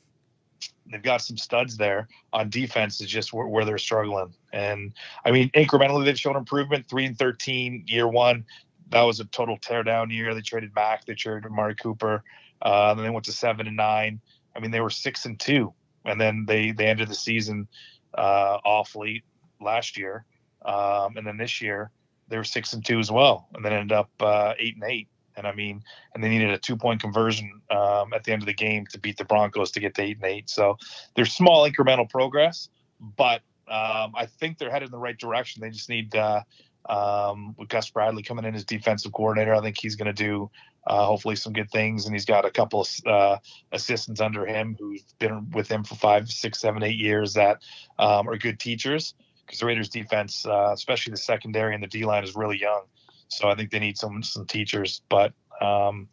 they've 0.91 1.01
got 1.01 1.21
some 1.21 1.37
studs 1.37 1.77
there 1.77 2.07
on 2.33 2.49
defense 2.49 2.99
is 2.99 3.07
just 3.07 3.33
where, 3.33 3.47
where, 3.47 3.65
they're 3.65 3.77
struggling. 3.77 4.33
And 4.51 4.93
I 5.25 5.31
mean, 5.31 5.49
incrementally, 5.51 6.05
they've 6.05 6.19
shown 6.19 6.35
improvement 6.35 6.87
three 6.89 7.05
and 7.05 7.17
13 7.17 7.85
year 7.87 8.07
one. 8.07 8.45
That 8.89 9.03
was 9.03 9.19
a 9.19 9.25
total 9.25 9.57
teardown 9.57 10.11
year. 10.11 10.33
They 10.33 10.41
traded 10.41 10.73
back, 10.73 11.05
they 11.05 11.13
traded 11.13 11.45
Amari 11.45 11.75
Cooper. 11.75 12.23
Uh, 12.61 12.93
then 12.93 13.03
they 13.03 13.09
went 13.09 13.25
to 13.25 13.31
seven 13.31 13.67
and 13.67 13.77
nine. 13.77 14.19
I 14.55 14.59
mean, 14.59 14.71
they 14.71 14.81
were 14.81 14.89
six 14.89 15.25
and 15.25 15.39
two, 15.39 15.73
and 16.05 16.19
then 16.19 16.45
they, 16.47 16.71
they 16.71 16.87
ended 16.87 17.07
the 17.07 17.15
season 17.15 17.67
uh, 18.15 18.57
awfully 18.65 19.23
last 19.61 19.97
year. 19.97 20.25
Um, 20.69 21.17
and 21.17 21.25
then 21.25 21.37
this 21.37 21.61
year 21.61 21.91
they 22.27 22.37
were 22.37 22.43
six 22.43 22.73
and 22.73 22.85
two 22.85 22.99
as 22.99 23.11
well, 23.11 23.47
and 23.55 23.65
then 23.65 23.73
ended 23.73 23.91
up 23.91 24.09
uh, 24.19 24.53
eight 24.59 24.75
and 24.75 24.83
eight. 24.83 25.07
And 25.35 25.47
I 25.47 25.53
mean, 25.53 25.83
and 26.13 26.23
they 26.23 26.29
needed 26.29 26.51
a 26.51 26.57
two 26.57 26.77
point 26.77 27.01
conversion 27.01 27.61
um, 27.71 28.13
at 28.13 28.23
the 28.23 28.31
end 28.31 28.41
of 28.41 28.45
the 28.45 28.53
game 28.53 28.85
to 28.87 28.99
beat 28.99 29.17
the 29.17 29.25
Broncos 29.25 29.71
to 29.71 29.79
get 29.79 29.95
to 29.95 30.03
eight 30.03 30.17
and 30.17 30.25
eight. 30.25 30.49
So 30.49 30.77
there's 31.15 31.31
small 31.31 31.69
incremental 31.69 32.09
progress, 32.09 32.69
but 32.99 33.41
um, 33.67 34.13
I 34.15 34.27
think 34.39 34.57
they're 34.57 34.71
headed 34.71 34.87
in 34.87 34.91
the 34.91 34.99
right 34.99 35.17
direction. 35.17 35.61
They 35.61 35.69
just 35.69 35.89
need 35.89 36.15
uh, 36.15 36.41
um, 36.87 37.55
with 37.57 37.69
Gus 37.69 37.89
Bradley 37.89 38.21
coming 38.21 38.45
in 38.45 38.53
as 38.53 38.65
defensive 38.65 39.11
coordinator. 39.11 39.55
I 39.55 39.61
think 39.61 39.77
he's 39.79 39.95
going 39.95 40.13
to 40.13 40.13
do 40.13 40.51
uh, 40.85 41.05
hopefully 41.05 41.35
some 41.35 41.53
good 41.53 41.71
things, 41.71 42.05
and 42.05 42.13
he's 42.13 42.25
got 42.25 42.45
a 42.45 42.51
couple 42.51 42.81
of 42.81 42.89
uh, 43.05 43.37
assistants 43.71 44.21
under 44.21 44.45
him 44.45 44.75
who've 44.77 45.01
been 45.19 45.49
with 45.51 45.69
him 45.69 45.83
for 45.83 45.95
five, 45.95 46.29
six, 46.29 46.59
seven, 46.59 46.83
eight 46.83 46.97
years 46.97 47.33
that 47.33 47.61
um, 47.97 48.27
are 48.27 48.37
good 48.37 48.59
teachers 48.59 49.13
because 49.49 49.61
the 49.61 49.65
Raiders 49.65 49.89
defense, 49.89 50.45
uh, 50.45 50.69
especially 50.71 51.09
the 51.09 51.17
secondary 51.17 51.73
and 51.73 51.81
the 51.81 51.87
D 51.87 52.05
line, 52.05 52.23
is 52.23 52.35
really 52.35 52.59
young. 52.59 52.83
So 53.29 53.49
I 53.49 53.55
think 53.55 53.71
they 53.71 53.79
need 53.79 53.97
some 53.97 54.21
some 54.21 54.45
teachers. 54.45 55.01
But 55.09 55.33
um, 55.59 56.07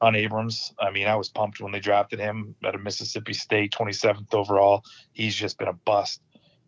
John 0.00 0.16
Abrams, 0.16 0.74
I 0.80 0.90
mean, 0.90 1.06
I 1.06 1.14
was 1.14 1.28
pumped 1.28 1.60
when 1.60 1.70
they 1.70 1.78
drafted 1.78 2.18
him 2.18 2.56
at 2.64 2.74
a 2.74 2.78
Mississippi 2.78 3.34
State, 3.34 3.72
27th 3.72 4.34
overall. 4.34 4.82
He's 5.12 5.36
just 5.36 5.58
been 5.58 5.68
a 5.68 5.72
bust. 5.72 6.20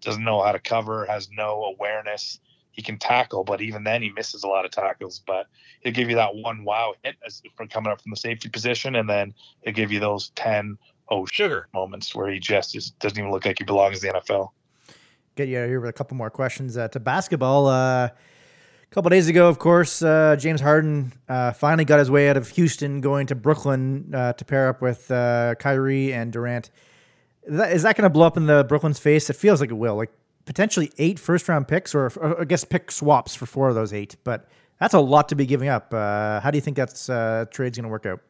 Doesn't 0.02 0.22
know 0.22 0.40
how 0.40 0.52
to 0.52 0.60
cover, 0.60 1.04
has 1.06 1.28
no 1.32 1.64
awareness. 1.64 2.38
He 2.70 2.82
can 2.82 2.98
tackle, 2.98 3.42
but 3.42 3.60
even 3.60 3.82
then 3.82 4.00
he 4.00 4.10
misses 4.10 4.44
a 4.44 4.48
lot 4.48 4.64
of 4.64 4.70
tackles. 4.70 5.20
But 5.26 5.46
he'll 5.80 5.92
give 5.92 6.10
you 6.10 6.16
that 6.16 6.36
one 6.36 6.62
wow 6.62 6.94
hit 7.02 7.16
as, 7.26 7.42
from 7.56 7.66
coming 7.66 7.90
up 7.90 8.00
from 8.00 8.10
the 8.10 8.16
safety 8.16 8.48
position, 8.48 8.94
and 8.94 9.10
then 9.10 9.34
he'll 9.62 9.74
give 9.74 9.90
you 9.90 9.98
those 9.98 10.30
10 10.36 10.78
oh 11.10 11.26
sugar 11.26 11.68
moments 11.74 12.14
where 12.14 12.30
he 12.30 12.38
just, 12.38 12.72
just 12.72 12.96
doesn't 13.00 13.18
even 13.18 13.32
look 13.32 13.44
like 13.44 13.58
he 13.58 13.64
belongs 13.64 14.04
in 14.04 14.12
the 14.12 14.20
NFL 14.20 14.50
get 15.34 15.48
you 15.48 15.58
out 15.58 15.68
here 15.68 15.80
with 15.80 15.90
a 15.90 15.92
couple 15.92 16.16
more 16.16 16.30
questions 16.30 16.76
uh, 16.76 16.88
to 16.88 17.00
basketball. 17.00 17.66
Uh, 17.66 18.06
a 18.06 18.12
couple 18.90 19.10
days 19.10 19.28
ago, 19.28 19.48
of 19.48 19.58
course, 19.58 20.02
uh, 20.02 20.36
James 20.38 20.60
Harden 20.60 21.12
uh, 21.28 21.52
finally 21.52 21.84
got 21.84 21.98
his 21.98 22.10
way 22.10 22.28
out 22.28 22.36
of 22.36 22.48
Houston, 22.50 23.00
going 23.00 23.26
to 23.26 23.34
Brooklyn 23.34 24.14
uh, 24.14 24.32
to 24.34 24.44
pair 24.44 24.68
up 24.68 24.80
with 24.80 25.10
uh, 25.10 25.54
Kyrie 25.58 26.12
and 26.12 26.32
Durant. 26.32 26.70
Is 27.46 27.82
that, 27.82 27.96
going 27.96 28.04
to 28.04 28.10
blow 28.10 28.26
up 28.26 28.36
in 28.36 28.46
the 28.46 28.64
Brooklyn's 28.64 28.98
face? 28.98 29.28
It 29.28 29.36
feels 29.36 29.60
like 29.60 29.70
it 29.70 29.74
will. 29.74 29.96
Like 29.96 30.10
potentially 30.46 30.90
eight 30.98 31.18
first 31.18 31.48
round 31.48 31.68
picks, 31.68 31.94
or, 31.94 32.06
or, 32.16 32.40
I 32.40 32.44
guess 32.44 32.64
pick 32.64 32.90
swaps 32.90 33.34
for 33.34 33.46
four 33.46 33.68
of 33.68 33.74
those 33.74 33.92
eight. 33.92 34.16
But 34.24 34.48
that's 34.80 34.94
a 34.94 35.00
lot 35.00 35.28
to 35.28 35.34
be 35.34 35.44
giving 35.44 35.68
up. 35.68 35.92
how 35.92 36.50
do 36.50 36.56
you 36.56 36.62
think 36.62 36.76
that's 36.76 37.06
trade's 37.06 37.76
going 37.76 37.84
to 37.84 37.88
work 37.88 38.06
out? 38.06 38.20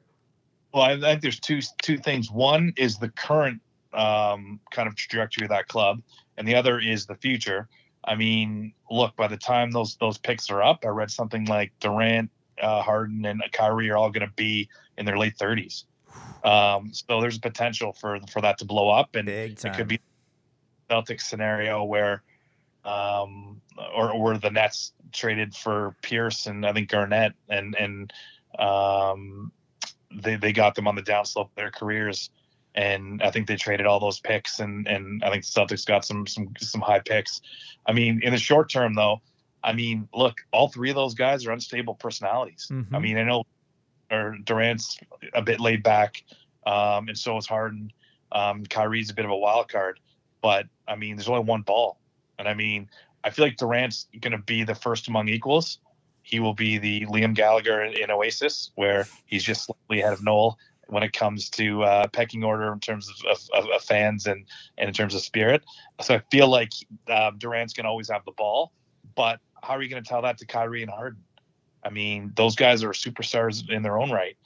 Well, 0.72 0.82
I 0.82 0.98
think 0.98 1.22
there's 1.22 1.38
two 1.38 1.60
two 1.82 1.98
things. 1.98 2.32
One 2.32 2.72
is 2.76 2.98
the 2.98 3.08
current 3.10 3.60
um, 3.94 4.60
kind 4.70 4.88
of 4.88 4.94
trajectory 4.96 5.44
of 5.44 5.50
that 5.50 5.68
club, 5.68 6.02
and 6.36 6.46
the 6.46 6.54
other 6.54 6.78
is 6.78 7.06
the 7.06 7.14
future. 7.14 7.68
I 8.04 8.14
mean, 8.14 8.74
look, 8.90 9.16
by 9.16 9.28
the 9.28 9.36
time 9.36 9.70
those 9.70 9.96
those 9.96 10.18
picks 10.18 10.50
are 10.50 10.62
up, 10.62 10.84
I 10.84 10.88
read 10.88 11.10
something 11.10 11.46
like 11.46 11.72
Durant, 11.80 12.30
uh, 12.60 12.82
Harden, 12.82 13.24
and 13.24 13.42
Kyrie 13.52 13.90
are 13.90 13.96
all 13.96 14.10
going 14.10 14.26
to 14.26 14.34
be 14.34 14.68
in 14.98 15.06
their 15.06 15.18
late 15.18 15.36
30s. 15.38 15.84
Um, 16.44 16.92
so 16.92 17.20
there's 17.20 17.38
a 17.38 17.40
potential 17.40 17.92
for 17.92 18.20
for 18.30 18.42
that 18.42 18.58
to 18.58 18.64
blow 18.64 18.90
up, 18.90 19.14
and 19.16 19.28
it 19.28 19.76
could 19.76 19.88
be 19.88 20.00
Celtics 20.90 21.22
scenario 21.22 21.84
where, 21.84 22.22
um, 22.84 23.60
or 23.94 24.12
or 24.12 24.38
the 24.38 24.50
Nets 24.50 24.92
traded 25.12 25.54
for 25.54 25.96
Pierce 26.02 26.46
and 26.46 26.66
I 26.66 26.72
think 26.72 26.90
Garnett, 26.90 27.32
and 27.48 27.74
and 27.74 28.12
um, 28.58 29.50
they 30.14 30.36
they 30.36 30.52
got 30.52 30.74
them 30.74 30.86
on 30.86 30.94
the 30.94 31.02
downslope 31.02 31.46
of 31.46 31.54
their 31.56 31.70
careers 31.70 32.30
and 32.74 33.22
I 33.22 33.30
think 33.30 33.46
they 33.46 33.56
traded 33.56 33.86
all 33.86 34.00
those 34.00 34.20
picks, 34.20 34.58
and 34.58 34.86
and 34.88 35.22
I 35.22 35.30
think 35.30 35.44
the 35.44 35.50
Celtics 35.50 35.86
got 35.86 36.04
some 36.04 36.26
some 36.26 36.52
some 36.58 36.80
high 36.80 37.00
picks. 37.00 37.40
I 37.86 37.92
mean, 37.92 38.20
in 38.22 38.32
the 38.32 38.38
short 38.38 38.70
term, 38.70 38.94
though, 38.94 39.20
I 39.62 39.72
mean, 39.72 40.08
look, 40.12 40.38
all 40.52 40.68
three 40.68 40.90
of 40.90 40.96
those 40.96 41.14
guys 41.14 41.46
are 41.46 41.52
unstable 41.52 41.94
personalities. 41.94 42.68
Mm-hmm. 42.70 42.94
I 42.94 42.98
mean, 42.98 43.18
I 43.18 43.22
know, 43.24 43.44
or 44.10 44.36
Durant's 44.42 44.98
a 45.34 45.42
bit 45.42 45.60
laid 45.60 45.82
back, 45.82 46.24
um, 46.66 47.08
and 47.08 47.18
so 47.18 47.36
is 47.36 47.46
Harden. 47.46 47.92
Um, 48.32 48.64
Kyrie's 48.66 49.10
a 49.10 49.14
bit 49.14 49.24
of 49.24 49.30
a 49.30 49.36
wild 49.36 49.68
card, 49.68 50.00
but 50.42 50.66
I 50.88 50.96
mean, 50.96 51.16
there's 51.16 51.28
only 51.28 51.44
one 51.44 51.62
ball, 51.62 51.98
And 52.38 52.48
I 52.48 52.54
mean, 52.54 52.88
I 53.22 53.30
feel 53.30 53.44
like 53.44 53.56
Durant's 53.56 54.08
going 54.20 54.32
to 54.32 54.38
be 54.38 54.64
the 54.64 54.74
first 54.74 55.06
among 55.08 55.28
equals. 55.28 55.78
He 56.22 56.40
will 56.40 56.54
be 56.54 56.78
the 56.78 57.06
Liam 57.06 57.34
Gallagher 57.34 57.82
in, 57.82 57.92
in 57.92 58.10
Oasis, 58.10 58.72
where 58.74 59.06
he's 59.26 59.44
just 59.44 59.66
slightly 59.66 60.00
ahead 60.00 60.14
of 60.14 60.24
Noel 60.24 60.58
when 60.88 61.02
it 61.02 61.12
comes 61.12 61.50
to 61.50 61.82
uh, 61.82 62.06
pecking 62.08 62.44
order 62.44 62.72
in 62.72 62.80
terms 62.80 63.08
of, 63.08 63.38
of, 63.54 63.70
of, 63.70 63.82
fans 63.82 64.26
and, 64.26 64.44
and 64.78 64.88
in 64.88 64.94
terms 64.94 65.14
of 65.14 65.20
spirit. 65.20 65.64
So 66.00 66.14
I 66.14 66.22
feel 66.30 66.48
like 66.48 66.70
uh, 67.08 67.32
Durant's 67.38 67.72
going 67.72 67.84
to 67.84 67.90
always 67.90 68.10
have 68.10 68.24
the 68.24 68.32
ball, 68.32 68.72
but 69.14 69.40
how 69.62 69.74
are 69.74 69.82
you 69.82 69.88
going 69.88 70.02
to 70.02 70.08
tell 70.08 70.22
that 70.22 70.38
to 70.38 70.46
Kyrie 70.46 70.82
and 70.82 70.90
Harden? 70.90 71.22
I 71.84 71.90
mean, 71.90 72.32
those 72.36 72.56
guys 72.56 72.82
are 72.82 72.90
superstars 72.90 73.68
in 73.70 73.82
their 73.82 73.98
own 73.98 74.10
right. 74.10 74.36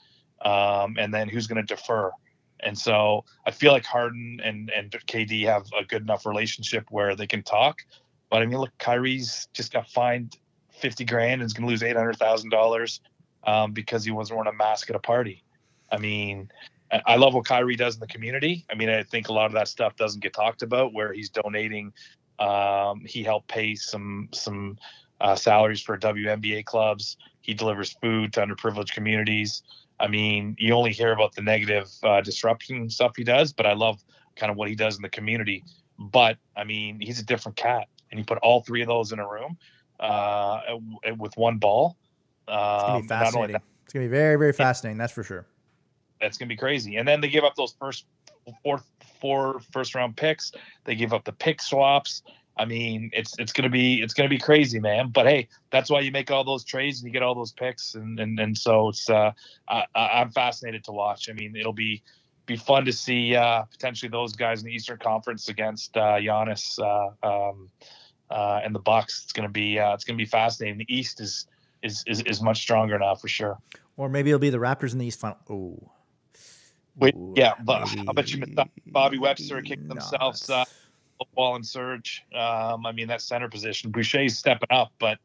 Um, 0.41 0.97
and 0.97 1.13
then 1.13 1.29
who's 1.29 1.47
going 1.47 1.65
to 1.65 1.75
defer? 1.75 2.11
And 2.61 2.77
so 2.77 3.23
I 3.45 3.51
feel 3.51 3.71
like 3.71 3.85
Harden 3.85 4.41
and, 4.43 4.69
and 4.69 4.91
KD 4.91 5.45
have 5.45 5.65
a 5.77 5.83
good 5.85 6.01
enough 6.01 6.25
relationship 6.25 6.85
where 6.89 7.15
they 7.15 7.27
can 7.27 7.43
talk. 7.43 7.79
But 8.29 8.41
I 8.41 8.45
mean, 8.45 8.59
look, 8.59 8.77
Kyrie's 8.77 9.47
just 9.53 9.71
got 9.71 9.89
fined 9.89 10.37
50 10.71 11.05
grand 11.05 11.41
and 11.41 11.47
is 11.47 11.53
going 11.53 11.65
to 11.65 11.69
lose 11.69 11.81
$800,000 11.81 12.99
um, 13.45 13.71
because 13.71 14.03
he 14.03 14.11
wasn't 14.11 14.37
wearing 14.37 14.53
a 14.53 14.57
mask 14.57 14.89
at 14.89 14.95
a 14.95 14.99
party. 14.99 15.43
I 15.91 15.97
mean, 15.97 16.51
I 17.05 17.15
love 17.17 17.33
what 17.33 17.45
Kyrie 17.45 17.75
does 17.75 17.95
in 17.95 17.99
the 17.99 18.07
community. 18.07 18.65
I 18.71 18.75
mean, 18.75 18.89
I 18.89 19.03
think 19.03 19.29
a 19.29 19.33
lot 19.33 19.45
of 19.45 19.53
that 19.53 19.67
stuff 19.67 19.95
doesn't 19.95 20.21
get 20.21 20.33
talked 20.33 20.63
about 20.63 20.93
where 20.93 21.13
he's 21.13 21.29
donating. 21.29 21.93
Um, 22.39 23.03
he 23.05 23.21
helped 23.23 23.47
pay 23.47 23.75
some 23.75 24.29
some 24.33 24.77
uh, 25.21 25.35
salaries 25.35 25.81
for 25.81 25.97
WNBA 25.97 26.65
clubs. 26.65 27.17
He 27.41 27.53
delivers 27.53 27.95
food 28.01 28.33
to 28.33 28.41
underprivileged 28.41 28.93
communities. 28.93 29.63
I 29.99 30.07
mean, 30.07 30.55
you 30.57 30.73
only 30.73 30.93
hear 30.93 31.11
about 31.11 31.35
the 31.35 31.41
negative 31.41 31.89
uh, 32.03 32.21
disruption 32.21 32.89
stuff 32.89 33.13
he 33.17 33.23
does, 33.23 33.51
but 33.51 33.65
I 33.65 33.73
love 33.73 34.01
kind 34.35 34.49
of 34.49 34.57
what 34.57 34.69
he 34.69 34.75
does 34.75 34.95
in 34.95 35.01
the 35.01 35.09
community. 35.09 35.63
But 35.99 36.37
I 36.55 36.63
mean, 36.63 36.99
he's 37.01 37.19
a 37.19 37.25
different 37.25 37.57
cat, 37.57 37.87
and 38.09 38.19
you 38.19 38.25
put 38.25 38.37
all 38.39 38.61
three 38.61 38.81
of 38.81 38.87
those 38.87 39.11
in 39.11 39.19
a 39.19 39.27
room 39.27 39.57
uh, 39.99 40.61
with 41.17 41.35
one 41.37 41.57
ball. 41.57 41.97
Um, 42.47 42.57
it's 42.57 42.83
gonna 42.83 43.01
be 43.01 43.07
fascinating. 43.07 43.53
That, 43.53 43.61
it's 43.83 43.93
gonna 43.93 44.05
be 44.05 44.09
very, 44.09 44.37
very 44.37 44.53
fascinating. 44.53 44.97
That's 44.97 45.13
for 45.13 45.23
sure. 45.23 45.45
That's 46.21 46.37
gonna 46.37 46.49
be 46.49 46.57
crazy. 46.57 46.97
And 46.97 47.07
then 47.07 47.21
they 47.21 47.29
give 47.29 47.43
up 47.43 47.55
those 47.55 47.75
first 47.79 48.05
four, 48.63 48.81
four 49.21 49.61
first 49.71 49.95
round 49.95 50.17
picks. 50.17 50.51
They 50.85 50.95
give 50.95 51.13
up 51.13 51.25
the 51.25 51.33
pick 51.33 51.61
swaps. 51.61 52.23
I 52.57 52.65
mean, 52.65 53.09
it's 53.13 53.39
it's 53.39 53.53
gonna 53.53 53.69
be 53.69 54.01
it's 54.01 54.13
gonna 54.13 54.29
be 54.29 54.37
crazy, 54.37 54.79
man. 54.79 55.11
But 55.13 55.27
hey, 55.27 55.47
that's 55.71 55.89
why 55.89 56.01
you 56.01 56.11
make 56.11 56.29
all 56.29 56.43
those 56.43 56.65
trades 56.65 56.99
and 56.99 57.07
you 57.07 57.13
get 57.13 57.23
all 57.23 57.33
those 57.33 57.53
picks, 57.53 57.95
and 57.95 58.19
and, 58.19 58.37
and 58.37 58.57
so 58.57 58.89
it's 58.89 59.09
uh, 59.09 59.31
I, 59.69 59.85
I'm 59.95 60.29
fascinated 60.31 60.83
to 60.85 60.91
watch. 60.91 61.29
I 61.29 61.33
mean, 61.33 61.55
it'll 61.55 61.71
be 61.73 62.03
be 62.45 62.57
fun 62.57 62.83
to 62.83 62.91
see 62.91 63.33
uh, 63.33 63.63
potentially 63.71 64.09
those 64.09 64.33
guys 64.35 64.59
in 64.59 64.65
the 64.65 64.73
Eastern 64.73 64.97
Conference 64.97 65.47
against 65.47 65.95
uh, 65.95 66.15
Giannis 66.15 66.77
uh, 66.79 67.49
um, 67.49 67.69
uh, 68.29 68.59
and 68.61 68.75
the 68.75 68.79
Bucks. 68.79 69.21
It's 69.23 69.33
gonna 69.33 69.47
be 69.47 69.79
uh, 69.79 69.93
it's 69.93 70.03
gonna 70.03 70.17
be 70.17 70.25
fascinating. 70.25 70.79
The 70.79 70.93
East 70.93 71.21
is 71.21 71.47
is 71.81 72.03
is, 72.07 72.21
is 72.23 72.41
much 72.41 72.59
stronger 72.59 72.99
now 72.99 73.15
for 73.15 73.29
sure. 73.29 73.57
Or 73.95 74.09
maybe 74.09 74.31
it'll 74.31 74.39
be 74.39 74.49
the 74.49 74.57
Raptors 74.57 74.91
in 74.91 74.97
the 74.97 75.05
East 75.05 75.21
final. 75.21 75.37
Oh. 75.49 75.91
Wait, 76.99 77.15
yeah, 77.35 77.53
but 77.63 77.87
I 78.07 78.13
bet 78.13 78.31
you 78.31 78.43
Bobby 78.87 79.17
Webster 79.17 79.61
kicked 79.61 79.87
themselves 79.87 80.49
uh, 80.49 80.65
Wall 81.35 81.55
and 81.55 81.65
Serge. 81.65 82.23
Um, 82.33 82.85
I 82.85 82.91
mean, 82.91 83.07
that 83.07 83.21
center 83.21 83.49
position, 83.49 83.91
Boucher's 83.91 84.37
stepping 84.37 84.71
up, 84.71 84.91
but 84.99 85.17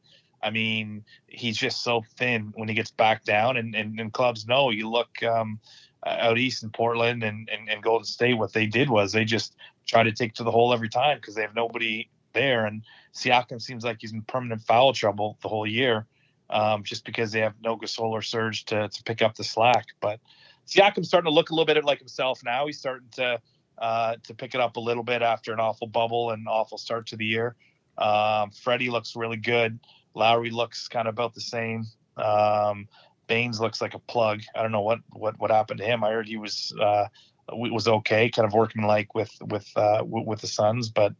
I 0.42 0.50
mean, 0.50 1.04
he's 1.26 1.56
just 1.56 1.82
so 1.82 2.02
thin 2.18 2.52
when 2.54 2.68
he 2.68 2.74
gets 2.74 2.90
back 2.90 3.24
down. 3.24 3.56
And, 3.56 3.74
and, 3.74 3.98
and 3.98 4.12
clubs 4.12 4.46
know 4.46 4.70
you 4.70 4.90
look 4.90 5.22
um, 5.22 5.58
uh, 6.04 6.16
out 6.20 6.38
east 6.38 6.62
in 6.62 6.70
Portland 6.70 7.22
and, 7.22 7.48
and, 7.50 7.68
and 7.68 7.82
Golden 7.82 8.04
State, 8.04 8.34
what 8.34 8.52
they 8.52 8.66
did 8.66 8.90
was 8.90 9.12
they 9.12 9.24
just 9.24 9.56
try 9.86 10.02
to 10.02 10.12
take 10.12 10.34
to 10.34 10.44
the 10.44 10.50
hole 10.50 10.72
every 10.72 10.88
time 10.88 11.16
because 11.16 11.34
they 11.34 11.42
have 11.42 11.54
nobody 11.54 12.08
there. 12.34 12.66
And 12.66 12.82
Siakam 13.14 13.60
seems 13.60 13.84
like 13.84 13.98
he's 14.00 14.12
in 14.12 14.22
permanent 14.22 14.60
foul 14.62 14.92
trouble 14.92 15.38
the 15.40 15.48
whole 15.48 15.66
year 15.66 16.06
um, 16.50 16.84
just 16.84 17.04
because 17.04 17.32
they 17.32 17.40
have 17.40 17.54
no 17.62 17.76
Gasol 17.78 18.10
or 18.10 18.22
Serge 18.22 18.64
to, 18.66 18.88
to 18.88 19.02
pick 19.04 19.22
up 19.22 19.34
the 19.34 19.44
slack. 19.44 19.86
But 20.00 20.20
Siakam's 20.66 21.08
starting 21.08 21.30
to 21.30 21.34
look 21.34 21.50
a 21.50 21.54
little 21.54 21.66
bit 21.66 21.84
like 21.84 21.98
himself 21.98 22.42
now. 22.44 22.66
He's 22.66 22.78
starting 22.78 23.08
to 23.12 23.40
uh, 23.78 24.16
to 24.22 24.34
pick 24.34 24.54
it 24.54 24.60
up 24.60 24.76
a 24.76 24.80
little 24.80 25.02
bit 25.02 25.22
after 25.22 25.52
an 25.52 25.60
awful 25.60 25.86
bubble 25.86 26.30
and 26.30 26.46
awful 26.48 26.78
start 26.78 27.06
to 27.08 27.16
the 27.16 27.26
year. 27.26 27.56
Um, 27.98 28.50
Freddie 28.50 28.90
looks 28.90 29.16
really 29.16 29.36
good. 29.36 29.80
Lowry 30.14 30.50
looks 30.50 30.88
kind 30.88 31.08
of 31.08 31.14
about 31.14 31.34
the 31.34 31.40
same. 31.40 31.84
Um, 32.16 32.88
Baynes 33.26 33.60
looks 33.60 33.80
like 33.80 33.94
a 33.94 33.98
plug. 33.98 34.42
I 34.54 34.62
don't 34.62 34.72
know 34.72 34.82
what 34.82 35.00
what 35.12 35.38
what 35.38 35.50
happened 35.50 35.78
to 35.80 35.84
him. 35.86 36.04
I 36.04 36.10
heard 36.10 36.28
he 36.28 36.36
was 36.36 36.74
uh, 36.80 37.06
was 37.52 37.88
okay, 37.88 38.30
kind 38.30 38.46
of 38.46 38.52
working 38.52 38.82
like 38.82 39.14
with 39.14 39.32
with 39.42 39.68
uh, 39.76 40.02
with 40.04 40.40
the 40.40 40.46
Suns, 40.46 40.88
but 40.88 41.14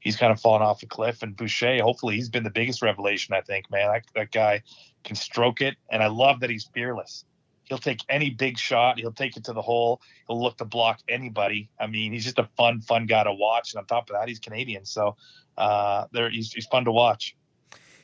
he's 0.00 0.16
kind 0.16 0.32
of 0.32 0.40
fallen 0.40 0.62
off 0.62 0.82
a 0.82 0.86
cliff. 0.86 1.22
And 1.22 1.36
Boucher, 1.36 1.82
hopefully, 1.82 2.16
he's 2.16 2.28
been 2.28 2.44
the 2.44 2.50
biggest 2.50 2.82
revelation. 2.82 3.34
I 3.34 3.42
think, 3.42 3.70
man, 3.70 3.88
that, 3.92 4.04
that 4.14 4.32
guy 4.32 4.62
can 5.04 5.16
stroke 5.16 5.60
it, 5.60 5.76
and 5.90 6.02
I 6.02 6.08
love 6.08 6.40
that 6.40 6.50
he's 6.50 6.68
fearless. 6.72 7.24
He'll 7.70 7.78
take 7.78 8.00
any 8.08 8.30
big 8.30 8.58
shot. 8.58 8.98
He'll 8.98 9.12
take 9.12 9.36
it 9.36 9.44
to 9.44 9.52
the 9.52 9.62
hole. 9.62 10.02
He'll 10.26 10.42
look 10.42 10.56
to 10.56 10.64
block 10.64 10.98
anybody. 11.08 11.70
I 11.78 11.86
mean, 11.86 12.12
he's 12.12 12.24
just 12.24 12.40
a 12.40 12.48
fun, 12.56 12.80
fun 12.80 13.06
guy 13.06 13.22
to 13.22 13.32
watch. 13.32 13.72
And 13.72 13.78
on 13.78 13.86
top 13.86 14.10
of 14.10 14.16
that, 14.16 14.26
he's 14.26 14.40
Canadian, 14.40 14.84
so 14.84 15.14
uh, 15.56 16.06
there 16.10 16.28
he's, 16.30 16.52
he's 16.52 16.66
fun 16.66 16.84
to 16.86 16.90
watch. 16.90 17.36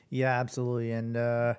Yeah, 0.08 0.38
absolutely. 0.38 0.92
And 0.92 1.16
uh, 1.16 1.54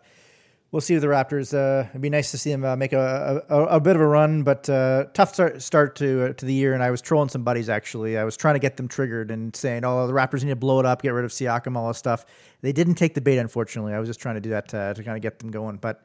we'll 0.71 0.79
see 0.79 0.93
with 0.93 1.01
the 1.01 1.09
Raptors. 1.09 1.53
Uh, 1.53 1.89
it'd 1.89 2.01
be 2.01 2.09
nice 2.09 2.31
to 2.31 2.37
see 2.37 2.49
them 2.49 2.63
uh, 2.63 2.77
make 2.77 2.93
a, 2.93 3.43
a, 3.49 3.63
a, 3.65 3.79
bit 3.81 3.97
of 3.97 4.01
a 4.01 4.07
run, 4.07 4.43
but 4.43 4.69
uh, 4.69 5.07
tough 5.13 5.33
start, 5.33 5.61
start 5.61 5.97
to 5.97 6.27
uh, 6.27 6.33
to 6.33 6.45
the 6.45 6.53
year. 6.53 6.73
And 6.73 6.81
I 6.81 6.91
was 6.91 7.01
trolling 7.01 7.27
some 7.27 7.43
buddies 7.43 7.67
actually. 7.67 8.17
I 8.17 8.23
was 8.23 8.37
trying 8.37 8.55
to 8.55 8.59
get 8.59 8.77
them 8.77 8.87
triggered 8.87 9.31
and 9.31 9.53
saying, 9.53 9.83
"Oh, 9.83 10.07
the 10.07 10.13
Raptors 10.13 10.45
need 10.45 10.51
to 10.51 10.55
blow 10.55 10.79
it 10.79 10.85
up, 10.85 11.01
get 11.01 11.09
rid 11.09 11.25
of 11.25 11.31
Siakam, 11.31 11.75
all 11.75 11.89
this 11.89 11.97
stuff." 11.97 12.25
They 12.61 12.71
didn't 12.71 12.95
take 12.95 13.15
the 13.15 13.21
bait, 13.21 13.37
unfortunately. 13.37 13.93
I 13.93 13.99
was 13.99 14.07
just 14.07 14.21
trying 14.21 14.35
to 14.35 14.41
do 14.41 14.51
that 14.51 14.69
to, 14.69 14.93
to 14.93 15.03
kind 15.03 15.17
of 15.17 15.21
get 15.21 15.39
them 15.39 15.51
going, 15.51 15.75
but. 15.75 16.03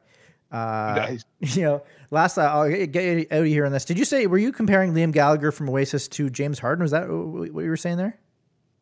Uh, 0.53 0.93
nice. 0.95 1.25
You 1.57 1.63
know, 1.63 1.83
last 2.11 2.37
uh, 2.37 2.43
I'll 2.43 2.69
get 2.69 3.31
out 3.31 3.39
of 3.39 3.45
here 3.45 3.65
on 3.65 3.71
this. 3.71 3.83
Did 3.85 3.97
you 3.97 4.05
say 4.05 4.27
were 4.27 4.37
you 4.37 4.51
comparing 4.51 4.93
Liam 4.93 5.11
Gallagher 5.11 5.51
from 5.51 5.67
Oasis 5.69 6.07
to 6.09 6.29
James 6.29 6.59
Harden? 6.59 6.83
Was 6.83 6.91
that 6.91 7.09
what 7.09 7.63
you 7.63 7.69
were 7.69 7.75
saying 7.75 7.97
there? 7.97 8.19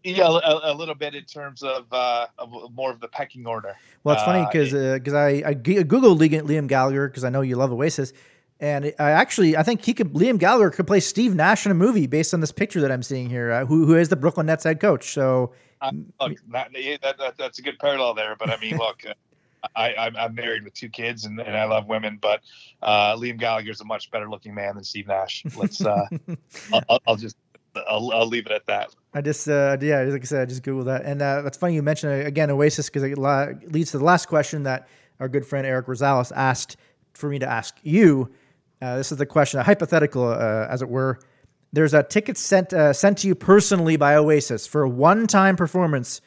Yeah, 0.03 0.27
a, 0.27 0.71
a 0.71 0.73
little 0.73 0.95
bit 0.95 1.13
in 1.13 1.25
terms 1.25 1.61
of, 1.61 1.85
uh, 1.91 2.25
of, 2.39 2.49
more 2.73 2.89
of 2.89 2.99
the 2.99 3.07
pecking 3.07 3.45
order. 3.45 3.75
Well, 4.03 4.15
it's 4.15 4.23
funny 4.23 4.45
because 4.51 4.73
uh, 4.73 4.95
because 4.95 5.13
uh, 5.13 5.17
I, 5.17 5.43
I 5.45 5.53
googled 5.53 6.19
Liam 6.19 6.67
Gallagher 6.67 7.07
because 7.07 7.23
I 7.23 7.29
know 7.29 7.41
you 7.41 7.55
love 7.55 7.71
Oasis, 7.71 8.11
and 8.59 8.93
I 8.99 9.11
actually 9.11 9.55
I 9.55 9.63
think 9.63 9.83
he 9.83 9.93
could 9.93 10.13
Liam 10.13 10.37
Gallagher 10.37 10.71
could 10.71 10.87
play 10.87 10.99
Steve 10.99 11.35
Nash 11.35 11.65
in 11.65 11.71
a 11.71 11.75
movie 11.75 12.07
based 12.07 12.33
on 12.33 12.41
this 12.41 12.51
picture 12.51 12.81
that 12.81 12.91
I'm 12.91 13.03
seeing 13.03 13.29
here. 13.29 13.51
Uh, 13.51 13.65
who 13.65 13.85
who 13.85 13.95
is 13.95 14.09
the 14.09 14.15
Brooklyn 14.15 14.47
Nets 14.47 14.63
head 14.63 14.79
coach? 14.79 15.13
So 15.13 15.53
uh, 15.81 15.91
look, 16.19 16.37
that, 16.51 16.71
that, 17.17 17.37
that's 17.37 17.59
a 17.59 17.61
good 17.61 17.79
parallel 17.79 18.13
there. 18.13 18.35
But 18.35 18.49
I 18.49 18.57
mean, 18.57 18.77
look, 18.79 19.03
I, 19.75 20.11
am 20.17 20.35
married 20.35 20.63
with 20.63 20.73
two 20.73 20.89
kids 20.89 21.25
and, 21.25 21.39
and 21.39 21.55
I 21.55 21.65
love 21.65 21.87
women, 21.87 22.17
but 22.21 22.41
uh, 22.81 23.15
Liam 23.15 23.37
Gallagher 23.37 23.71
is 23.71 23.81
a 23.81 23.85
much 23.85 24.09
better 24.11 24.29
looking 24.29 24.53
man 24.53 24.75
than 24.75 24.83
Steve 24.83 25.07
Nash. 25.07 25.43
Let's, 25.55 25.83
uh, 25.83 26.07
I'll, 26.73 26.99
I'll, 27.07 27.15
just, 27.15 27.37
I'll, 27.75 28.11
I'll 28.11 28.27
leave 28.27 28.45
it 28.45 28.51
at 28.51 28.65
that. 28.67 28.95
I 29.13 29.21
just, 29.21 29.47
uh, 29.47 29.77
yeah, 29.81 30.01
like 30.03 30.21
I 30.21 30.25
said, 30.25 30.41
I 30.41 30.45
just 30.45 30.63
Googled 30.63 30.85
that. 30.85 31.03
And 31.03 31.21
uh, 31.21 31.41
that's 31.41 31.57
funny 31.57 31.75
you 31.75 31.81
mentioned 31.81 32.13
uh, 32.13 32.25
again 32.25 32.49
Oasis 32.49 32.89
because 32.89 33.03
it 33.03 33.17
leads 33.71 33.91
to 33.91 33.97
the 33.97 34.05
last 34.05 34.27
question 34.27 34.63
that 34.63 34.87
our 35.19 35.27
good 35.27 35.45
friend 35.45 35.67
Eric 35.67 35.87
Rosales 35.87 36.31
asked 36.35 36.77
for 37.13 37.29
me 37.29 37.39
to 37.39 37.47
ask 37.47 37.77
you. 37.83 38.31
Uh, 38.81 38.97
this 38.97 39.11
is 39.11 39.17
the 39.19 39.25
question, 39.27 39.59
a 39.59 39.63
hypothetical, 39.63 40.27
uh, 40.27 40.67
as 40.69 40.81
it 40.81 40.89
were. 40.89 41.19
There's 41.71 41.93
a 41.93 42.01
ticket 42.03 42.37
sent 42.37 42.73
uh, 42.73 42.93
sent 42.93 43.19
to 43.19 43.27
you 43.27 43.35
personally 43.35 43.95
by 43.95 44.15
Oasis 44.15 44.65
for 44.65 44.81
a 44.83 44.89
one 44.89 45.27
time 45.27 45.55
performance 45.55 46.19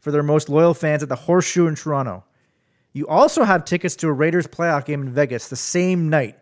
for 0.00 0.10
their 0.10 0.22
most 0.22 0.48
loyal 0.48 0.74
fans 0.74 1.02
at 1.02 1.08
the 1.08 1.16
Horseshoe 1.16 1.66
in 1.68 1.74
Toronto. 1.74 2.24
You 2.92 3.06
also 3.06 3.44
have 3.44 3.64
tickets 3.64 3.94
to 3.96 4.08
a 4.08 4.12
Raiders 4.12 4.46
playoff 4.46 4.84
game 4.84 5.02
in 5.02 5.10
Vegas 5.10 5.48
the 5.48 5.56
same 5.56 6.08
night, 6.08 6.38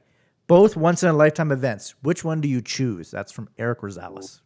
both 0.46 0.76
once 0.76 1.03
in 1.03 1.09
a 1.09 1.12
lifetime 1.12 1.53
events. 1.53 1.94
Which 2.03 2.24
one 2.24 2.40
do 2.40 2.49
you 2.49 2.62
choose? 2.62 3.11
That's 3.11 3.32
from 3.32 3.49
Eric 3.59 3.80
Rosales. 3.80 4.40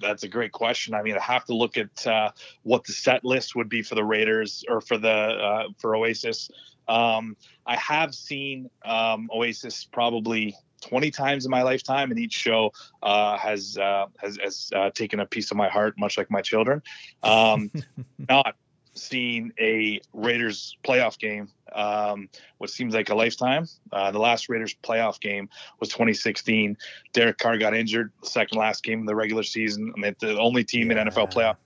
That's 0.00 0.22
a 0.22 0.28
great 0.28 0.52
question. 0.52 0.94
I 0.94 1.02
mean, 1.02 1.16
I 1.16 1.20
have 1.20 1.44
to 1.46 1.54
look 1.54 1.76
at 1.76 2.06
uh, 2.06 2.30
what 2.62 2.84
the 2.84 2.92
set 2.92 3.24
list 3.24 3.54
would 3.56 3.68
be 3.68 3.82
for 3.82 3.94
the 3.94 4.04
Raiders 4.04 4.64
or 4.68 4.80
for 4.80 4.98
the 4.98 5.08
uh, 5.08 5.64
for 5.78 5.96
Oasis. 5.96 6.50
Um, 6.88 7.36
I 7.66 7.76
have 7.76 8.14
seen 8.14 8.68
um, 8.84 9.28
Oasis 9.32 9.84
probably 9.84 10.56
20 10.80 11.10
times 11.10 11.44
in 11.44 11.50
my 11.50 11.62
lifetime, 11.62 12.10
and 12.10 12.18
each 12.18 12.32
show 12.32 12.72
uh, 13.02 13.36
has 13.38 13.76
uh, 13.78 14.06
has, 14.18 14.38
has 14.42 14.70
uh, 14.74 14.90
taken 14.90 15.20
a 15.20 15.26
piece 15.26 15.50
of 15.50 15.56
my 15.56 15.68
heart, 15.68 15.94
much 15.98 16.18
like 16.18 16.30
my 16.30 16.40
children. 16.40 16.82
Um, 17.22 17.70
not 18.28 18.56
seen 18.94 19.52
a 19.58 20.00
Raiders 20.12 20.76
playoff 20.84 21.18
game, 21.18 21.48
um, 21.72 22.28
what 22.58 22.70
seems 22.70 22.94
like 22.94 23.10
a 23.10 23.14
lifetime. 23.14 23.66
Uh, 23.92 24.10
the 24.10 24.18
last 24.18 24.48
Raiders 24.48 24.74
playoff 24.82 25.20
game 25.20 25.48
was 25.78 25.88
2016. 25.90 26.76
Derek 27.12 27.38
Carr 27.38 27.58
got 27.58 27.74
injured, 27.74 28.12
second 28.22 28.58
last 28.58 28.82
game 28.82 29.00
of 29.00 29.06
the 29.06 29.14
regular 29.14 29.42
season. 29.42 29.92
I 29.96 30.00
mean, 30.00 30.16
the 30.20 30.38
only 30.38 30.64
team 30.64 30.90
yeah. 30.90 31.02
in 31.02 31.08
NFL 31.08 31.32
playoff 31.32 31.56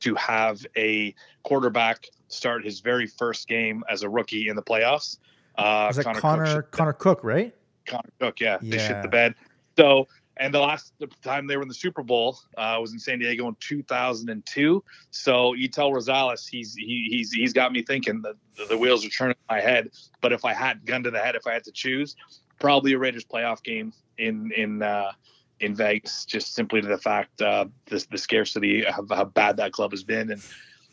to 0.00 0.14
have 0.16 0.66
a 0.76 1.14
quarterback 1.44 2.06
start 2.28 2.64
his 2.64 2.80
very 2.80 3.06
first 3.06 3.48
game 3.48 3.84
as 3.88 4.02
a 4.02 4.08
rookie 4.08 4.48
in 4.48 4.56
the 4.56 4.62
playoffs. 4.62 5.18
Uh, 5.56 5.86
was 5.88 5.98
it 5.98 6.04
Connor 6.04 6.20
Connor 6.20 6.44
Cook, 6.46 6.70
Connor 6.70 6.92
Cook, 6.92 7.24
right? 7.24 7.54
Connor 7.86 8.10
Cook, 8.20 8.40
yeah, 8.40 8.58
yeah. 8.60 8.70
they 8.70 8.78
shit 8.78 9.02
the 9.02 9.08
bed. 9.08 9.34
So 9.76 10.08
and 10.38 10.52
the 10.52 10.60
last 10.60 10.92
time 11.22 11.46
they 11.46 11.56
were 11.56 11.62
in 11.62 11.68
the 11.68 11.74
Super 11.74 12.02
Bowl 12.02 12.38
uh, 12.56 12.78
was 12.80 12.92
in 12.92 12.98
San 12.98 13.18
Diego 13.18 13.48
in 13.48 13.56
2002. 13.60 14.82
So 15.10 15.52
you 15.52 15.68
tell 15.68 15.90
Rosales 15.90 16.48
he's 16.48 16.74
he, 16.74 17.08
he's 17.10 17.32
he's 17.32 17.52
got 17.52 17.72
me 17.72 17.82
thinking 17.82 18.22
that 18.22 18.36
the 18.68 18.78
wheels 18.78 19.04
are 19.04 19.10
turning 19.10 19.36
in 19.36 19.54
my 19.54 19.60
head. 19.60 19.90
But 20.20 20.32
if 20.32 20.44
I 20.44 20.54
had 20.54 20.84
gun 20.86 21.02
to 21.02 21.10
the 21.10 21.18
head, 21.18 21.34
if 21.36 21.46
I 21.46 21.52
had 21.52 21.64
to 21.64 21.72
choose, 21.72 22.16
probably 22.58 22.94
a 22.94 22.98
Raiders 22.98 23.24
playoff 23.24 23.62
game 23.62 23.92
in 24.18 24.50
in 24.56 24.82
uh, 24.82 25.12
in 25.60 25.74
Vegas, 25.74 26.24
just 26.24 26.54
simply 26.54 26.80
to 26.80 26.88
the 26.88 26.98
fact 26.98 27.42
uh, 27.42 27.66
the 27.86 28.04
the 28.10 28.18
scarcity 28.18 28.86
of 28.86 29.08
how 29.10 29.24
bad 29.24 29.58
that 29.58 29.72
club 29.72 29.90
has 29.90 30.02
been 30.02 30.30
and 30.30 30.42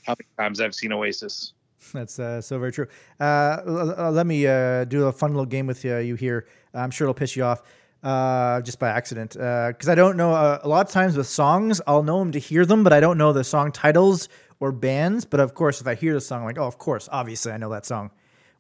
how 0.06 0.16
many 0.20 0.28
times 0.38 0.60
I've 0.60 0.76
seen 0.76 0.92
Oasis. 0.92 1.54
That's 1.94 2.20
uh, 2.20 2.42
so 2.42 2.60
very 2.60 2.74
true. 2.74 2.88
Uh, 3.22 3.62
let 4.12 4.28
me 4.28 4.46
uh, 4.46 4.84
do 4.84 5.08
a 5.08 5.14
fun 5.14 5.32
little 5.32 5.46
game 5.46 5.66
with 5.66 5.86
you, 5.86 5.98
you 5.98 6.16
here. 6.16 6.46
I'm 6.74 6.92
sure 6.92 7.06
it'll 7.06 7.14
piss 7.14 7.38
you 7.38 7.44
off 7.46 7.64
uh, 8.04 8.62
just 8.62 8.80
by 8.80 8.89
accident 8.89 9.32
because 9.32 9.88
uh, 9.88 9.91
I 9.91 9.95
don't 9.95 10.18
know. 10.18 10.32
Uh, 10.32 10.60
a 10.64 10.68
lot 10.68 10.86
of 10.86 10.91
times 10.91 11.18
with 11.18 11.28
songs, 11.28 11.82
I'll 11.88 12.04
know 12.04 12.20
them 12.20 12.32
to 12.32 12.39
hear 12.39 12.66
them, 12.66 12.84
but 12.84 12.93
I 12.93 13.00
don't 13.00 13.18
know 13.18 13.34
the 13.34 13.43
song 13.43 13.72
titles 13.72 14.30
or 14.60 14.72
bands. 14.72 15.26
But 15.26 15.39
of 15.39 15.54
course, 15.54 15.82
if 15.82 15.88
I 15.88 15.95
hear 15.95 16.14
the 16.14 16.22
song, 16.22 16.39
I'm 16.39 16.45
like, 16.45 16.58
oh, 16.58 16.68
of 16.68 16.78
course, 16.78 17.10
obviously, 17.12 17.52
I 17.52 17.58
know 17.58 17.70
that 17.72 17.86
song. 17.86 18.12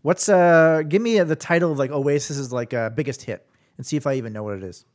What's 0.01 0.29
uh? 0.29 0.83
Give 0.87 1.01
me 1.01 1.19
the 1.19 1.35
title 1.35 1.71
of 1.71 1.77
like 1.77 1.91
Oasis's 1.91 2.51
like 2.51 2.73
uh, 2.73 2.89
biggest 2.89 3.21
hit, 3.21 3.45
and 3.77 3.85
see 3.85 3.97
if 3.97 4.07
I 4.07 4.15
even 4.15 4.33
know 4.33 4.43
what 4.43 4.55
it 4.55 4.63
is. 4.63 4.85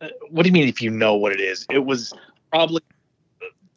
Uh, 0.00 0.08
what 0.30 0.42
do 0.44 0.48
you 0.48 0.52
mean 0.52 0.68
if 0.68 0.80
you 0.80 0.90
know 0.90 1.14
what 1.14 1.32
it 1.32 1.40
is? 1.40 1.66
It 1.70 1.84
was 1.84 2.12
probably 2.50 2.82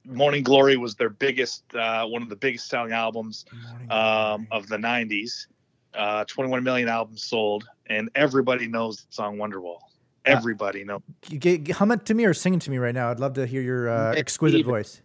Morning 0.06 0.44
Glory 0.44 0.78
was 0.78 0.96
their 0.96 1.10
biggest, 1.10 1.64
uh, 1.76 2.06
one 2.06 2.22
of 2.22 2.30
the 2.30 2.36
biggest 2.36 2.68
selling 2.68 2.92
albums 2.92 3.46
um, 3.90 4.48
of 4.52 4.68
the 4.68 4.78
'90s. 4.78 5.48
Uh, 5.94 6.26
21 6.26 6.64
million 6.64 6.90
albums 6.90 7.24
sold, 7.24 7.66
and 7.86 8.10
everybody 8.16 8.66
knows 8.66 8.98
the 8.98 9.06
song 9.12 9.38
Wonderwall. 9.38 9.78
Everybody 10.26 10.84
knows. 10.84 11.02
Get, 11.28 11.72
hum 11.72 11.92
it 11.92 12.06
to 12.06 12.14
me 12.14 12.26
or 12.26 12.34
sing 12.34 12.54
it 12.54 12.62
to 12.62 12.72
me 12.72 12.78
right 12.78 12.96
now. 12.96 13.12
I'd 13.12 13.20
love 13.20 13.34
to 13.34 13.46
hear 13.46 13.62
your 13.62 13.90
uh, 13.90 14.14
exquisite 14.14 14.66
voice. 14.66 15.02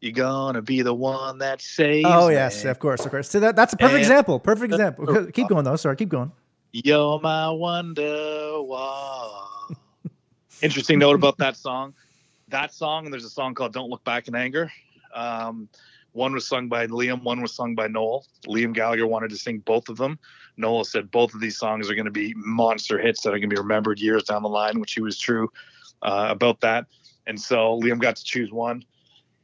You're 0.00 0.12
gonna 0.12 0.62
be 0.62 0.82
the 0.82 0.94
one 0.94 1.38
that 1.38 1.62
saves. 1.62 2.06
Oh 2.10 2.28
yes, 2.28 2.64
me. 2.64 2.70
of 2.70 2.78
course, 2.78 3.04
of 3.04 3.10
course. 3.10 3.30
So 3.30 3.40
that, 3.40 3.56
that's 3.56 3.72
a 3.72 3.76
perfect 3.76 3.94
and 3.94 4.02
example. 4.02 4.38
Perfect 4.38 4.72
example. 4.72 5.26
keep 5.32 5.48
going 5.48 5.64
though. 5.64 5.76
Sorry, 5.76 5.96
keep 5.96 6.10
going. 6.10 6.30
You're 6.72 7.20
my 7.20 7.50
wall. 7.50 9.48
Interesting 10.62 10.98
note 10.98 11.14
about 11.14 11.38
that 11.38 11.56
song. 11.56 11.94
That 12.48 12.74
song, 12.74 13.04
and 13.04 13.12
there's 13.12 13.24
a 13.24 13.30
song 13.30 13.54
called 13.54 13.72
"Don't 13.72 13.88
Look 13.88 14.04
Back 14.04 14.28
in 14.28 14.34
Anger." 14.34 14.70
Um, 15.14 15.68
one 16.12 16.32
was 16.32 16.46
sung 16.46 16.68
by 16.68 16.86
Liam, 16.86 17.22
one 17.22 17.40
was 17.42 17.52
sung 17.52 17.74
by 17.74 17.88
Noel. 17.88 18.24
Liam 18.46 18.72
Gallagher 18.72 19.06
wanted 19.06 19.30
to 19.30 19.36
sing 19.36 19.58
both 19.58 19.88
of 19.88 19.96
them. 19.96 20.18
Noel 20.56 20.84
said 20.84 21.10
both 21.10 21.34
of 21.34 21.40
these 21.40 21.58
songs 21.58 21.90
are 21.90 21.94
going 21.94 22.04
to 22.04 22.10
be 22.10 22.34
monster 22.36 22.98
hits 22.98 23.22
that 23.22 23.30
are 23.30 23.38
going 23.38 23.50
to 23.50 23.56
be 23.56 23.60
remembered 23.60 23.98
years 24.00 24.24
down 24.24 24.42
the 24.42 24.48
line, 24.48 24.80
which 24.80 24.94
he 24.94 25.00
was 25.00 25.18
true 25.18 25.50
uh, 26.02 26.28
about 26.30 26.60
that. 26.60 26.86
And 27.26 27.40
so 27.40 27.80
Liam 27.80 28.00
got 28.00 28.16
to 28.16 28.24
choose 28.24 28.52
one. 28.52 28.84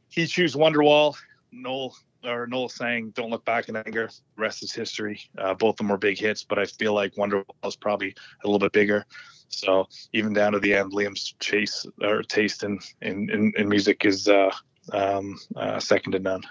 He 0.09 0.27
chose 0.27 0.55
Wonderwall. 0.55 1.15
Noel 1.51 1.95
or 2.23 2.47
Noel 2.47 2.69
sang 2.69 3.09
"Don't 3.11 3.29
Look 3.29 3.45
Back 3.45 3.69
in 3.69 3.75
Anger." 3.75 4.09
Rest 4.37 4.63
is 4.63 4.71
history. 4.71 5.21
Uh, 5.37 5.53
both 5.53 5.73
of 5.73 5.77
them 5.77 5.89
were 5.89 5.97
big 5.97 6.19
hits, 6.19 6.43
but 6.43 6.59
I 6.59 6.65
feel 6.65 6.93
like 6.93 7.15
Wonderwall 7.15 7.45
is 7.65 7.75
probably 7.75 8.15
a 8.43 8.47
little 8.47 8.59
bit 8.59 8.71
bigger. 8.71 9.05
So 9.49 9.87
even 10.13 10.33
down 10.33 10.53
to 10.53 10.59
the 10.59 10.73
end, 10.73 10.93
Liam's 10.93 11.33
chase 11.39 11.85
or 12.01 12.23
taste 12.23 12.63
in 12.63 12.79
in, 13.01 13.29
in, 13.29 13.53
in 13.57 13.69
music 13.69 14.05
is 14.05 14.27
uh, 14.27 14.51
um, 14.93 15.37
uh, 15.55 15.79
second 15.79 16.13
to 16.13 16.19
none. 16.19 16.43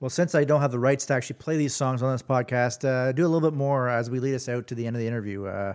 Well, 0.00 0.08
since 0.08 0.34
I 0.34 0.44
don't 0.44 0.62
have 0.62 0.70
the 0.70 0.78
rights 0.78 1.04
to 1.06 1.14
actually 1.14 1.36
play 1.36 1.58
these 1.58 1.74
songs 1.74 2.02
on 2.02 2.10
this 2.10 2.22
podcast, 2.22 2.88
uh, 2.88 3.12
do 3.12 3.26
a 3.26 3.28
little 3.28 3.46
bit 3.48 3.54
more 3.56 3.90
as 3.90 4.08
we 4.08 4.18
lead 4.18 4.34
us 4.34 4.48
out 4.48 4.66
to 4.68 4.74
the 4.74 4.86
end 4.86 4.96
of 4.96 5.00
the 5.00 5.06
interview. 5.06 5.44
Uh, 5.44 5.74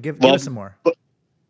give, 0.00 0.16
well, 0.20 0.30
give 0.30 0.36
us 0.36 0.44
some 0.44 0.52
more. 0.52 0.76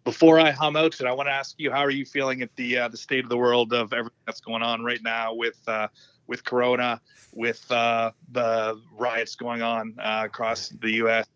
Before 0.05 0.41
I 0.41 0.51
hum 0.51 0.75
out 0.75 0.99
I 1.03 1.13
want 1.13 1.29
to 1.29 1.33
ask 1.33 1.55
you, 1.59 1.71
how 1.71 1.81
are 1.81 1.91
you 1.91 2.07
feeling 2.07 2.41
at 2.41 2.55
the 2.57 2.79
uh, 2.79 2.89
the 2.89 2.97
state 2.97 3.25
of 3.25 3.31
the 3.31 3.37
world 3.37 3.75
of 3.75 3.93
everything 3.93 4.17
that's 4.25 4.41
going 4.41 4.63
on 4.63 4.83
right 4.83 5.03
now 5.03 5.35
with 5.35 5.61
uh, 5.67 5.89
with 6.27 6.45
Corona, 6.45 7.01
with 7.35 7.71
uh, 7.71 8.11
the 8.33 8.81
riots 8.97 9.35
going 9.35 9.61
on 9.61 9.95
uh, 9.99 10.23
across 10.25 10.71
the 10.81 10.93
U.S. 10.93 11.27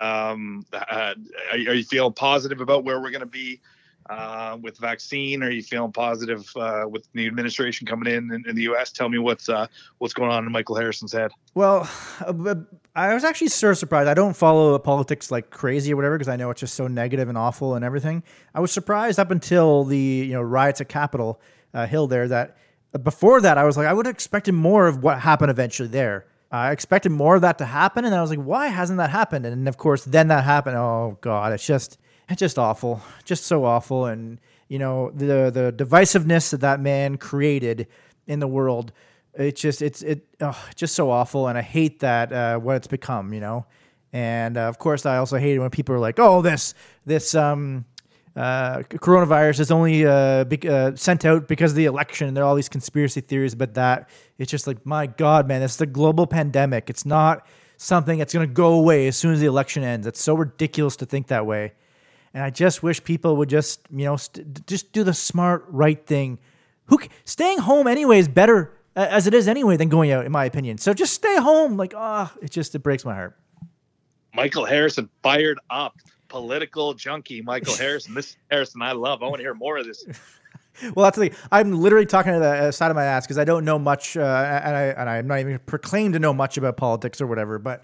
Um, 0.00 0.64
are, 0.72 1.14
are 1.50 1.56
you 1.56 1.84
feeling 1.84 2.12
positive 2.12 2.60
about 2.60 2.84
where 2.84 3.00
we're 3.00 3.10
going 3.10 3.20
to 3.20 3.26
be 3.26 3.60
uh, 4.08 4.56
with 4.60 4.78
vaccine? 4.78 5.42
Are 5.42 5.50
you 5.50 5.62
feeling 5.62 5.92
positive 5.92 6.50
uh, 6.56 6.84
with 6.88 7.08
the 7.12 7.26
administration 7.26 7.86
coming 7.86 8.12
in, 8.12 8.32
in 8.32 8.44
in, 8.48 8.56
the 8.56 8.62
U.S.? 8.62 8.92
Tell 8.92 9.08
me 9.08 9.18
what's 9.18 9.48
uh, 9.48 9.66
what's 9.98 10.14
going 10.14 10.30
on 10.30 10.44
in 10.44 10.52
Michael 10.52 10.76
Harrison's 10.76 11.12
head. 11.12 11.30
Well, 11.54 11.88
uh, 12.20 12.54
I 12.94 13.14
was 13.14 13.24
actually 13.24 13.48
sort 13.48 13.72
of 13.72 13.78
surprised. 13.78 14.08
I 14.08 14.14
don't 14.14 14.36
follow 14.36 14.78
politics 14.78 15.30
like 15.30 15.50
crazy 15.50 15.92
or 15.92 15.96
whatever 15.96 16.16
because 16.16 16.28
I 16.28 16.36
know 16.36 16.50
it's 16.50 16.60
just 16.60 16.74
so 16.74 16.86
negative 16.86 17.28
and 17.28 17.36
awful 17.36 17.74
and 17.74 17.84
everything. 17.84 18.22
I 18.54 18.60
was 18.60 18.72
surprised 18.72 19.18
up 19.18 19.30
until 19.30 19.84
the 19.84 19.98
you 19.98 20.32
know 20.32 20.42
riots 20.42 20.80
at 20.80 20.88
Capitol 20.88 21.40
uh, 21.74 21.86
Hill 21.86 22.06
there 22.06 22.28
that 22.28 22.56
uh, 22.94 22.98
before 22.98 23.40
that 23.40 23.58
I 23.58 23.64
was 23.64 23.76
like 23.76 23.86
I 23.86 23.92
would 23.92 24.06
have 24.06 24.14
expected 24.14 24.52
more 24.52 24.86
of 24.86 25.02
what 25.02 25.20
happened 25.20 25.50
eventually 25.50 25.88
there. 25.88 26.26
I 26.50 26.70
expected 26.70 27.10
more 27.10 27.34
of 27.34 27.42
that 27.42 27.58
to 27.58 27.64
happen, 27.64 28.04
and 28.04 28.14
I 28.14 28.20
was 28.20 28.30
like, 28.30 28.38
why 28.38 28.68
hasn't 28.68 28.98
that 28.98 29.10
happened? 29.10 29.44
And 29.44 29.68
of 29.68 29.76
course, 29.76 30.04
then 30.04 30.28
that 30.28 30.44
happened. 30.44 30.76
Oh 30.76 31.18
God, 31.20 31.52
it's 31.52 31.66
just 31.66 31.98
just 32.34 32.58
awful, 32.58 33.00
just 33.24 33.44
so 33.44 33.64
awful. 33.64 34.06
And 34.06 34.40
you 34.68 34.78
know 34.78 35.10
the 35.10 35.50
the 35.50 35.72
divisiveness 35.76 36.50
that 36.50 36.60
that 36.62 36.80
man 36.80 37.16
created 37.18 37.86
in 38.26 38.40
the 38.40 38.48
world. 38.48 38.92
It's 39.34 39.60
just 39.60 39.82
it's 39.82 40.02
it 40.02 40.26
oh, 40.40 40.58
just 40.74 40.94
so 40.94 41.10
awful, 41.10 41.46
and 41.46 41.56
I 41.56 41.62
hate 41.62 42.00
that 42.00 42.32
uh, 42.32 42.58
what 42.58 42.76
it's 42.76 42.88
become. 42.88 43.32
You 43.32 43.40
know, 43.40 43.66
and 44.12 44.56
uh, 44.56 44.62
of 44.62 44.78
course 44.78 45.06
I 45.06 45.18
also 45.18 45.36
hate 45.36 45.54
it 45.54 45.60
when 45.60 45.70
people 45.70 45.94
are 45.94 46.00
like, 46.00 46.18
oh 46.18 46.42
this 46.42 46.74
this 47.04 47.34
um. 47.34 47.84
Uh, 48.36 48.82
coronavirus 48.82 49.60
is 49.60 49.70
only 49.70 50.04
uh, 50.04 50.44
be- 50.44 50.68
uh, 50.68 50.94
sent 50.94 51.24
out 51.24 51.48
because 51.48 51.72
of 51.72 51.76
the 51.76 51.86
election. 51.86 52.34
There 52.34 52.44
are 52.44 52.46
all 52.46 52.54
these 52.54 52.68
conspiracy 52.68 53.22
theories 53.22 53.54
about 53.54 53.72
that. 53.72 54.10
It's 54.36 54.50
just 54.50 54.66
like, 54.66 54.84
my 54.84 55.06
God, 55.06 55.48
man, 55.48 55.62
it's 55.62 55.80
a 55.80 55.86
global 55.86 56.26
pandemic. 56.26 56.90
It's 56.90 57.06
not 57.06 57.46
something 57.78 58.18
that's 58.18 58.34
going 58.34 58.46
to 58.46 58.52
go 58.52 58.74
away 58.74 59.08
as 59.08 59.16
soon 59.16 59.32
as 59.32 59.40
the 59.40 59.46
election 59.46 59.84
ends. 59.84 60.06
It's 60.06 60.20
so 60.20 60.34
ridiculous 60.34 60.96
to 60.96 61.06
think 61.06 61.28
that 61.28 61.46
way. 61.46 61.72
And 62.36 62.44
I 62.44 62.50
just 62.50 62.82
wish 62.82 63.02
people 63.02 63.38
would 63.38 63.48
just, 63.48 63.80
you 63.90 64.04
know, 64.04 64.18
st- 64.18 64.66
just 64.66 64.92
do 64.92 65.02
the 65.02 65.14
smart, 65.14 65.64
right 65.68 66.06
thing. 66.06 66.38
Who 66.88 66.98
staying 67.24 67.60
home 67.60 67.86
anyway 67.86 68.18
is 68.18 68.28
better 68.28 68.74
uh, 68.94 69.06
as 69.08 69.26
it 69.26 69.32
is 69.32 69.48
anyway 69.48 69.78
than 69.78 69.88
going 69.88 70.10
out, 70.10 70.26
in 70.26 70.32
my 70.32 70.44
opinion. 70.44 70.76
So 70.76 70.92
just 70.92 71.14
stay 71.14 71.38
home. 71.38 71.78
Like, 71.78 71.94
ah, 71.96 72.30
oh, 72.30 72.38
it 72.42 72.50
just 72.50 72.74
it 72.74 72.80
breaks 72.80 73.06
my 73.06 73.14
heart. 73.14 73.38
Michael 74.34 74.66
Harrison 74.66 75.08
fired 75.22 75.58
up, 75.70 75.94
political 76.28 76.92
junkie. 76.92 77.40
Michael 77.40 77.74
Harrison. 77.74 78.12
This 78.12 78.36
Harrison 78.50 78.82
I 78.82 78.92
love. 78.92 79.22
I 79.22 79.28
want 79.28 79.36
to 79.36 79.42
hear 79.42 79.54
more 79.54 79.78
of 79.78 79.86
this. 79.86 80.04
well, 80.94 81.04
that's 81.04 81.16
the 81.16 81.30
thing. 81.30 81.38
I'm 81.50 81.72
literally 81.72 82.04
talking 82.04 82.34
to 82.34 82.38
the 82.38 82.50
uh, 82.50 82.70
side 82.70 82.90
of 82.90 82.96
my 82.96 83.04
ass 83.04 83.24
because 83.24 83.38
I 83.38 83.44
don't 83.44 83.64
know 83.64 83.78
much, 83.78 84.14
uh, 84.14 84.60
and 84.62 84.76
I 84.76 84.82
and 84.88 85.08
I'm 85.08 85.26
not 85.26 85.40
even 85.40 85.58
proclaimed 85.60 86.12
to 86.12 86.20
know 86.20 86.34
much 86.34 86.58
about 86.58 86.76
politics 86.76 87.18
or 87.22 87.26
whatever. 87.26 87.58
But 87.58 87.82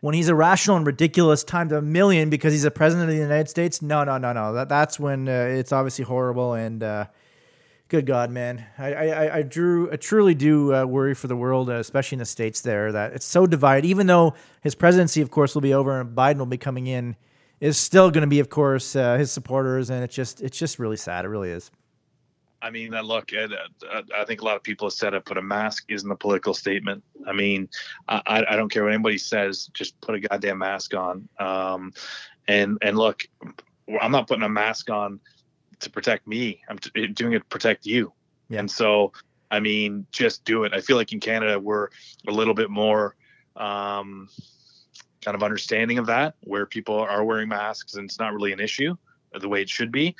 when 0.00 0.14
he's 0.14 0.28
irrational 0.28 0.76
and 0.76 0.86
ridiculous 0.86 1.44
times 1.44 1.72
a 1.72 1.82
million 1.82 2.30
because 2.30 2.52
he's 2.52 2.64
a 2.64 2.70
president 2.70 3.08
of 3.08 3.14
the 3.14 3.22
United 3.22 3.48
States, 3.48 3.82
no, 3.82 4.04
no, 4.04 4.18
no, 4.18 4.32
no. 4.32 4.52
That 4.54 4.68
that's 4.68 4.98
when 4.98 5.28
uh, 5.28 5.32
it's 5.32 5.72
obviously 5.72 6.04
horrible. 6.04 6.54
And 6.54 6.82
uh, 6.82 7.06
good 7.88 8.06
God, 8.06 8.30
man, 8.30 8.64
I 8.78 8.94
I, 8.94 9.36
I 9.38 9.42
drew 9.42 9.92
I 9.92 9.96
truly 9.96 10.34
do 10.34 10.74
uh, 10.74 10.84
worry 10.84 11.14
for 11.14 11.26
the 11.26 11.36
world, 11.36 11.68
uh, 11.68 11.74
especially 11.74 12.16
in 12.16 12.20
the 12.20 12.26
states 12.26 12.62
there, 12.62 12.92
that 12.92 13.12
it's 13.12 13.26
so 13.26 13.46
divided. 13.46 13.86
Even 13.86 14.06
though 14.06 14.34
his 14.62 14.74
presidency, 14.74 15.20
of 15.20 15.30
course, 15.30 15.54
will 15.54 15.62
be 15.62 15.74
over 15.74 16.00
and 16.00 16.16
Biden 16.16 16.38
will 16.38 16.46
be 16.46 16.58
coming 16.58 16.86
in, 16.86 17.16
is 17.60 17.76
still 17.76 18.10
going 18.10 18.22
to 18.22 18.28
be, 18.28 18.40
of 18.40 18.48
course, 18.48 18.96
uh, 18.96 19.18
his 19.18 19.30
supporters, 19.30 19.90
and 19.90 20.02
it's 20.02 20.14
just 20.14 20.40
it's 20.40 20.58
just 20.58 20.78
really 20.78 20.96
sad. 20.96 21.24
It 21.24 21.28
really 21.28 21.50
is. 21.50 21.70
I 22.62 22.70
mean, 22.70 22.90
look, 22.90 23.30
I 23.32 24.24
think 24.26 24.42
a 24.42 24.44
lot 24.44 24.56
of 24.56 24.62
people 24.62 24.86
have 24.86 24.92
said 24.92 25.14
it, 25.14 25.24
but 25.24 25.38
a 25.38 25.42
mask 25.42 25.86
isn't 25.88 26.10
a 26.10 26.16
political 26.16 26.52
statement. 26.52 27.02
I 27.30 27.32
mean, 27.32 27.68
I, 28.08 28.44
I 28.48 28.56
don't 28.56 28.68
care 28.68 28.84
what 28.84 28.92
anybody 28.92 29.18
says, 29.18 29.70
just 29.72 29.98
put 30.00 30.16
a 30.16 30.20
goddamn 30.20 30.58
mask 30.58 30.94
on. 30.94 31.28
Um, 31.38 31.92
and, 32.48 32.76
and 32.82 32.98
look, 32.98 33.22
I'm 34.00 34.12
not 34.12 34.26
putting 34.26 34.42
a 34.42 34.48
mask 34.48 34.90
on 34.90 35.20
to 35.78 35.90
protect 35.90 36.26
me. 36.26 36.60
I'm 36.68 36.78
t- 36.78 37.06
doing 37.06 37.34
it 37.34 37.38
to 37.38 37.44
protect 37.46 37.86
you. 37.86 38.12
Yeah. 38.48 38.60
And 38.60 38.70
so, 38.70 39.12
I 39.50 39.60
mean, 39.60 40.06
just 40.12 40.44
do 40.44 40.64
it. 40.64 40.74
I 40.74 40.80
feel 40.80 40.96
like 40.96 41.12
in 41.12 41.20
Canada, 41.20 41.58
we're 41.58 41.88
a 42.28 42.32
little 42.32 42.54
bit 42.54 42.70
more, 42.70 43.14
um, 43.56 44.28
kind 45.24 45.34
of 45.34 45.42
understanding 45.42 45.98
of 45.98 46.06
that, 46.06 46.34
where 46.40 46.66
people 46.66 46.98
are 46.98 47.24
wearing 47.24 47.48
masks 47.48 47.94
and 47.94 48.04
it's 48.06 48.18
not 48.18 48.32
really 48.32 48.52
an 48.52 48.60
issue 48.60 48.96
the 49.38 49.48
way 49.48 49.62
it 49.62 49.68
should 49.68 49.92
be. 49.92 50.16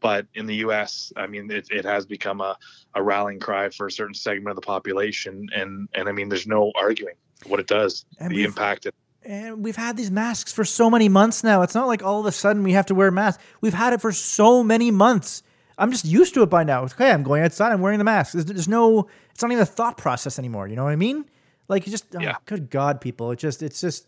But 0.00 0.26
in 0.34 0.46
the 0.46 0.56
U.S., 0.56 1.12
I 1.16 1.26
mean, 1.26 1.50
it, 1.50 1.68
it 1.70 1.84
has 1.84 2.06
become 2.06 2.40
a, 2.40 2.56
a 2.94 3.02
rallying 3.02 3.40
cry 3.40 3.68
for 3.70 3.86
a 3.86 3.90
certain 3.90 4.14
segment 4.14 4.50
of 4.50 4.56
the 4.56 4.66
population, 4.66 5.48
and 5.54 5.88
and 5.94 6.08
I 6.08 6.12
mean, 6.12 6.28
there's 6.28 6.46
no 6.46 6.72
arguing 6.76 7.14
what 7.46 7.60
it 7.60 7.66
does, 7.66 8.04
and 8.18 8.30
the 8.30 8.44
impact. 8.44 8.86
It, 8.86 8.94
and 9.24 9.62
we've 9.62 9.76
had 9.76 9.96
these 9.96 10.10
masks 10.10 10.52
for 10.52 10.64
so 10.64 10.88
many 10.88 11.08
months 11.08 11.42
now. 11.42 11.62
It's 11.62 11.74
not 11.74 11.86
like 11.86 12.02
all 12.02 12.20
of 12.20 12.26
a 12.26 12.32
sudden 12.32 12.62
we 12.62 12.72
have 12.72 12.86
to 12.86 12.94
wear 12.94 13.10
masks. 13.10 13.42
We've 13.60 13.74
had 13.74 13.92
it 13.92 14.00
for 14.00 14.12
so 14.12 14.62
many 14.62 14.90
months. 14.90 15.42
I'm 15.76 15.90
just 15.90 16.04
used 16.04 16.34
to 16.34 16.42
it 16.42 16.50
by 16.50 16.64
now. 16.64 16.84
Okay, 16.84 17.10
I'm 17.10 17.22
going 17.22 17.42
outside. 17.42 17.72
I'm 17.72 17.80
wearing 17.80 17.98
the 17.98 18.04
mask. 18.04 18.32
There's, 18.32 18.46
there's 18.46 18.68
no. 18.68 19.08
It's 19.30 19.42
not 19.42 19.50
even 19.52 19.62
a 19.62 19.66
thought 19.66 19.96
process 19.96 20.38
anymore. 20.38 20.68
You 20.68 20.76
know 20.76 20.84
what 20.84 20.92
I 20.92 20.96
mean? 20.96 21.24
Like, 21.68 21.84
just 21.84 22.06
oh, 22.16 22.20
yeah. 22.20 22.36
good 22.46 22.70
God, 22.70 23.00
people. 23.00 23.30
It 23.30 23.38
just. 23.38 23.62
It's 23.62 23.80
just 23.80 24.06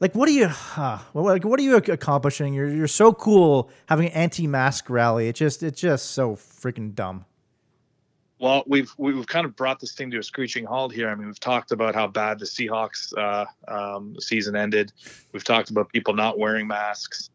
like 0.00 0.14
what 0.14 0.28
are 0.28 0.32
you 0.32 0.48
uh, 0.76 0.98
like 1.14 1.44
what 1.44 1.58
are 1.58 1.62
you 1.62 1.76
accomplishing? 1.76 2.54
You're, 2.54 2.68
you're 2.68 2.86
so 2.86 3.12
cool 3.12 3.70
having 3.86 4.06
an 4.06 4.12
anti-mask 4.12 4.88
rally. 4.88 5.28
It 5.28 5.36
just 5.36 5.62
it's 5.62 5.80
just 5.80 6.12
so 6.12 6.36
freaking 6.36 6.94
dumb. 6.94 7.24
Well 8.38 8.62
we've 8.66 8.92
we've 8.96 9.26
kind 9.26 9.44
of 9.44 9.56
brought 9.56 9.80
this 9.80 9.92
thing 9.92 10.10
to 10.12 10.18
a 10.18 10.22
screeching 10.22 10.64
halt 10.64 10.92
here. 10.92 11.08
I 11.08 11.14
mean 11.14 11.26
we've 11.26 11.40
talked 11.40 11.72
about 11.72 11.94
how 11.94 12.06
bad 12.06 12.38
the 12.38 12.44
seahawks 12.44 13.16
uh, 13.16 13.46
um, 13.66 14.16
season 14.20 14.54
ended. 14.54 14.92
We've 15.32 15.44
talked 15.44 15.70
about 15.70 15.92
people 15.92 16.14
not 16.14 16.38
wearing 16.38 16.66
masks. 16.66 17.30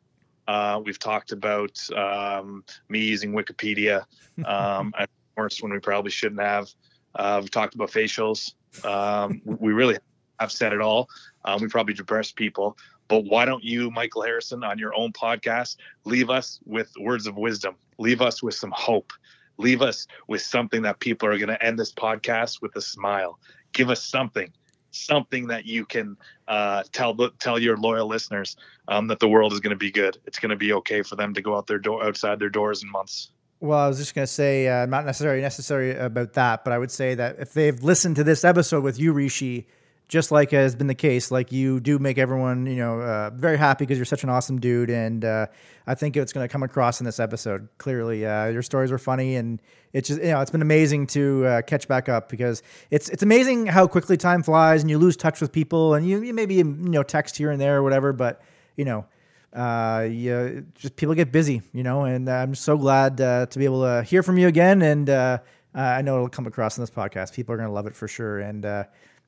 Uh, 0.47 0.81
we've 0.83 0.99
talked 0.99 1.31
about 1.31 1.79
um, 1.95 2.63
me 2.89 2.99
using 2.99 3.33
wikipedia 3.33 4.05
um, 4.45 4.93
at 4.97 5.09
worst 5.35 5.61
when 5.63 5.71
we 5.71 5.79
probably 5.79 6.11
shouldn't 6.11 6.41
have. 6.41 6.69
Uh, 7.15 7.39
we've 7.41 7.51
talked 7.51 7.75
about 7.75 7.91
facials. 7.91 8.53
Um, 8.83 9.41
we 9.45 9.71
really 9.71 9.97
have 10.39 10.51
said 10.51 10.73
it 10.73 10.81
all 10.81 11.07
um, 11.45 11.61
we 11.61 11.67
probably 11.67 11.93
depressed 11.93 12.35
people. 12.35 12.77
But 13.07 13.25
why 13.25 13.45
don't 13.45 13.63
you, 13.63 13.91
Michael 13.91 14.23
Harrison, 14.23 14.63
on 14.63 14.77
your 14.77 14.95
own 14.95 15.11
podcast, 15.11 15.77
leave 16.05 16.29
us 16.29 16.59
with 16.65 16.91
words 16.99 17.27
of 17.27 17.35
wisdom? 17.35 17.75
Leave 17.97 18.21
us 18.21 18.41
with 18.41 18.55
some 18.55 18.71
hope. 18.71 19.11
Leave 19.57 19.81
us 19.81 20.07
with 20.27 20.41
something 20.41 20.81
that 20.83 20.99
people 20.99 21.27
are 21.27 21.37
going 21.37 21.49
to 21.49 21.63
end 21.63 21.77
this 21.77 21.91
podcast 21.91 22.61
with 22.61 22.75
a 22.75 22.81
smile. 22.81 23.39
Give 23.71 23.89
us 23.89 24.03
something, 24.03 24.51
something 24.91 25.47
that 25.47 25.65
you 25.65 25.85
can 25.85 26.17
uh, 26.47 26.83
tell 26.91 27.15
tell 27.39 27.59
your 27.59 27.77
loyal 27.77 28.07
listeners 28.07 28.55
um, 28.87 29.07
that 29.07 29.19
the 29.19 29.27
world 29.27 29.53
is 29.53 29.59
going 29.59 29.71
to 29.71 29.77
be 29.77 29.91
good. 29.91 30.17
It's 30.25 30.39
going 30.39 30.49
to 30.49 30.55
be 30.55 30.73
okay 30.73 31.03
for 31.03 31.15
them 31.15 31.33
to 31.35 31.41
go 31.41 31.55
out 31.55 31.67
their 31.67 31.77
door 31.77 32.03
outside 32.03 32.39
their 32.39 32.49
doors 32.49 32.81
in 32.81 32.89
months. 32.89 33.29
Well, 33.59 33.79
I 33.79 33.87
was 33.87 33.97
just 33.97 34.13
going 34.13 34.27
to 34.27 34.33
say, 34.33 34.67
uh, 34.67 34.85
not 34.87 35.05
necessarily 35.05 35.41
necessary 35.41 35.95
about 35.95 36.33
that, 36.33 36.65
but 36.65 36.73
I 36.73 36.77
would 36.77 36.91
say 36.91 37.15
that 37.15 37.39
if 37.39 37.53
they've 37.53 37.81
listened 37.81 38.17
to 38.17 38.23
this 38.23 38.43
episode 38.43 38.83
with 38.83 38.99
you, 38.99 39.13
Rishi, 39.13 39.67
just 40.07 40.31
like 40.31 40.51
has 40.51 40.75
been 40.75 40.87
the 40.87 40.95
case, 40.95 41.31
like 41.31 41.51
you 41.51 41.79
do 41.79 41.97
make 41.97 42.17
everyone, 42.17 42.65
you 42.65 42.75
know, 42.75 43.01
uh, 43.01 43.29
very 43.31 43.57
happy 43.57 43.83
because 43.83 43.97
you're 43.97 44.05
such 44.05 44.23
an 44.23 44.29
awesome 44.29 44.59
dude, 44.59 44.89
and 44.89 45.25
uh, 45.25 45.47
I 45.87 45.95
think 45.95 46.15
it's 46.15 46.33
going 46.33 46.47
to 46.47 46.51
come 46.51 46.61
across 46.61 46.99
in 46.99 47.05
this 47.05 47.19
episode. 47.19 47.67
Clearly, 47.77 48.25
uh, 48.25 48.47
your 48.47 48.61
stories 48.61 48.91
were 48.91 48.99
funny, 48.99 49.35
and 49.35 49.61
it's 49.91 50.09
just, 50.09 50.21
you 50.21 50.29
know, 50.29 50.41
it's 50.41 50.51
been 50.51 50.61
amazing 50.61 51.07
to 51.07 51.45
uh, 51.45 51.61
catch 51.63 51.87
back 51.87 52.09
up 52.09 52.29
because 52.29 52.61
it's 52.91 53.09
it's 53.09 53.23
amazing 53.23 53.65
how 53.65 53.87
quickly 53.87 54.17
time 54.17 54.43
flies, 54.43 54.81
and 54.81 54.89
you 54.89 54.97
lose 54.97 55.17
touch 55.17 55.41
with 55.41 55.51
people, 55.51 55.93
and 55.95 56.07
you, 56.07 56.21
you 56.21 56.33
maybe 56.33 56.55
you 56.55 56.63
know 56.63 57.03
text 57.03 57.37
here 57.37 57.49
and 57.49 57.59
there 57.59 57.77
or 57.77 57.83
whatever, 57.83 58.13
but 58.13 58.41
you 58.75 58.85
know. 58.85 59.05
Uh, 59.51 60.07
you, 60.09 60.65
just 60.73 60.95
people 60.95 61.13
get 61.13 61.31
busy, 61.31 61.61
you 61.73 61.83
know, 61.83 62.05
and 62.05 62.27
I'm 62.27 62.55
so 62.55 62.75
glad 62.75 63.21
uh, 63.21 63.45
to 63.45 63.59
be 63.59 63.65
able 63.65 63.83
to 63.83 64.01
hear 64.01 64.23
from 64.23 64.39
you 64.39 64.47
again. 64.47 64.81
And 64.81 65.07
I 65.07 66.01
know 66.01 66.15
it'll 66.15 66.29
come 66.29 66.47
across 66.47 66.75
in 66.75 66.81
this 66.81 66.89
podcast. 66.89 67.35
People 67.35 67.53
are 67.53 67.57
going 67.57 67.69
to 67.69 67.73
love 67.73 67.85
it 67.85 67.95
for 67.95 68.07
sure. 68.07 68.39
And 68.39 68.65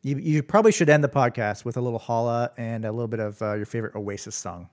you, 0.05 0.17
you 0.17 0.43
probably 0.43 0.71
should 0.71 0.87
end 0.87 1.03
the 1.03 1.09
podcast 1.09 1.65
with 1.65 1.77
a 1.77 1.81
little 1.81 1.97
holla 1.97 2.51
and 2.57 2.85
a 2.85 2.91
little 2.91 3.07
bit 3.07 3.19
of 3.19 3.41
uh, 3.41 3.53
your 3.55 3.65
favorite 3.65 3.95
Oasis 3.95 4.35
song. 4.35 4.69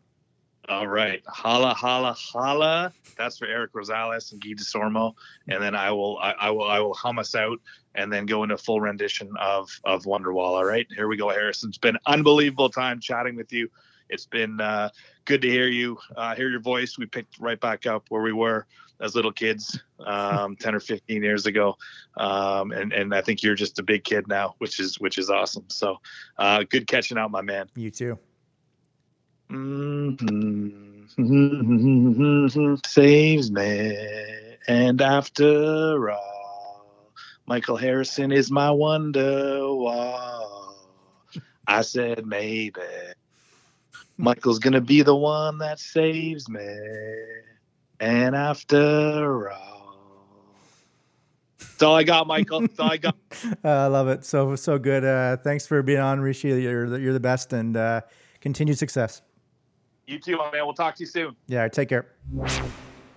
All 0.69 0.87
right, 0.87 1.23
holla, 1.27 1.73
holla, 1.73 2.13
holla. 2.13 2.93
That's 3.17 3.39
for 3.39 3.47
Eric 3.47 3.73
Rosales 3.73 4.31
and 4.33 4.43
Guy 4.43 4.51
DeSormo, 4.51 5.15
and 5.49 5.63
then 5.63 5.75
I 5.75 5.91
will, 5.91 6.19
I, 6.19 6.33
I, 6.33 6.51
will, 6.51 6.65
I 6.65 6.81
will 6.81 6.93
hum 6.93 7.19
us 7.19 7.35
out, 7.35 7.59
and 7.95 8.13
then 8.13 8.27
go 8.27 8.43
into 8.43 8.57
a 8.57 8.59
full 8.59 8.81
rendition 8.81 9.31
of 9.41 9.71
of 9.85 10.05
Wonderwall. 10.05 10.55
All 10.55 10.67
right, 10.67 10.87
here 10.95 11.09
we 11.09 11.17
go, 11.17 11.31
Harrison. 11.31 11.71
It's 11.71 11.79
been 11.79 11.97
unbelievable 12.07 12.69
time 12.69 13.01
chatting 13.01 13.35
with 13.35 13.53
you. 13.55 13.71
It's 14.11 14.27
been 14.27 14.61
uh, 14.61 14.91
good 15.25 15.41
to 15.41 15.49
hear 15.49 15.67
you, 15.67 15.97
uh, 16.15 16.35
hear 16.35 16.51
your 16.51 16.61
voice. 16.61 16.99
We 16.99 17.07
picked 17.07 17.41
right 17.41 17.59
back 17.59 17.87
up 17.87 18.05
where 18.11 18.23
we 18.23 18.35
were 18.35 18.67
as 19.03 19.15
little 19.15 19.33
kids, 19.33 19.79
um, 20.07 20.57
10 20.61 20.75
or 20.75 20.81
15 20.81 21.23
years 21.23 21.47
ago. 21.47 21.77
Um, 22.17 22.73
and, 22.73 22.93
and 22.93 23.15
I 23.15 23.21
think 23.21 23.43
you're 23.43 23.55
just 23.55 23.79
a 23.79 23.83
big 23.83 24.05
kid 24.05 24.29
now, 24.29 24.55
which 24.59 24.81
is, 24.81 25.01
which 25.01 25.19
is 25.19 25.29
awesome. 25.29 25.65
So, 25.69 25.99
uh, 26.39 26.65
good 26.69 26.87
catching 26.87 27.19
out, 27.19 27.31
my 27.31 27.43
man. 27.43 27.69
You 27.75 27.91
too. 27.91 28.19
Mm-hmm. 29.51 30.93
Saves 32.87 33.51
me. 33.51 33.97
And 34.69 35.03
after 35.03 36.11
all, 36.11 37.13
Michael 37.47 37.77
Harrison 37.77 38.33
is 38.33 38.51
my 38.51 38.71
wonder 38.71 39.75
wall. 39.75 40.77
I 41.67 41.83
said 41.83 42.27
maybe 42.27 42.81
Michael's 44.17 44.59
gonna 44.59 44.81
be 44.81 45.03
the 45.03 45.17
one 45.17 45.59
that 45.59 45.81
saves 45.81 46.49
me. 46.49 46.61
And 48.03 48.35
after 48.35 49.53
all, 49.53 49.97
that's 51.61 51.83
all 51.85 51.95
I 51.95 52.03
got, 52.03 52.27
Michael. 52.27 52.63
That's 52.63 52.81
all 52.81 52.91
I 52.91 52.97
got. 52.97 53.15
uh, 53.65 53.69
I 53.69 53.87
love 53.87 54.09
it. 54.09 54.25
So 54.25 54.57
so 54.57 54.77
good. 54.77 55.05
Uh, 55.05 55.37
thanks 55.37 55.69
for 55.69 55.81
being 55.85 56.01
on, 56.01 56.19
Rishi. 56.19 56.49
You're 56.49 56.99
you're 56.99 57.13
the 57.13 57.21
best, 57.21 57.53
and 57.53 57.77
uh, 57.77 58.01
continued 58.41 58.77
success. 58.77 59.23
You 60.09 60.19
too, 60.19 60.37
my 60.37 60.51
man. 60.51 60.65
We'll 60.65 60.75
talk 60.75 60.97
to 60.97 61.05
you 61.05 61.07
soon. 61.07 61.37
Yeah, 61.47 61.69
take 61.69 61.91
care. 61.91 62.09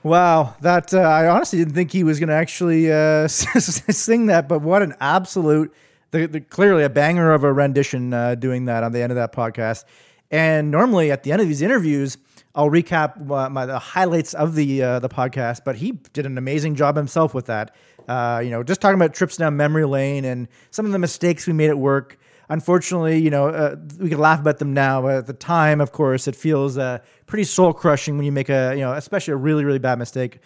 Wow, 0.03 0.55
that 0.61 0.93
uh, 0.93 0.99
I 0.99 1.29
honestly 1.29 1.57
didn't 1.57 1.73
think 1.73 1.91
he 1.91 2.03
was 2.03 2.19
going 2.19 2.29
to 2.29 2.35
actually 2.35 2.91
uh, 2.91 3.27
sing 3.27 4.27
that, 4.27 4.47
but 4.47 4.61
what 4.61 4.83
an 4.83 4.93
absolute, 4.99 5.73
the, 6.11 6.27
the, 6.27 6.41
clearly 6.41 6.83
a 6.83 6.91
banger 6.91 7.33
of 7.33 7.43
a 7.43 7.51
rendition 7.51 8.13
uh, 8.13 8.35
doing 8.35 8.65
that 8.65 8.83
on 8.83 8.91
the 8.91 9.01
end 9.01 9.11
of 9.11 9.15
that 9.15 9.33
podcast. 9.33 9.83
And 10.29 10.69
normally 10.69 11.11
at 11.11 11.23
the 11.23 11.31
end 11.31 11.41
of 11.41 11.47
these 11.47 11.63
interviews, 11.63 12.19
I'll 12.55 12.69
recap 12.69 13.29
uh, 13.29 13.49
my 13.49 13.65
the 13.65 13.77
highlights 13.77 14.33
of 14.33 14.55
the 14.55 14.81
uh, 14.81 14.99
the 14.99 15.09
podcast. 15.09 15.61
But 15.65 15.75
he 15.75 15.91
did 16.13 16.25
an 16.25 16.37
amazing 16.37 16.75
job 16.75 16.95
himself 16.95 17.33
with 17.33 17.47
that. 17.47 17.75
Uh, 18.07 18.41
you 18.43 18.49
know, 18.49 18.63
just 18.63 18.81
talking 18.81 18.95
about 18.95 19.13
trips 19.13 19.35
down 19.35 19.57
memory 19.57 19.85
lane 19.85 20.23
and 20.25 20.47
some 20.71 20.85
of 20.85 20.93
the 20.93 20.99
mistakes 20.99 21.45
we 21.45 21.53
made 21.53 21.69
at 21.69 21.77
work. 21.77 22.17
Unfortunately, 22.47 23.17
you 23.17 23.29
know, 23.29 23.49
uh, 23.49 23.75
we 23.99 24.09
can 24.09 24.19
laugh 24.19 24.39
about 24.39 24.59
them 24.59 24.73
now, 24.73 25.01
but 25.01 25.15
at 25.15 25.25
the 25.25 25.33
time, 25.33 25.81
of 25.81 25.91
course, 25.91 26.27
it 26.27 26.35
feels 26.35 26.77
uh, 26.77 26.99
pretty 27.25 27.43
soul 27.43 27.73
crushing 27.73 28.17
when 28.17 28.25
you 28.25 28.31
make 28.31 28.49
a, 28.49 28.73
you 28.75 28.81
know, 28.81 28.93
especially 28.93 29.33
a 29.33 29.37
really 29.37 29.65
really 29.65 29.79
bad 29.79 29.99
mistake. 29.99 30.39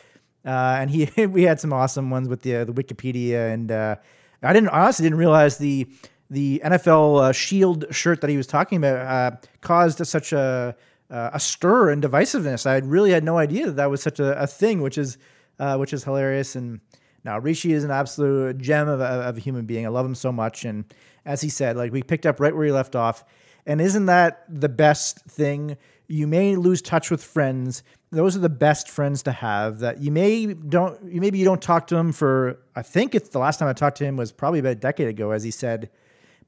And 0.45 0.89
he, 0.89 1.09
we 1.27 1.43
had 1.43 1.59
some 1.59 1.73
awesome 1.73 2.09
ones 2.09 2.27
with 2.27 2.41
the 2.41 2.63
the 2.63 2.73
Wikipedia, 2.73 3.53
and 3.53 3.71
I 3.71 4.53
didn't 4.53 4.69
honestly 4.69 5.03
didn't 5.03 5.19
realize 5.19 5.57
the 5.57 5.87
the 6.31 6.61
NFL 6.63 7.33
Shield 7.35 7.85
shirt 7.91 8.21
that 8.21 8.29
he 8.29 8.37
was 8.37 8.47
talking 8.47 8.77
about 8.77 9.47
caused 9.61 10.05
such 10.07 10.31
a 10.31 10.75
uh, 11.09 11.31
a 11.33 11.39
stir 11.39 11.89
and 11.89 12.03
divisiveness. 12.03 12.65
I 12.65 12.77
really 12.77 13.11
had 13.11 13.23
no 13.23 13.37
idea 13.37 13.67
that 13.67 13.75
that 13.77 13.89
was 13.89 14.01
such 14.01 14.19
a, 14.19 14.39
a 14.41 14.47
thing, 14.47 14.81
which 14.81 14.97
is 14.97 15.17
uh, 15.59 15.77
which 15.77 15.93
is 15.93 16.03
hilarious. 16.03 16.55
And 16.55 16.79
now 17.23 17.39
Rishi 17.39 17.73
is 17.73 17.83
an 17.83 17.91
absolute 17.91 18.57
gem 18.57 18.87
of, 18.87 19.01
of 19.01 19.37
a 19.37 19.39
human 19.39 19.65
being. 19.65 19.85
I 19.85 19.89
love 19.89 20.05
him 20.05 20.15
so 20.15 20.31
much. 20.31 20.65
And 20.65 20.85
as 21.25 21.41
he 21.41 21.49
said, 21.49 21.75
like 21.75 21.91
we 21.91 22.03
picked 22.03 22.25
up 22.25 22.39
right 22.39 22.55
where 22.55 22.65
he 22.65 22.71
left 22.71 22.95
off. 22.95 23.23
And 23.65 23.81
isn't 23.81 24.05
that 24.05 24.45
the 24.49 24.69
best 24.69 25.19
thing? 25.25 25.77
You 26.07 26.25
may 26.25 26.55
lose 26.55 26.81
touch 26.81 27.11
with 27.11 27.23
friends. 27.23 27.83
Those 28.11 28.35
are 28.35 28.39
the 28.39 28.49
best 28.49 28.89
friends 28.89 29.21
to 29.23 29.31
have. 29.31 29.79
That 29.79 29.99
you 29.99 30.11
may 30.11 30.53
don't. 30.53 31.11
You 31.11 31.21
maybe 31.21 31.37
you 31.37 31.45
don't 31.45 31.61
talk 31.61 31.87
to 31.87 31.97
him 31.97 32.11
for. 32.11 32.59
I 32.75 32.81
think 32.81 33.13
it's 33.13 33.29
the 33.29 33.39
last 33.39 33.59
time 33.59 33.67
I 33.67 33.73
talked 33.73 33.97
to 33.97 34.05
him 34.05 34.17
was 34.17 34.31
probably 34.31 34.59
about 34.59 34.71
a 34.71 34.75
decade 34.75 35.07
ago, 35.07 35.31
as 35.31 35.43
he 35.43 35.51
said 35.51 35.89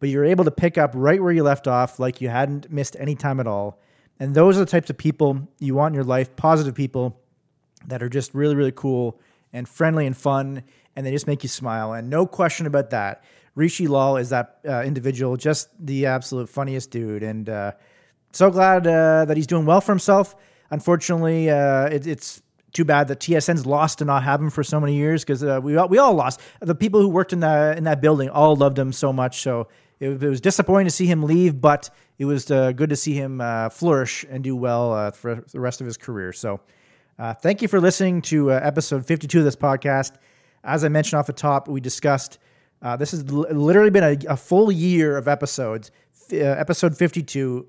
but 0.01 0.09
you're 0.09 0.25
able 0.25 0.43
to 0.43 0.51
pick 0.51 0.77
up 0.77 0.91
right 0.95 1.21
where 1.21 1.31
you 1.31 1.43
left 1.43 1.67
off, 1.67 1.99
like 1.99 2.19
you 2.19 2.27
hadn't 2.27 2.69
missed 2.71 2.97
any 2.99 3.15
time 3.15 3.39
at 3.39 3.47
all. 3.47 3.79
And 4.21 4.35
those 4.35 4.55
are 4.55 4.59
the 4.59 4.67
types 4.67 4.91
of 4.91 4.99
people 4.99 5.49
you 5.57 5.73
want 5.73 5.93
in 5.93 5.95
your 5.95 6.03
life 6.03 6.35
positive 6.35 6.75
people 6.75 7.19
that 7.87 8.03
are 8.03 8.07
just 8.07 8.35
really, 8.35 8.55
really 8.55 8.71
cool 8.71 9.19
and 9.51 9.67
friendly 9.67 10.05
and 10.05 10.15
fun, 10.15 10.61
and 10.95 11.03
they 11.03 11.09
just 11.09 11.25
make 11.25 11.41
you 11.41 11.49
smile. 11.49 11.93
And 11.93 12.07
no 12.07 12.27
question 12.27 12.67
about 12.67 12.91
that. 12.91 13.23
Rishi 13.55 13.87
Lal 13.87 14.17
is 14.17 14.29
that 14.29 14.59
uh, 14.63 14.83
individual, 14.83 15.37
just 15.37 15.69
the 15.83 16.05
absolute 16.05 16.49
funniest 16.49 16.91
dude. 16.91 17.23
And 17.23 17.49
uh, 17.49 17.71
so 18.31 18.51
glad 18.51 18.85
uh, 18.85 19.25
that 19.25 19.37
he's 19.37 19.47
doing 19.47 19.65
well 19.65 19.81
for 19.81 19.91
himself. 19.91 20.35
Unfortunately, 20.69 21.49
uh, 21.49 21.87
it, 21.87 22.05
it's 22.05 22.43
too 22.73 22.85
bad 22.85 23.07
that 23.07 23.21
TSN's 23.21 23.65
lost 23.65 23.97
to 23.97 24.05
not 24.05 24.21
have 24.21 24.39
him 24.39 24.51
for 24.51 24.63
so 24.63 24.79
many 24.79 24.93
years 24.93 25.23
because 25.23 25.43
uh, 25.43 25.59
we 25.63 25.75
all, 25.77 25.87
we 25.87 25.97
all 25.97 26.13
lost. 26.13 26.39
The 26.59 26.75
people 26.75 27.01
who 27.01 27.09
worked 27.09 27.33
in 27.33 27.39
that 27.39 27.75
in 27.75 27.85
that 27.85 28.01
building 28.01 28.29
all 28.29 28.55
loved 28.55 28.77
him 28.77 28.93
so 28.93 29.11
much. 29.11 29.41
So 29.41 29.67
it, 30.01 30.21
it 30.21 30.27
was 30.27 30.41
disappointing 30.41 30.87
to 30.87 30.91
see 30.91 31.05
him 31.05 31.23
leave, 31.23 31.61
but 31.61 31.89
it 32.17 32.25
was 32.25 32.49
uh, 32.49 32.71
good 32.71 32.89
to 32.89 32.95
see 32.95 33.13
him 33.13 33.39
uh, 33.39 33.69
flourish 33.69 34.25
and 34.29 34.43
do 34.43 34.55
well 34.55 34.91
uh, 34.91 35.11
for 35.11 35.35
the 35.35 35.59
rest 35.59 35.79
of 35.79 35.85
his 35.85 35.95
career. 35.95 36.33
So, 36.33 36.59
uh, 37.19 37.35
thank 37.35 37.61
you 37.61 37.67
for 37.67 37.79
listening 37.79 38.23
to 38.23 38.51
uh, 38.51 38.59
episode 38.63 39.05
52 39.05 39.39
of 39.39 39.45
this 39.45 39.55
podcast. 39.55 40.13
As 40.63 40.83
I 40.83 40.89
mentioned 40.89 41.19
off 41.19 41.27
the 41.27 41.33
top, 41.33 41.67
we 41.67 41.79
discussed 41.79 42.39
this 42.97 43.11
has 43.11 43.23
l- 43.29 43.45
literally 43.51 43.91
been 43.91 44.03
a, 44.03 44.33
a, 44.33 44.37
full 44.37 44.71
year 44.71 45.17
of 45.17 45.27
episodes. 45.27 45.91
F- 46.31 46.33
episode 46.33 46.97
52, 46.97 47.67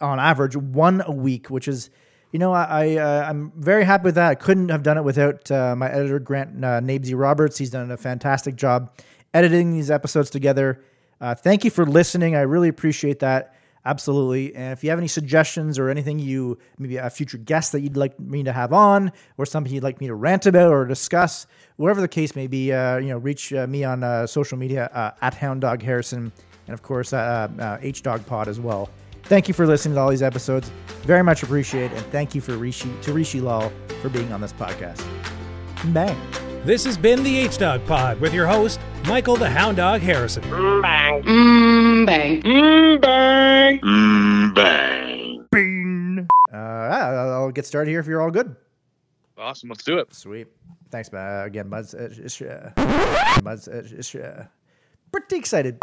on 0.00 0.18
average, 0.18 0.56
one 0.56 1.02
a 1.06 1.12
week, 1.12 1.50
which 1.50 1.68
is 1.68 1.90
you 2.32 2.38
know, 2.38 2.52
I, 2.52 2.94
I 2.94 3.28
am 3.28 3.52
very 3.56 3.84
happy 3.84 4.04
with 4.04 4.14
that. 4.14 4.28
I 4.28 4.34
couldn't 4.36 4.68
have 4.68 4.84
done 4.84 4.96
it 4.96 5.02
without 5.02 5.50
uh, 5.50 5.74
my 5.74 5.90
editor 5.90 6.20
Grant 6.20 6.64
uh, 6.64 6.80
Nabesy 6.80 7.18
Roberts. 7.18 7.58
He's 7.58 7.70
done 7.70 7.90
a 7.90 7.96
fantastic 7.96 8.54
job 8.54 8.92
editing 9.34 9.72
these 9.72 9.90
episodes 9.90 10.30
together. 10.30 10.80
Uh, 11.20 11.34
thank 11.34 11.64
you 11.64 11.70
for 11.70 11.84
listening. 11.84 12.34
I 12.34 12.40
really 12.40 12.68
appreciate 12.68 13.18
that. 13.20 13.54
Absolutely. 13.84 14.54
And 14.54 14.72
if 14.72 14.84
you 14.84 14.90
have 14.90 14.98
any 14.98 15.08
suggestions 15.08 15.78
or 15.78 15.88
anything 15.88 16.18
you, 16.18 16.58
maybe 16.78 16.98
a 16.98 17.08
future 17.08 17.38
guest 17.38 17.72
that 17.72 17.80
you'd 17.80 17.96
like 17.96 18.18
me 18.20 18.42
to 18.42 18.52
have 18.52 18.72
on, 18.72 19.10
or 19.38 19.46
something 19.46 19.72
you'd 19.72 19.82
like 19.82 20.00
me 20.00 20.06
to 20.06 20.14
rant 20.14 20.44
about 20.44 20.70
or 20.70 20.84
discuss, 20.84 21.46
whatever 21.76 22.00
the 22.00 22.08
case 22.08 22.36
may 22.36 22.46
be, 22.46 22.72
uh, 22.72 22.98
you 22.98 23.08
know, 23.08 23.18
reach 23.18 23.52
uh, 23.54 23.66
me 23.66 23.82
on 23.84 24.04
uh, 24.04 24.26
social 24.26 24.58
media 24.58 24.90
uh, 24.92 25.12
at 25.22 25.32
Hound 25.34 25.62
Dog 25.62 25.82
Harrison, 25.82 26.30
and 26.66 26.74
of 26.74 26.82
course 26.82 27.14
uh, 27.14 27.78
H 27.80 28.02
Dog 28.02 28.26
Pod 28.26 28.48
as 28.48 28.60
well. 28.60 28.90
Thank 29.24 29.48
you 29.48 29.54
for 29.54 29.66
listening 29.66 29.94
to 29.94 30.00
all 30.00 30.10
these 30.10 30.22
episodes. 30.22 30.70
Very 31.02 31.22
much 31.22 31.42
appreciate 31.42 31.92
it. 31.92 31.96
And 31.96 32.06
thank 32.06 32.34
you 32.34 32.40
for 32.40 32.56
Rishi 32.56 32.90
to 33.02 33.12
Rishi 33.12 33.40
Lal 33.40 33.72
for 34.02 34.08
being 34.08 34.32
on 34.32 34.40
this 34.40 34.52
podcast. 34.52 35.06
Bang. 35.94 36.49
This 36.64 36.84
has 36.84 36.98
been 36.98 37.22
the 37.22 37.38
H 37.38 37.56
Dog 37.56 37.84
Pod 37.86 38.20
with 38.20 38.34
your 38.34 38.46
host, 38.46 38.80
Michael 39.06 39.36
the 39.36 39.48
Hound 39.48 39.78
Dog 39.78 40.02
Harrison. 40.02 40.42
Bang. 40.82 41.22
Mm, 41.22 42.04
bang. 42.06 42.42
Mm, 42.42 43.00
bang. 43.00 43.80
Mm, 43.80 44.54
bang. 44.54 45.46
Bing. 45.50 46.28
Uh, 46.52 46.56
I'll 46.56 47.30
I'll 47.32 47.50
get 47.50 47.64
started 47.64 47.90
here 47.90 47.98
if 48.00 48.06
you're 48.06 48.20
all 48.20 48.30
good. 48.30 48.54
Awesome. 49.38 49.70
Let's 49.70 49.84
do 49.84 49.98
it. 49.98 50.12
Sweet. 50.14 50.48
Thanks, 50.90 51.10
uh, 51.14 51.44
again, 51.46 51.70
Buzz. 51.70 51.94
Uh, 51.94 52.10
it's, 52.12 52.42
uh, 52.42 52.72
Buzz. 53.42 53.66
Uh, 53.66 53.82
it's, 53.96 54.14
uh, 54.14 54.44
pretty 55.10 55.36
excited. 55.36 55.80